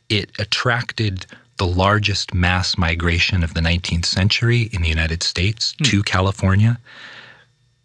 It 0.08 0.30
attracted 0.38 1.26
the 1.58 1.66
largest 1.66 2.32
mass 2.32 2.78
migration 2.78 3.44
of 3.44 3.52
the 3.52 3.60
19th 3.60 4.06
century 4.06 4.70
in 4.72 4.80
the 4.80 4.88
United 4.88 5.22
States 5.22 5.74
hmm. 5.78 5.84
to 5.84 6.02
California. 6.02 6.78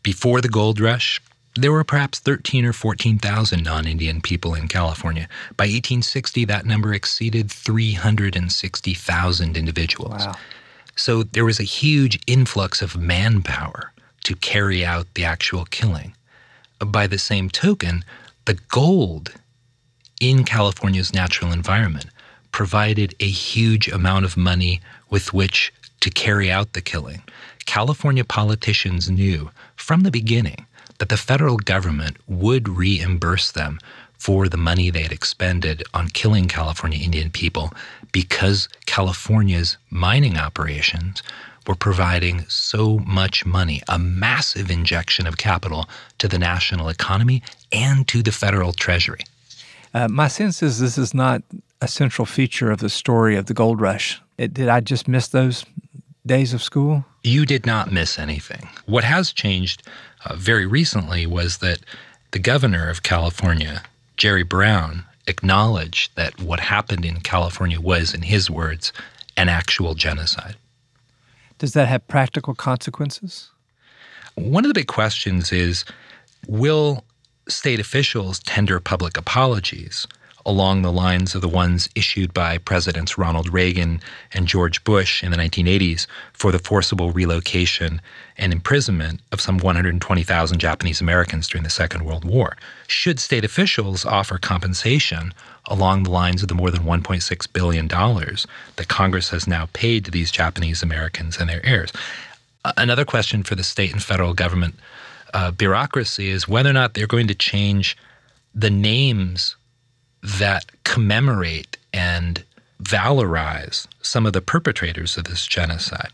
Before 0.03 0.39
the 0.39 0.47
gold 0.47 0.79
rush, 0.79 1.19
there 1.55 1.73
were 1.73 1.83
perhaps 1.83 2.19
13 2.19 2.65
or 2.65 2.73
14,000 2.73 3.63
non 3.63 3.85
Indian 3.85 4.21
people 4.21 4.55
in 4.55 4.69
California. 4.69 5.27
By 5.57 5.65
1860, 5.65 6.45
that 6.45 6.65
number 6.65 6.93
exceeded 6.93 7.51
360,000 7.51 9.57
individuals. 9.57 10.25
Wow. 10.25 10.35
So 10.95 11.23
there 11.23 11.43
was 11.43 11.59
a 11.59 11.63
huge 11.63 12.21
influx 12.25 12.81
of 12.81 12.95
manpower 12.95 13.91
to 14.25 14.35
carry 14.35 14.83
out 14.85 15.07
the 15.13 15.23
actual 15.23 15.65
killing. 15.65 16.13
By 16.79 17.07
the 17.07 17.17
same 17.17 17.49
token, 17.49 18.03
the 18.45 18.59
gold 18.69 19.33
in 20.19 20.43
California's 20.43 21.13
natural 21.13 21.51
environment 21.51 22.07
provided 22.51 23.13
a 23.19 23.29
huge 23.29 23.87
amount 23.87 24.25
of 24.25 24.35
money 24.37 24.81
with 25.09 25.33
which 25.33 25.73
to 25.99 26.09
carry 26.09 26.51
out 26.51 26.73
the 26.73 26.81
killing. 26.81 27.21
California 27.65 28.23
politicians 28.23 29.09
knew 29.09 29.49
from 29.75 30.01
the 30.01 30.11
beginning 30.11 30.65
that 30.97 31.09
the 31.09 31.17
federal 31.17 31.57
government 31.57 32.17
would 32.27 32.69
reimburse 32.69 33.51
them 33.51 33.79
for 34.17 34.47
the 34.47 34.57
money 34.57 34.89
they 34.89 35.03
had 35.03 35.11
expended 35.11 35.83
on 35.93 36.07
killing 36.09 36.47
California 36.47 36.99
Indian 36.99 37.29
people 37.29 37.71
because 38.11 38.69
California's 38.85 39.77
mining 39.89 40.37
operations 40.37 41.21
were 41.67 41.75
providing 41.75 42.45
so 42.47 42.99
much 42.99 43.45
money, 43.45 43.81
a 43.87 43.99
massive 43.99 44.69
injection 44.69 45.27
of 45.27 45.37
capital 45.37 45.89
to 46.17 46.27
the 46.27 46.39
national 46.39 46.89
economy 46.89 47.41
and 47.71 48.07
to 48.07 48.21
the 48.21 48.31
federal 48.31 48.73
treasury. 48.73 49.21
Uh, 49.93 50.07
my 50.07 50.27
sense 50.27 50.61
is 50.61 50.79
this 50.79 50.97
is 50.97 51.13
not 51.13 51.41
a 51.81 51.87
central 51.87 52.25
feature 52.25 52.71
of 52.71 52.79
the 52.79 52.89
story 52.89 53.35
of 53.35 53.45
the 53.45 53.53
gold 53.53 53.79
rush. 53.79 54.21
It, 54.37 54.53
did 54.53 54.67
I 54.67 54.81
just 54.81 55.07
miss 55.07 55.27
those 55.29 55.65
days 56.25 56.53
of 56.53 56.61
school? 56.61 57.05
You 57.23 57.45
did 57.45 57.65
not 57.65 57.91
miss 57.91 58.19
anything. 58.19 58.67
What 58.85 59.03
has 59.03 59.31
changed 59.31 59.83
uh, 60.25 60.35
very 60.35 60.65
recently 60.65 61.25
was 61.25 61.59
that 61.59 61.79
the 62.31 62.39
governor 62.39 62.89
of 62.89 63.03
California, 63.03 63.83
Jerry 64.17 64.43
Brown, 64.43 65.05
acknowledged 65.27 66.15
that 66.15 66.39
what 66.39 66.59
happened 66.59 67.05
in 67.05 67.21
California 67.21 67.79
was, 67.79 68.13
in 68.13 68.23
his 68.23 68.49
words, 68.49 68.91
an 69.37 69.49
actual 69.49 69.95
genocide. 69.95 70.55
Does 71.57 71.73
that 71.73 71.87
have 71.87 72.07
practical 72.07 72.53
consequences? 72.53 73.49
One 74.35 74.65
of 74.65 74.69
the 74.69 74.73
big 74.73 74.87
questions 74.87 75.51
is 75.51 75.85
will 76.47 77.05
state 77.47 77.79
officials 77.79 78.39
tender 78.39 78.79
public 78.79 79.17
apologies 79.17 80.07
along 80.45 80.81
the 80.81 80.91
lines 80.91 81.33
of 81.33 81.41
the 81.41 81.47
ones 81.47 81.89
issued 81.95 82.33
by 82.33 82.57
Presidents 82.57 83.17
Ronald 83.17 83.51
Reagan 83.51 83.99
and 84.31 84.47
George 84.47 84.83
Bush 84.83 85.23
in 85.23 85.31
the 85.31 85.37
1980s 85.37 86.05
for 86.33 86.51
the 86.51 86.59
forcible 86.59 87.11
relocation 87.11 87.99
and 88.37 88.53
imprisonment 88.53 89.21
of 89.31 89.41
some 89.41 89.57
120,000 89.57 90.59
Japanese 90.59 91.01
Americans 91.01 91.47
during 91.47 91.63
the 91.63 91.69
Second 91.69 92.05
World 92.05 92.25
War. 92.25 92.57
Should 92.87 93.19
state 93.19 93.43
officials 93.43 94.05
offer 94.05 94.37
compensation 94.37 95.33
along 95.65 96.03
the 96.03 96.11
lines 96.11 96.43
of 96.43 96.47
the 96.47 96.55
more 96.55 96.69
than 96.69 96.83
$1.6 96.83 97.53
billion 97.53 97.87
that 97.87 98.87
Congress 98.87 99.29
has 99.29 99.47
now 99.47 99.67
paid 99.73 100.05
to 100.05 100.11
these 100.11 100.29
Japanese 100.29 100.83
Americans 100.83 101.37
and 101.37 101.49
their 101.49 101.65
heirs? 101.65 101.91
Another 102.77 103.05
question 103.05 103.43
for 103.43 103.55
the 103.55 103.63
state 103.63 103.91
and 103.91 104.03
federal 104.03 104.33
government 104.33 104.75
uh, 105.33 105.51
bureaucracy 105.51 106.29
is 106.29 106.47
whether 106.47 106.69
or 106.69 106.73
not 106.73 106.93
they're 106.93 107.07
going 107.07 107.27
to 107.27 107.35
change 107.35 107.97
the 108.53 108.69
names 108.69 109.55
that 110.25 110.65
commemorate 110.83 111.77
and 111.93 112.43
valorize 112.81 113.87
some 114.01 114.25
of 114.25 114.33
the 114.33 114.41
perpetrators 114.41 115.17
of 115.17 115.25
this 115.25 115.45
genocide. 115.45 116.11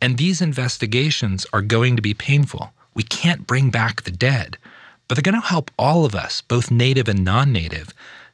And 0.00 0.16
these 0.16 0.40
investigations 0.40 1.44
are 1.52 1.62
going 1.62 1.96
to 1.96 2.02
be 2.02 2.14
painful. 2.14 2.72
We 2.94 3.02
can't 3.02 3.46
bring 3.46 3.70
back 3.70 4.02
the 4.02 4.10
dead, 4.12 4.58
but 5.08 5.16
they're 5.16 5.32
going 5.32 5.40
to 5.40 5.46
help 5.46 5.70
all 5.78 6.04
of 6.04 6.14
us, 6.14 6.40
both 6.40 6.70
native 6.70 7.08
and 7.08 7.24
non 7.24 7.52
native, 7.52 7.92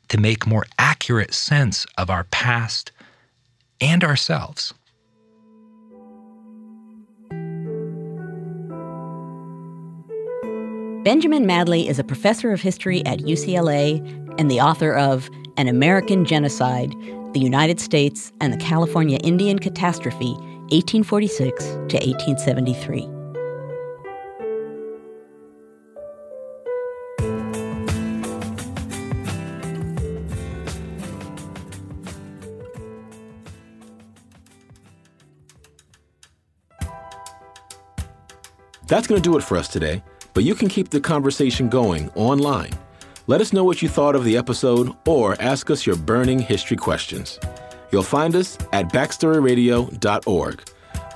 to 0.09 0.18
make 0.18 0.47
more 0.47 0.66
accurate 0.78 1.32
sense 1.32 1.86
of 1.97 2.11
our 2.11 2.24
past 2.24 2.93
and 3.80 4.05
ourselves. 4.05 4.74
Benjamin 11.05 11.47
Madley 11.47 11.88
is 11.88 11.99
a 11.99 12.05
professor 12.05 12.53
of 12.53 12.61
history 12.61 13.05
at 13.05 13.18
UCLA 13.18 14.21
and 14.38 14.50
the 14.50 14.60
author 14.60 14.94
of 14.94 15.28
An 15.56 15.68
American 15.68 16.24
Genocide 16.24 16.92
The 17.32 17.40
United 17.40 17.80
States 17.80 18.32
and 18.40 18.52
the 18.52 18.56
California 18.56 19.18
Indian 19.22 19.58
Catastrophe, 19.58 20.32
1846 20.70 21.64
to 21.64 21.96
1873. 21.98 23.08
That's 38.86 39.06
going 39.06 39.22
to 39.22 39.26
do 39.26 39.38
it 39.38 39.42
for 39.42 39.56
us 39.56 39.68
today 39.68 40.02
but 40.34 40.44
you 40.44 40.54
can 40.54 40.68
keep 40.68 40.90
the 40.90 41.00
conversation 41.00 41.68
going 41.68 42.10
online. 42.10 42.72
Let 43.32 43.40
us 43.40 43.54
know 43.54 43.64
what 43.64 43.80
you 43.80 43.88
thought 43.88 44.14
of 44.14 44.24
the 44.24 44.36
episode 44.36 44.94
or 45.06 45.40
ask 45.40 45.70
us 45.70 45.86
your 45.86 45.96
burning 45.96 46.38
history 46.38 46.76
questions. 46.76 47.40
You'll 47.90 48.02
find 48.02 48.36
us 48.36 48.58
at 48.74 48.92
backstoryradio.org 48.92 50.62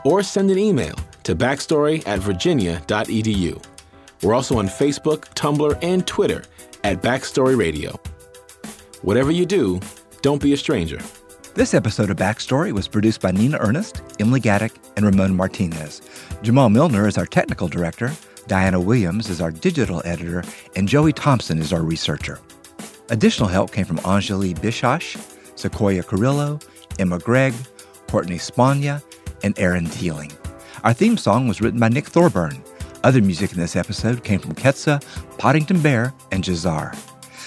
or 0.02 0.22
send 0.22 0.50
an 0.50 0.56
email 0.56 0.94
to 1.24 1.36
backstory 1.36 2.02
at 2.06 2.20
virginia.edu. 2.20 3.62
We're 4.22 4.32
also 4.32 4.58
on 4.58 4.66
Facebook, 4.66 5.26
Tumblr, 5.34 5.78
and 5.82 6.06
Twitter 6.06 6.42
at 6.84 7.02
Backstory 7.02 7.54
Radio. 7.54 8.00
Whatever 9.02 9.30
you 9.30 9.44
do, 9.44 9.78
don't 10.22 10.40
be 10.40 10.54
a 10.54 10.56
stranger. 10.56 11.00
This 11.52 11.74
episode 11.74 12.08
of 12.08 12.16
Backstory 12.16 12.72
was 12.72 12.88
produced 12.88 13.20
by 13.20 13.32
Nina 13.32 13.58
Earnest, 13.58 14.00
Emily 14.18 14.40
Gadek, 14.40 14.74
and 14.96 15.04
Ramon 15.04 15.36
Martinez. 15.36 16.00
Jamal 16.40 16.70
Milner 16.70 17.06
is 17.06 17.18
our 17.18 17.26
technical 17.26 17.68
director. 17.68 18.10
Diana 18.46 18.80
Williams 18.80 19.28
is 19.28 19.40
our 19.40 19.50
digital 19.50 20.02
editor, 20.04 20.44
and 20.76 20.88
Joey 20.88 21.12
Thompson 21.12 21.58
is 21.58 21.72
our 21.72 21.82
researcher. 21.82 22.38
Additional 23.08 23.48
help 23.48 23.72
came 23.72 23.84
from 23.84 23.98
Anjali 23.98 24.56
Bishash, 24.56 25.16
Sequoia 25.56 26.02
Carrillo, 26.02 26.60
Emma 26.98 27.18
Gregg, 27.18 27.54
Courtney 28.06 28.36
Spagna, 28.36 29.02
and 29.42 29.58
Aaron 29.58 29.86
Teeling. 29.86 30.32
Our 30.84 30.92
theme 30.92 31.16
song 31.16 31.48
was 31.48 31.60
written 31.60 31.80
by 31.80 31.88
Nick 31.88 32.06
Thorburn. 32.06 32.62
Other 33.02 33.20
music 33.20 33.52
in 33.52 33.58
this 33.58 33.76
episode 33.76 34.22
came 34.22 34.38
from 34.38 34.54
Ketsa, 34.54 35.02
Poddington 35.38 35.80
Bear, 35.80 36.14
and 36.30 36.44
Jahzzar. 36.44 36.96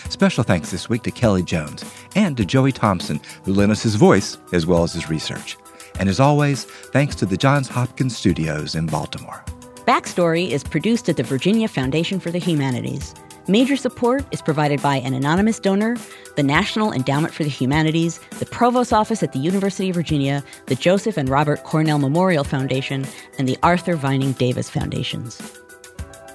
Special 0.09 0.43
thanks 0.43 0.71
this 0.71 0.89
week 0.89 1.03
to 1.03 1.11
Kelly 1.11 1.43
Jones 1.43 1.85
and 2.15 2.35
to 2.37 2.45
Joey 2.45 2.71
Thompson, 2.71 3.21
who 3.43 3.53
lent 3.53 3.71
us 3.71 3.83
his 3.83 3.95
voice 3.95 4.37
as 4.53 4.65
well 4.65 4.83
as 4.83 4.93
his 4.93 5.09
research. 5.09 5.57
And 5.99 6.09
as 6.09 6.19
always, 6.19 6.65
thanks 6.65 7.15
to 7.15 7.25
the 7.25 7.37
Johns 7.37 7.67
Hopkins 7.67 8.17
Studios 8.17 8.75
in 8.75 8.85
Baltimore. 8.85 9.43
Backstory 9.89 10.51
is 10.51 10.63
produced 10.63 11.09
at 11.09 11.17
the 11.17 11.23
Virginia 11.23 11.67
Foundation 11.67 12.19
for 12.19 12.29
the 12.29 12.37
Humanities. 12.37 13.15
Major 13.47 13.75
support 13.75 14.23
is 14.29 14.39
provided 14.39 14.83
by 14.83 14.97
an 14.97 15.15
anonymous 15.15 15.59
donor, 15.59 15.97
the 16.35 16.43
National 16.43 16.93
Endowment 16.93 17.33
for 17.33 17.43
the 17.43 17.49
Humanities, 17.49 18.19
the 18.37 18.45
Provost 18.45 18.93
Office 18.93 19.23
at 19.23 19.31
the 19.31 19.39
University 19.39 19.89
of 19.89 19.95
Virginia, 19.95 20.43
the 20.67 20.75
Joseph 20.75 21.17
and 21.17 21.27
Robert 21.27 21.63
Cornell 21.63 21.97
Memorial 21.97 22.43
Foundation, 22.43 23.03
and 23.39 23.49
the 23.49 23.57
Arthur 23.63 23.95
Vining 23.95 24.33
Davis 24.33 24.69
Foundations. 24.69 25.41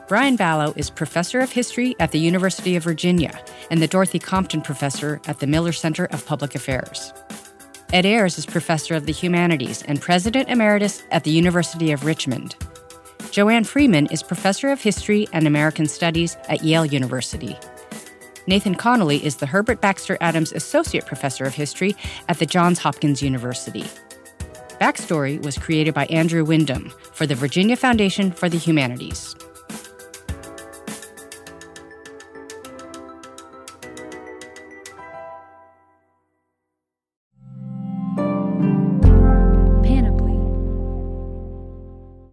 Brian 0.09 0.37
Balogh 0.37 0.77
is 0.77 0.91
Professor 0.91 1.39
of 1.39 1.53
History 1.53 1.95
at 2.01 2.11
the 2.11 2.19
University 2.19 2.75
of 2.75 2.83
Virginia 2.83 3.41
and 3.71 3.81
the 3.81 3.87
Dorothy 3.87 4.19
Compton 4.19 4.63
Professor 4.63 5.21
at 5.29 5.39
the 5.39 5.47
Miller 5.47 5.71
Center 5.71 6.07
of 6.07 6.27
Public 6.27 6.57
Affairs. 6.57 7.13
Ed 7.93 8.05
Ayers 8.05 8.37
is 8.37 8.47
Professor 8.47 8.97
of 8.97 9.07
the 9.07 9.13
Humanities 9.13 9.85
and 9.85 10.01
President 10.01 10.49
Emeritus 10.49 11.05
at 11.13 11.23
the 11.23 11.31
University 11.31 11.93
of 11.93 12.05
Richmond. 12.05 12.57
Joanne 13.35 13.65
Freeman 13.65 14.07
is 14.13 14.23
Professor 14.23 14.69
of 14.69 14.81
History 14.81 15.27
and 15.33 15.45
American 15.45 15.87
Studies 15.87 16.37
at 16.49 16.63
Yale 16.63 16.87
University. 16.87 17.59
Nathan 18.47 18.77
Connolly 18.77 19.27
is 19.27 19.35
the 19.35 19.47
Herbert 19.47 19.81
Baxter 19.81 20.17
Adams 20.21 20.53
Associate 20.53 21.05
Professor 21.05 21.45
of 21.45 21.53
History 21.53 21.97
at 22.29 22.39
the 22.39 22.47
Johns 22.47 22.79
Hopkins 22.79 23.25
University. 23.25 23.83
Backstory 24.81 25.43
was 25.43 25.59
created 25.59 25.95
by 25.95 26.07
Andrew 26.07 26.45
Wyndham 26.45 26.93
for 27.13 27.27
the 27.27 27.35
Virginia 27.35 27.75
Foundation 27.75 28.31
for 28.31 28.49
the 28.49 28.57
Humanities. 28.57 29.35